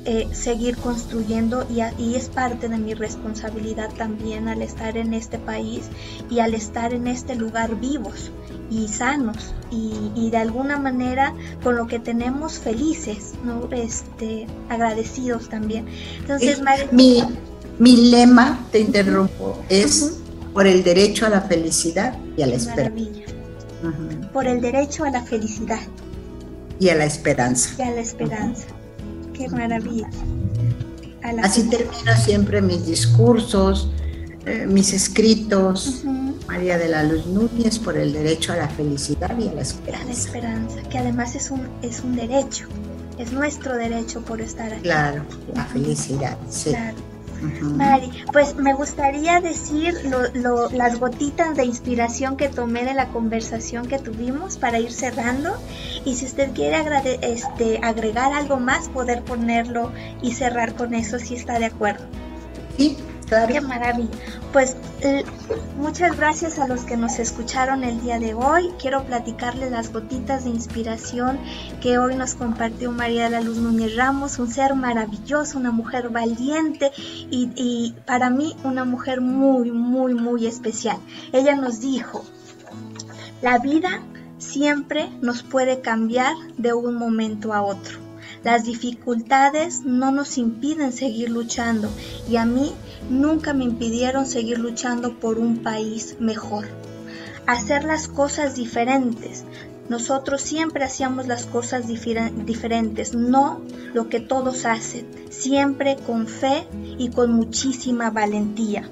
eh, 0.05 0.27
seguir 0.31 0.77
construyendo 0.77 1.67
y, 1.69 1.81
y, 2.01 2.15
es 2.15 2.29
parte 2.29 2.69
de 2.69 2.77
mi 2.77 2.93
responsabilidad 2.93 3.89
también 3.97 4.47
al 4.47 4.61
estar 4.61 4.97
en 4.97 5.13
este 5.13 5.37
país 5.37 5.89
y 6.29 6.39
al 6.39 6.53
estar 6.53 6.93
en 6.93 7.07
este 7.07 7.35
lugar 7.35 7.79
vivos 7.79 8.31
y 8.71 8.87
sanos 8.87 9.53
y, 9.71 10.29
de 10.29 10.37
alguna 10.37 10.77
manera 10.77 11.33
con 11.63 11.75
lo 11.75 11.87
que 11.87 11.99
tenemos 11.99 12.59
felices, 12.59 13.33
¿no? 13.43 13.67
este, 13.71 14.47
agradecidos 14.69 15.49
también. 15.49 15.87
Entonces, 16.19 16.61
mi, 16.91 17.23
mi 17.77 18.09
lema, 18.09 18.65
te 18.71 18.79
interrumpo, 18.79 19.57
es 19.69 20.17
por 20.53 20.65
el 20.65 20.83
derecho 20.83 21.25
a 21.25 21.29
la 21.29 21.41
felicidad 21.41 22.17
y 22.37 22.43
a 22.43 22.47
la 22.47 22.55
esperanza. 22.55 23.03
Por 24.33 24.47
el 24.47 24.61
derecho 24.61 25.03
a 25.03 25.11
la 25.11 25.23
felicidad. 25.23 25.79
Y 26.79 26.89
a 26.89 26.95
la 26.95 27.05
esperanza. 27.05 27.75
Y 27.77 27.81
a 27.81 27.91
la 27.91 28.01
esperanza. 28.01 28.65
Qué 29.39 29.47
maravilla. 29.47 30.09
Así 31.41 31.63
termino 31.69 32.15
siempre 32.21 32.61
mis 32.61 32.85
discursos, 32.85 33.89
eh, 34.45 34.65
mis 34.67 34.91
escritos. 34.91 36.03
María 36.45 36.77
de 36.77 36.89
la 36.89 37.03
Luz 37.03 37.25
Núñez 37.27 37.79
por 37.79 37.95
el 37.95 38.11
derecho 38.11 38.51
a 38.51 38.57
la 38.57 38.67
felicidad 38.67 39.37
y 39.39 39.47
a 39.47 39.53
la 39.53 39.61
esperanza. 39.61 40.03
A 40.03 40.05
la 40.05 40.11
esperanza, 40.11 40.81
que 40.89 40.97
además 40.97 41.35
es 41.35 41.51
un, 41.51 41.69
es 41.81 42.01
un 42.01 42.15
derecho, 42.17 42.67
es 43.17 43.31
nuestro 43.31 43.77
derecho 43.77 44.21
por 44.21 44.41
estar 44.41 44.73
aquí. 44.73 44.81
Claro, 44.81 45.23
la 45.53 45.63
felicidad, 45.65 46.37
sí. 46.49 46.71
Claro. 46.71 46.97
Mari, 47.41 48.11
pues 48.31 48.55
me 48.55 48.73
gustaría 48.73 49.39
decir 49.39 49.95
las 50.33 50.99
gotitas 50.99 51.55
de 51.55 51.65
inspiración 51.65 52.35
que 52.35 52.49
tomé 52.49 52.83
de 52.83 52.93
la 52.93 53.07
conversación 53.09 53.87
que 53.87 53.99
tuvimos 53.99 54.57
para 54.57 54.79
ir 54.79 54.91
cerrando 54.91 55.55
y 56.05 56.15
si 56.15 56.25
usted 56.25 56.53
quiere 56.53 56.77
este, 57.21 57.79
agregar 57.81 58.33
algo 58.33 58.57
más, 58.57 58.89
poder 58.89 59.23
ponerlo 59.23 59.91
y 60.21 60.33
cerrar 60.33 60.75
con 60.75 60.93
eso 60.93 61.19
si 61.19 61.35
está 61.35 61.59
de 61.59 61.65
acuerdo. 61.65 62.05
Sí, 62.77 62.97
Qué 63.29 63.61
maravilla. 63.61 64.09
Pues 64.51 64.75
muchas 65.77 66.17
gracias 66.17 66.57
a 66.57 66.67
los 66.67 66.81
que 66.81 66.97
nos 66.97 67.19
escucharon 67.19 67.83
el 67.83 68.01
día 68.01 68.17
de 68.17 68.33
hoy. 68.33 68.71
Quiero 68.81 69.03
platicarles 69.03 69.71
las 69.71 69.93
gotitas 69.93 70.45
de 70.45 70.49
inspiración 70.49 71.39
que 71.79 71.99
hoy 71.99 72.15
nos 72.15 72.33
compartió 72.33 72.91
María 72.91 73.25
de 73.25 73.29
la 73.29 73.41
Luz 73.41 73.57
Núñez 73.57 73.95
Ramos, 73.95 74.39
un 74.39 74.51
ser 74.51 74.73
maravilloso, 74.73 75.59
una 75.59 75.71
mujer 75.71 76.09
valiente 76.09 76.91
y, 76.97 77.51
y 77.55 77.95
para 78.07 78.31
mí 78.31 78.55
una 78.63 78.83
mujer 78.83 79.21
muy, 79.21 79.71
muy, 79.71 80.15
muy 80.15 80.47
especial. 80.47 80.97
Ella 81.31 81.55
nos 81.55 81.81
dijo, 81.81 82.25
la 83.43 83.59
vida 83.59 84.01
siempre 84.39 85.09
nos 85.21 85.43
puede 85.43 85.81
cambiar 85.81 86.33
de 86.57 86.73
un 86.73 86.95
momento 86.95 87.53
a 87.53 87.61
otro. 87.61 87.99
Las 88.43 88.63
dificultades 88.63 89.81
no 89.83 90.11
nos 90.11 90.37
impiden 90.37 90.93
seguir 90.93 91.29
luchando 91.29 91.89
y 92.29 92.37
a 92.37 92.45
mí 92.45 92.73
nunca 93.09 93.53
me 93.53 93.63
impidieron 93.63 94.25
seguir 94.25 94.59
luchando 94.59 95.19
por 95.19 95.39
un 95.39 95.63
país 95.63 96.15
mejor. 96.19 96.65
Hacer 97.45 97.83
las 97.83 98.07
cosas 98.07 98.55
diferentes. 98.55 99.43
Nosotros 99.89 100.41
siempre 100.41 100.83
hacíamos 100.83 101.27
las 101.27 101.47
cosas 101.47 101.87
diferentes, 101.87 103.15
no 103.15 103.61
lo 103.93 104.07
que 104.07 104.19
todos 104.19 104.65
hacen, 104.65 105.07
siempre 105.31 105.97
con 106.05 106.27
fe 106.27 106.67
y 106.99 107.09
con 107.09 107.31
muchísima 107.33 108.11
valentía. 108.11 108.87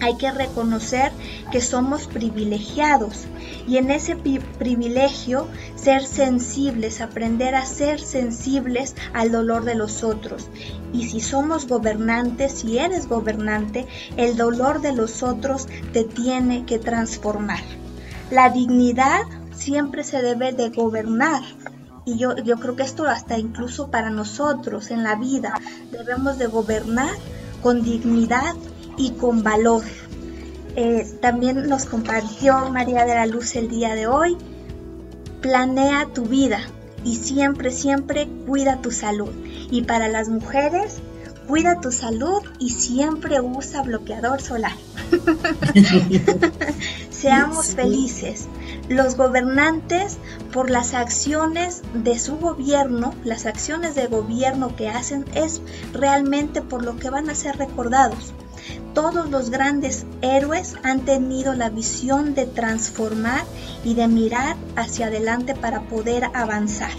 Hay 0.00 0.16
que 0.16 0.30
reconocer 0.30 1.10
que 1.50 1.60
somos 1.60 2.06
privilegiados 2.06 3.24
y 3.66 3.78
en 3.78 3.90
ese 3.90 4.16
privilegio 4.16 5.48
ser 5.74 6.04
sensibles, 6.04 7.00
aprender 7.00 7.54
a 7.54 7.64
ser 7.64 7.98
sensibles 8.00 8.94
al 9.14 9.32
dolor 9.32 9.64
de 9.64 9.74
los 9.74 10.04
otros. 10.04 10.48
Y 10.92 11.08
si 11.08 11.20
somos 11.20 11.66
gobernantes, 11.66 12.52
si 12.52 12.78
eres 12.78 13.08
gobernante, 13.08 13.86
el 14.16 14.36
dolor 14.36 14.82
de 14.82 14.92
los 14.92 15.22
otros 15.22 15.66
te 15.92 16.04
tiene 16.04 16.66
que 16.66 16.78
transformar. 16.78 17.62
La 18.30 18.50
dignidad 18.50 19.22
siempre 19.54 20.04
se 20.04 20.20
debe 20.20 20.52
de 20.52 20.68
gobernar. 20.70 21.42
Y 22.04 22.18
yo, 22.18 22.36
yo 22.36 22.56
creo 22.58 22.76
que 22.76 22.82
esto 22.82 23.04
hasta 23.04 23.38
incluso 23.38 23.90
para 23.90 24.10
nosotros 24.10 24.90
en 24.90 25.02
la 25.02 25.16
vida 25.16 25.54
debemos 25.90 26.38
de 26.38 26.46
gobernar 26.46 27.10
con 27.62 27.82
dignidad 27.82 28.54
y 28.96 29.12
con 29.12 29.42
valor. 29.42 29.82
Eh, 30.76 31.06
también 31.20 31.68
nos 31.68 31.86
compartió 31.86 32.70
María 32.70 33.04
de 33.04 33.14
la 33.14 33.26
Luz 33.26 33.56
el 33.56 33.68
día 33.68 33.94
de 33.94 34.06
hoy. 34.06 34.36
Planea 35.40 36.06
tu 36.12 36.26
vida 36.26 36.60
y 37.04 37.16
siempre, 37.16 37.70
siempre 37.70 38.28
cuida 38.46 38.82
tu 38.82 38.90
salud. 38.90 39.30
Y 39.70 39.82
para 39.82 40.08
las 40.08 40.28
mujeres, 40.28 40.98
cuida 41.46 41.80
tu 41.80 41.92
salud 41.92 42.42
y 42.58 42.70
siempre 42.70 43.40
usa 43.40 43.82
bloqueador 43.82 44.42
solar. 44.42 44.72
Seamos 47.10 47.74
felices. 47.74 48.48
Los 48.88 49.16
gobernantes, 49.16 50.18
por 50.52 50.68
las 50.68 50.94
acciones 50.94 51.82
de 51.94 52.18
su 52.18 52.36
gobierno, 52.36 53.14
las 53.24 53.46
acciones 53.46 53.94
de 53.94 54.06
gobierno 54.06 54.76
que 54.76 54.88
hacen, 54.88 55.24
es 55.34 55.62
realmente 55.92 56.60
por 56.60 56.84
lo 56.84 56.96
que 56.96 57.10
van 57.10 57.30
a 57.30 57.34
ser 57.34 57.56
recordados 57.56 58.34
todos 58.94 59.28
los 59.30 59.50
grandes 59.50 60.06
héroes 60.22 60.74
han 60.82 61.04
tenido 61.04 61.54
la 61.54 61.68
visión 61.68 62.34
de 62.34 62.46
transformar 62.46 63.44
y 63.84 63.94
de 63.94 64.08
mirar 64.08 64.56
hacia 64.74 65.08
adelante 65.08 65.54
para 65.54 65.82
poder 65.82 66.24
avanzar. 66.32 66.92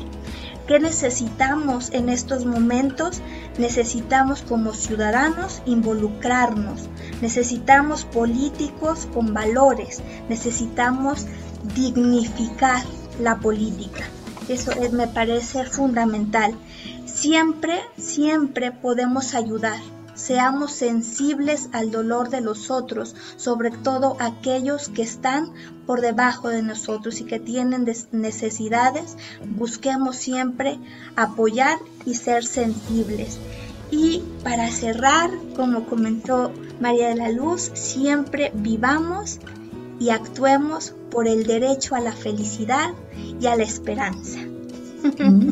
¿Qué 0.67 0.79
necesitamos 0.79 1.91
en 1.93 2.09
estos 2.09 2.45
momentos? 2.45 3.21
Necesitamos 3.57 4.41
como 4.41 4.73
ciudadanos 4.73 5.61
involucrarnos, 5.65 6.89
necesitamos 7.21 8.03
políticos 8.03 9.07
con 9.13 9.33
valores, 9.33 10.01
necesitamos 10.27 11.25
dignificar 11.73 12.83
la 13.21 13.39
política. 13.39 14.03
Eso 14.49 14.71
me 14.91 15.07
parece 15.07 15.63
fundamental. 15.65 16.53
Siempre, 17.05 17.79
siempre 17.97 18.71
podemos 18.71 19.33
ayudar 19.33 19.79
seamos 20.17 20.73
sensibles 20.73 21.69
al 21.71 21.91
dolor 21.91 22.29
de 22.29 22.41
los 22.41 22.69
otros, 22.71 23.15
sobre 23.37 23.71
todo 23.71 24.17
aquellos 24.19 24.89
que 24.89 25.03
están 25.03 25.53
por 25.85 26.01
debajo 26.01 26.49
de 26.49 26.63
nosotros 26.63 27.21
y 27.21 27.25
que 27.25 27.39
tienen 27.39 27.87
necesidades, 28.11 29.15
busquemos 29.45 30.17
siempre 30.17 30.79
apoyar 31.15 31.77
y 32.05 32.15
ser 32.15 32.43
sensibles. 32.43 33.37
Y 33.91 34.23
para 34.43 34.69
cerrar, 34.69 35.29
como 35.55 35.85
comentó 35.85 36.51
María 36.81 37.09
de 37.09 37.15
la 37.15 37.29
Luz, 37.29 37.71
siempre 37.73 38.51
vivamos 38.53 39.39
y 39.99 40.09
actuemos 40.09 40.93
por 41.09 41.27
el 41.27 41.45
derecho 41.45 41.95
a 41.95 42.01
la 42.01 42.11
felicidad 42.11 42.91
y 43.39 43.45
a 43.47 43.55
la 43.55 43.63
esperanza. 43.63 44.39
Mm, 45.19 45.49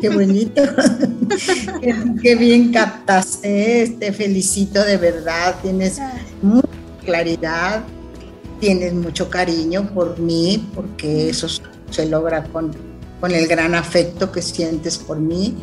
qué 0.00 0.08
bonito, 0.08 0.62
qué, 2.22 2.34
bien 2.36 2.72
captas, 2.72 3.40
te 3.42 4.12
felicito 4.12 4.84
de 4.84 4.96
verdad, 4.96 5.56
tienes 5.62 5.98
mucha 6.42 6.68
claridad, 7.04 7.84
tienes 8.60 8.94
mucho 8.94 9.28
cariño 9.28 9.90
por 9.92 10.18
mí, 10.18 10.68
porque 10.74 11.30
eso 11.30 11.48
se 11.90 12.06
logra 12.06 12.44
con, 12.44 12.72
con 13.20 13.32
el 13.32 13.46
gran 13.46 13.74
afecto 13.74 14.30
que 14.32 14.42
sientes 14.42 14.98
por 14.98 15.18
mí, 15.18 15.56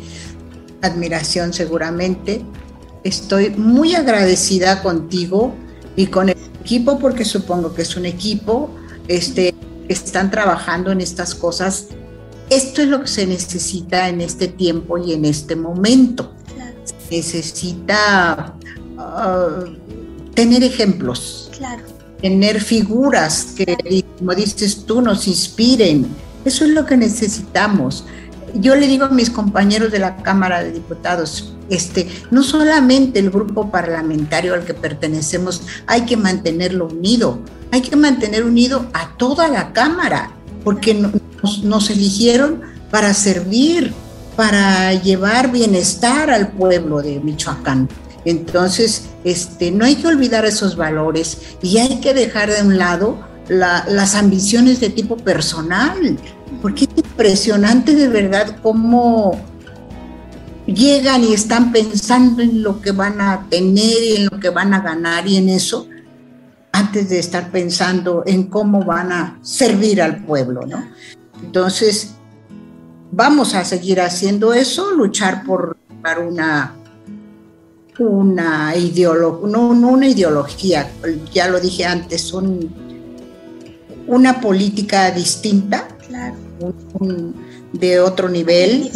admiración 0.82 1.52
seguramente. 1.52 2.44
Estoy 3.02 3.50
muy 3.50 3.94
agradecida 3.94 4.82
contigo 4.82 5.54
y 5.96 6.06
con 6.06 6.30
el 6.30 6.36
equipo, 6.60 6.98
porque 6.98 7.24
supongo 7.24 7.74
que 7.74 7.82
es 7.82 7.96
un 7.96 8.06
equipo, 8.06 8.70
este, 9.08 9.54
están 9.88 10.30
trabajando 10.30 10.90
en 10.90 11.00
estas 11.00 11.34
cosas. 11.34 11.88
Esto 12.54 12.82
es 12.82 12.88
lo 12.88 13.00
que 13.00 13.08
se 13.08 13.26
necesita 13.26 14.08
en 14.08 14.20
este 14.20 14.46
tiempo 14.46 14.96
y 14.96 15.12
en 15.12 15.24
este 15.24 15.56
momento. 15.56 16.32
Se 17.08 17.16
necesita 17.16 18.54
ah, 18.96 19.64
tener 20.34 20.62
ejemplos, 20.62 21.50
tener 22.22 22.60
figuras 22.60 23.54
que, 23.56 24.04
como 24.16 24.36
dices 24.36 24.84
tú, 24.86 25.02
nos 25.02 25.26
inspiren. 25.26 26.06
Eso 26.44 26.64
es 26.64 26.70
lo 26.70 26.86
que 26.86 26.96
necesitamos. 26.96 28.04
Yo 28.54 28.76
le 28.76 28.86
digo 28.86 29.06
a 29.06 29.08
mis 29.08 29.30
compañeros 29.30 29.90
de 29.90 29.98
la 29.98 30.18
Cámara 30.18 30.62
de 30.62 30.70
Diputados, 30.70 31.56
este, 31.70 32.06
no 32.30 32.44
solamente 32.44 33.18
el 33.18 33.30
grupo 33.30 33.68
parlamentario 33.72 34.54
al 34.54 34.64
que 34.64 34.74
pertenecemos 34.74 35.62
hay 35.88 36.02
que 36.02 36.16
mantenerlo 36.16 36.86
unido, 36.86 37.40
hay 37.72 37.80
que 37.80 37.96
mantener 37.96 38.44
unido 38.44 38.86
a 38.92 39.16
toda 39.16 39.48
la 39.48 39.72
Cámara, 39.72 40.30
porque 40.64 40.94
nos, 41.62 41.90
eligieron 41.90 42.62
para 42.90 43.12
servir, 43.14 43.92
para 44.34 44.94
llevar 44.94 45.52
bienestar 45.52 46.30
al 46.30 46.48
pueblo 46.52 47.02
de 47.02 47.20
Michoacán. 47.20 47.88
Entonces, 48.24 49.04
este, 49.24 49.70
no 49.70 49.84
hay 49.84 49.96
que 49.96 50.06
olvidar 50.06 50.46
esos 50.46 50.76
valores 50.76 51.38
y 51.62 51.78
hay 51.78 52.00
que 52.00 52.14
dejar 52.14 52.50
de 52.50 52.62
un 52.62 52.78
lado 52.78 53.18
las 53.48 54.14
ambiciones 54.14 54.80
de 54.80 54.88
tipo 54.88 55.18
personal, 55.18 56.18
porque 56.62 56.84
es 56.84 56.90
impresionante 56.96 57.94
de 57.94 58.08
verdad 58.08 58.56
cómo 58.62 59.38
llegan 60.66 61.24
y 61.24 61.34
están 61.34 61.72
pensando 61.72 62.42
en 62.42 62.62
lo 62.62 62.80
que 62.80 62.92
van 62.92 63.20
a 63.20 63.46
tener 63.50 64.02
y 64.02 64.16
en 64.16 64.24
lo 64.26 64.40
que 64.40 64.48
van 64.48 64.72
a 64.72 64.80
ganar 64.80 65.28
y 65.28 65.36
en 65.36 65.50
eso, 65.50 65.86
antes 66.74 67.08
de 67.08 67.20
estar 67.20 67.52
pensando 67.52 68.24
en 68.26 68.48
cómo 68.48 68.84
van 68.84 69.12
a 69.12 69.38
servir 69.42 70.02
al 70.02 70.24
pueblo, 70.24 70.66
¿no? 70.66 70.84
Entonces, 71.40 72.14
vamos 73.12 73.54
a 73.54 73.64
seguir 73.64 74.00
haciendo 74.00 74.52
eso, 74.52 74.90
luchar 74.90 75.44
por 75.44 75.76
una 76.26 76.74
una 77.96 78.74
ideología, 78.76 79.48
no, 79.48 79.72
no, 79.72 79.88
una 79.88 80.08
ideología, 80.08 80.90
ya 81.32 81.48
lo 81.48 81.60
dije 81.60 81.84
antes, 81.84 82.22
son 82.22 82.68
una 84.08 84.40
política 84.40 85.12
distinta, 85.12 85.86
de 87.72 88.00
otro 88.00 88.28
nivel. 88.28 88.90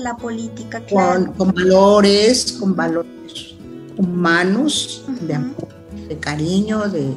la 0.00 0.16
política, 0.16 0.82
con, 0.90 1.32
valores, 1.54 2.52
con 2.52 2.74
valores 2.74 3.54
humanos, 3.96 5.04
de 5.20 5.34
amor, 5.34 5.68
de 6.10 6.18
cariño, 6.18 6.88
de 6.88 7.14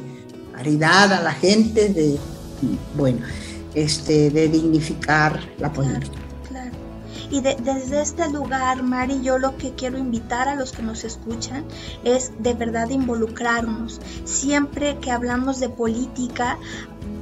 caridad 0.54 1.12
a 1.12 1.20
la 1.20 1.32
gente, 1.32 1.88
de, 1.88 2.16
bueno, 2.96 3.18
este, 3.74 4.30
de 4.30 4.48
dignificar 4.48 5.40
la 5.58 5.70
política. 5.72 6.12
Y 7.30 7.40
desde 7.40 8.00
este 8.00 8.30
lugar, 8.30 8.84
Mari, 8.84 9.20
yo 9.22 9.38
lo 9.38 9.56
que 9.56 9.72
quiero 9.74 9.98
invitar 9.98 10.48
a 10.48 10.54
los 10.54 10.70
que 10.70 10.82
nos 10.82 11.02
escuchan 11.02 11.64
es 12.04 12.30
de 12.38 12.54
verdad 12.54 12.90
involucrarnos. 12.90 14.00
Siempre 14.24 14.98
que 15.00 15.10
hablamos 15.10 15.58
de 15.58 15.68
política, 15.68 16.58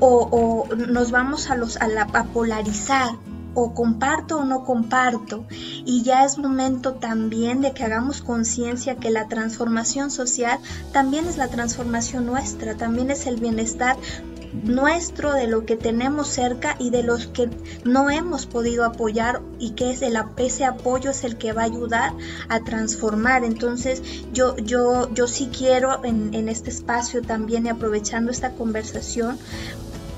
o, 0.01 0.69
nos 0.77 1.11
vamos 1.12 1.49
a, 1.49 1.57
los, 1.57 1.78
a, 1.78 1.89
la, 1.89 2.03
a 2.03 2.24
polarizar 2.24 3.15
o 3.55 3.74
comparto 3.74 4.39
o 4.39 4.45
no 4.45 4.65
comparto. 4.65 5.45
Y 5.51 6.03
ya 6.03 6.24
es 6.24 6.39
momento 6.39 6.95
también 6.95 7.61
de 7.61 7.73
que 7.73 7.85
hagamos 7.85 8.23
conciencia 8.23 8.97
que 8.97 9.11
la 9.11 9.29
transformación 9.29 10.11
social 10.11 10.59
también 10.93 11.27
es 11.27 11.37
la 11.37 11.49
transformación 11.49 12.27
nuestra, 12.27 12.77
también 12.77 13.11
es 13.11 13.27
el 13.27 13.37
bienestar 13.37 13.97
nuestro, 14.53 15.33
de 15.33 15.47
lo 15.47 15.65
que 15.65 15.77
tenemos 15.77 16.29
cerca 16.29 16.77
y 16.79 16.91
de 16.91 17.03
los 17.03 17.27
que 17.27 17.49
no 17.85 18.11
hemos 18.11 18.47
podido 18.47 18.85
apoyar 18.85 19.41
y 19.59 19.70
que 19.70 19.91
es 19.91 20.03
el, 20.03 20.19
ese 20.37 20.65
apoyo 20.65 21.11
es 21.11 21.24
el 21.24 21.39
que 21.39 21.53
va 21.53 21.62
a 21.62 21.66
ayudar 21.66 22.12
a 22.49 22.61
transformar. 22.61 23.45
Entonces 23.45 24.03
yo, 24.33 24.57
yo, 24.57 25.12
yo 25.15 25.27
sí 25.27 25.49
quiero 25.57 26.05
en, 26.05 26.35
en 26.35 26.49
este 26.49 26.70
espacio 26.70 27.23
también 27.23 27.66
y 27.66 27.70
aprovechando 27.70 28.31
esta 28.31 28.51
conversación 28.53 29.39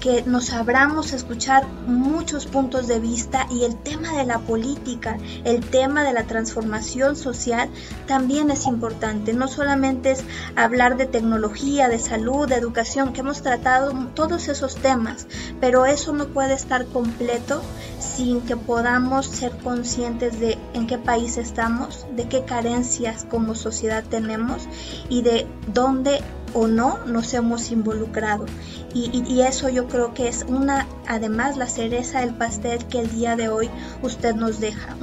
que 0.04 0.22
nos 0.26 0.52
abramos 0.52 1.14
a 1.14 1.16
escuchar 1.16 1.66
muchos 1.86 2.44
puntos 2.44 2.88
de 2.88 3.00
vista 3.00 3.46
y 3.50 3.64
el 3.64 3.74
tema 3.74 4.12
de 4.12 4.26
la 4.26 4.38
política, 4.38 5.16
el 5.44 5.64
tema 5.64 6.04
de 6.04 6.12
la 6.12 6.24
transformación 6.24 7.16
social 7.16 7.70
también 8.06 8.50
es 8.50 8.66
importante. 8.66 9.32
No 9.32 9.48
solamente 9.48 10.10
es 10.10 10.22
hablar 10.56 10.98
de 10.98 11.06
tecnología, 11.06 11.88
de 11.88 11.98
salud, 11.98 12.46
de 12.46 12.56
educación, 12.56 13.14
que 13.14 13.20
hemos 13.20 13.40
tratado 13.40 13.94
todos 14.12 14.48
esos 14.48 14.74
temas, 14.76 15.26
pero 15.58 15.86
eso 15.86 16.12
no 16.12 16.26
puede 16.26 16.52
estar 16.52 16.84
completo 16.84 17.62
sin 17.98 18.42
que 18.42 18.58
podamos 18.58 19.24
ser 19.24 19.52
conscientes 19.56 20.38
de 20.38 20.58
en 20.74 20.86
qué 20.86 20.98
país 20.98 21.38
estamos, 21.38 22.06
de 22.14 22.28
qué 22.28 22.44
carencias 22.44 23.24
como 23.30 23.54
sociedad 23.54 24.04
tenemos 24.04 24.68
y 25.08 25.22
de 25.22 25.46
dónde 25.72 26.20
o 26.52 26.68
no 26.68 26.98
nos 27.06 27.34
hemos 27.34 27.70
involucrado. 27.70 28.46
Y, 28.94 29.40
eso 29.40 29.68
yo 29.68 29.88
creo 29.88 30.14
que 30.14 30.28
es 30.28 30.44
una, 30.48 30.86
además 31.08 31.56
la 31.56 31.66
cereza 31.66 32.20
del 32.20 32.34
pastel 32.34 32.84
que 32.86 33.00
el 33.00 33.10
día 33.10 33.34
de 33.34 33.48
hoy 33.48 33.68
usted 34.02 34.36
nos 34.36 34.60
deja, 34.60 34.96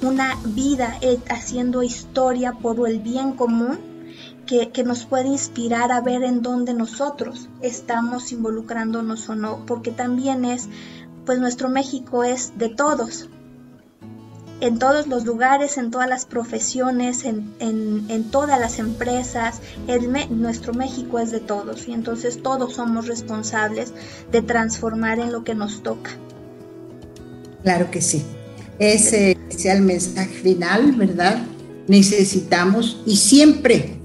una 0.00 0.36
vida 0.44 0.96
eh, 1.00 1.18
haciendo 1.28 1.82
historia 1.82 2.52
por 2.52 2.88
el 2.88 3.00
bien 3.00 3.32
común 3.32 3.78
que, 4.46 4.70
que, 4.70 4.84
nos 4.84 5.04
puede 5.04 5.28
inspirar 5.28 5.90
a 5.90 6.00
ver 6.00 6.22
en 6.22 6.42
dónde 6.42 6.74
nosotros 6.74 7.48
estamos 7.60 8.30
involucrándonos 8.30 9.28
o 9.28 9.34
no, 9.34 9.66
porque 9.66 9.90
también 9.90 10.44
es, 10.44 10.68
pues 11.26 11.40
nuestro 11.40 11.68
México 11.68 12.22
es 12.22 12.56
de 12.56 12.68
todos, 12.68 13.28
en 14.64 14.78
todos 14.78 15.06
los 15.06 15.26
lugares, 15.26 15.76
en 15.76 15.90
todas 15.90 16.08
las 16.08 16.24
profesiones, 16.24 17.24
en, 17.24 18.24
todas 18.30 18.58
las 18.58 18.78
empresas. 18.78 19.60
El 19.86 20.10
nuestro 20.40 20.72
México 20.72 21.18
es 21.18 21.30
de 21.30 21.40
todos 21.40 21.86
y 21.86 21.92
entonces 21.92 22.42
todos 22.42 22.74
somos 22.74 23.06
responsables 23.06 23.92
de 24.32 24.40
transformar 24.40 25.18
en 25.18 25.32
lo 25.32 25.44
que 25.44 25.54
nos 25.54 25.82
toca. 25.82 26.10
Claro 27.62 27.90
que 27.90 28.00
sí. 28.00 28.24
Ese 28.78 29.36
es 29.50 29.64
el 29.66 29.82
mensaje 29.82 30.34
final, 30.34 30.92
¿verdad? 30.92 31.42
Necesitamos 31.86 33.02
y 33.06 33.16
siempre, 33.16 33.98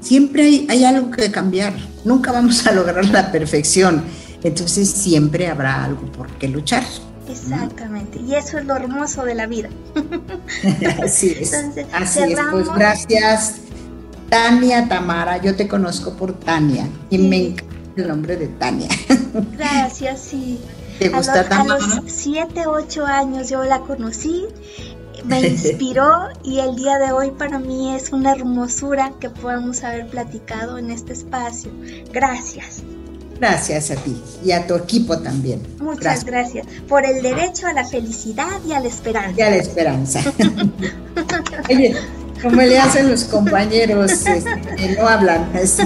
siempre 0.00 0.44
hay, 0.44 0.66
hay 0.68 0.84
algo 0.84 1.10
que 1.10 1.30
cambiar. 1.30 1.74
Nunca 2.04 2.30
vamos 2.30 2.66
a 2.66 2.72
lograr 2.72 3.06
la 3.06 3.32
perfección. 3.32 4.04
Entonces 4.42 4.90
siempre 4.90 5.48
habrá 5.48 5.82
algo 5.84 6.12
por 6.12 6.28
qué 6.38 6.48
luchar. 6.48 6.84
Exactamente, 7.42 8.20
y 8.20 8.34
eso 8.34 8.58
es 8.58 8.64
lo 8.64 8.76
hermoso 8.76 9.24
de 9.24 9.34
la 9.34 9.46
vida. 9.46 9.68
Así 11.02 11.36
es. 11.40 11.54
Así 11.92 12.20
es, 12.20 12.38
pues 12.50 12.68
gracias. 12.72 13.56
Tania 14.28 14.88
Tamara, 14.88 15.36
yo 15.38 15.54
te 15.54 15.68
conozco 15.68 16.14
por 16.14 16.32
Tania 16.32 16.88
y 17.10 17.18
me 17.18 17.36
encanta 17.36 17.74
el 17.96 18.08
nombre 18.08 18.36
de 18.36 18.48
Tania. 18.48 18.88
Gracias, 19.56 20.20
sí. 20.20 20.60
¿Te 20.98 21.08
gusta 21.08 21.40
a 21.40 21.64
los, 21.64 21.84
a 21.84 22.00
los 22.00 22.12
7, 22.12 22.66
8 22.66 23.06
años 23.06 23.48
yo 23.48 23.62
la 23.64 23.80
conocí, 23.80 24.46
me 25.24 25.40
inspiró 25.40 26.28
y 26.42 26.60
el 26.60 26.76
día 26.76 26.98
de 26.98 27.12
hoy 27.12 27.30
para 27.30 27.58
mí 27.58 27.94
es 27.94 28.12
una 28.12 28.32
hermosura 28.32 29.12
que 29.20 29.30
podamos 29.30 29.82
haber 29.82 30.06
platicado 30.06 30.78
en 30.78 30.90
este 30.90 31.12
espacio. 31.12 31.70
Gracias. 32.12 32.82
Gracias 33.38 33.90
a 33.90 33.96
ti 33.96 34.16
y 34.44 34.52
a 34.52 34.66
tu 34.66 34.74
equipo 34.74 35.18
también. 35.18 35.60
Muchas 35.80 36.24
gracias. 36.24 36.66
Por 36.88 37.04
el 37.04 37.22
derecho 37.22 37.66
a 37.66 37.72
la 37.72 37.84
felicidad 37.84 38.60
y 38.66 38.72
a 38.72 38.80
la 38.80 38.88
esperanza. 38.88 39.38
Y 39.38 39.42
a 39.42 39.50
la 39.50 39.56
esperanza. 39.56 40.20
Oye, 41.70 41.96
Como 42.42 42.62
le 42.62 42.78
hacen 42.78 43.10
los 43.10 43.24
compañeros 43.24 44.12
este, 44.12 44.60
que 44.76 44.96
no 44.96 45.08
hablan. 45.08 45.50
Así. 45.54 45.82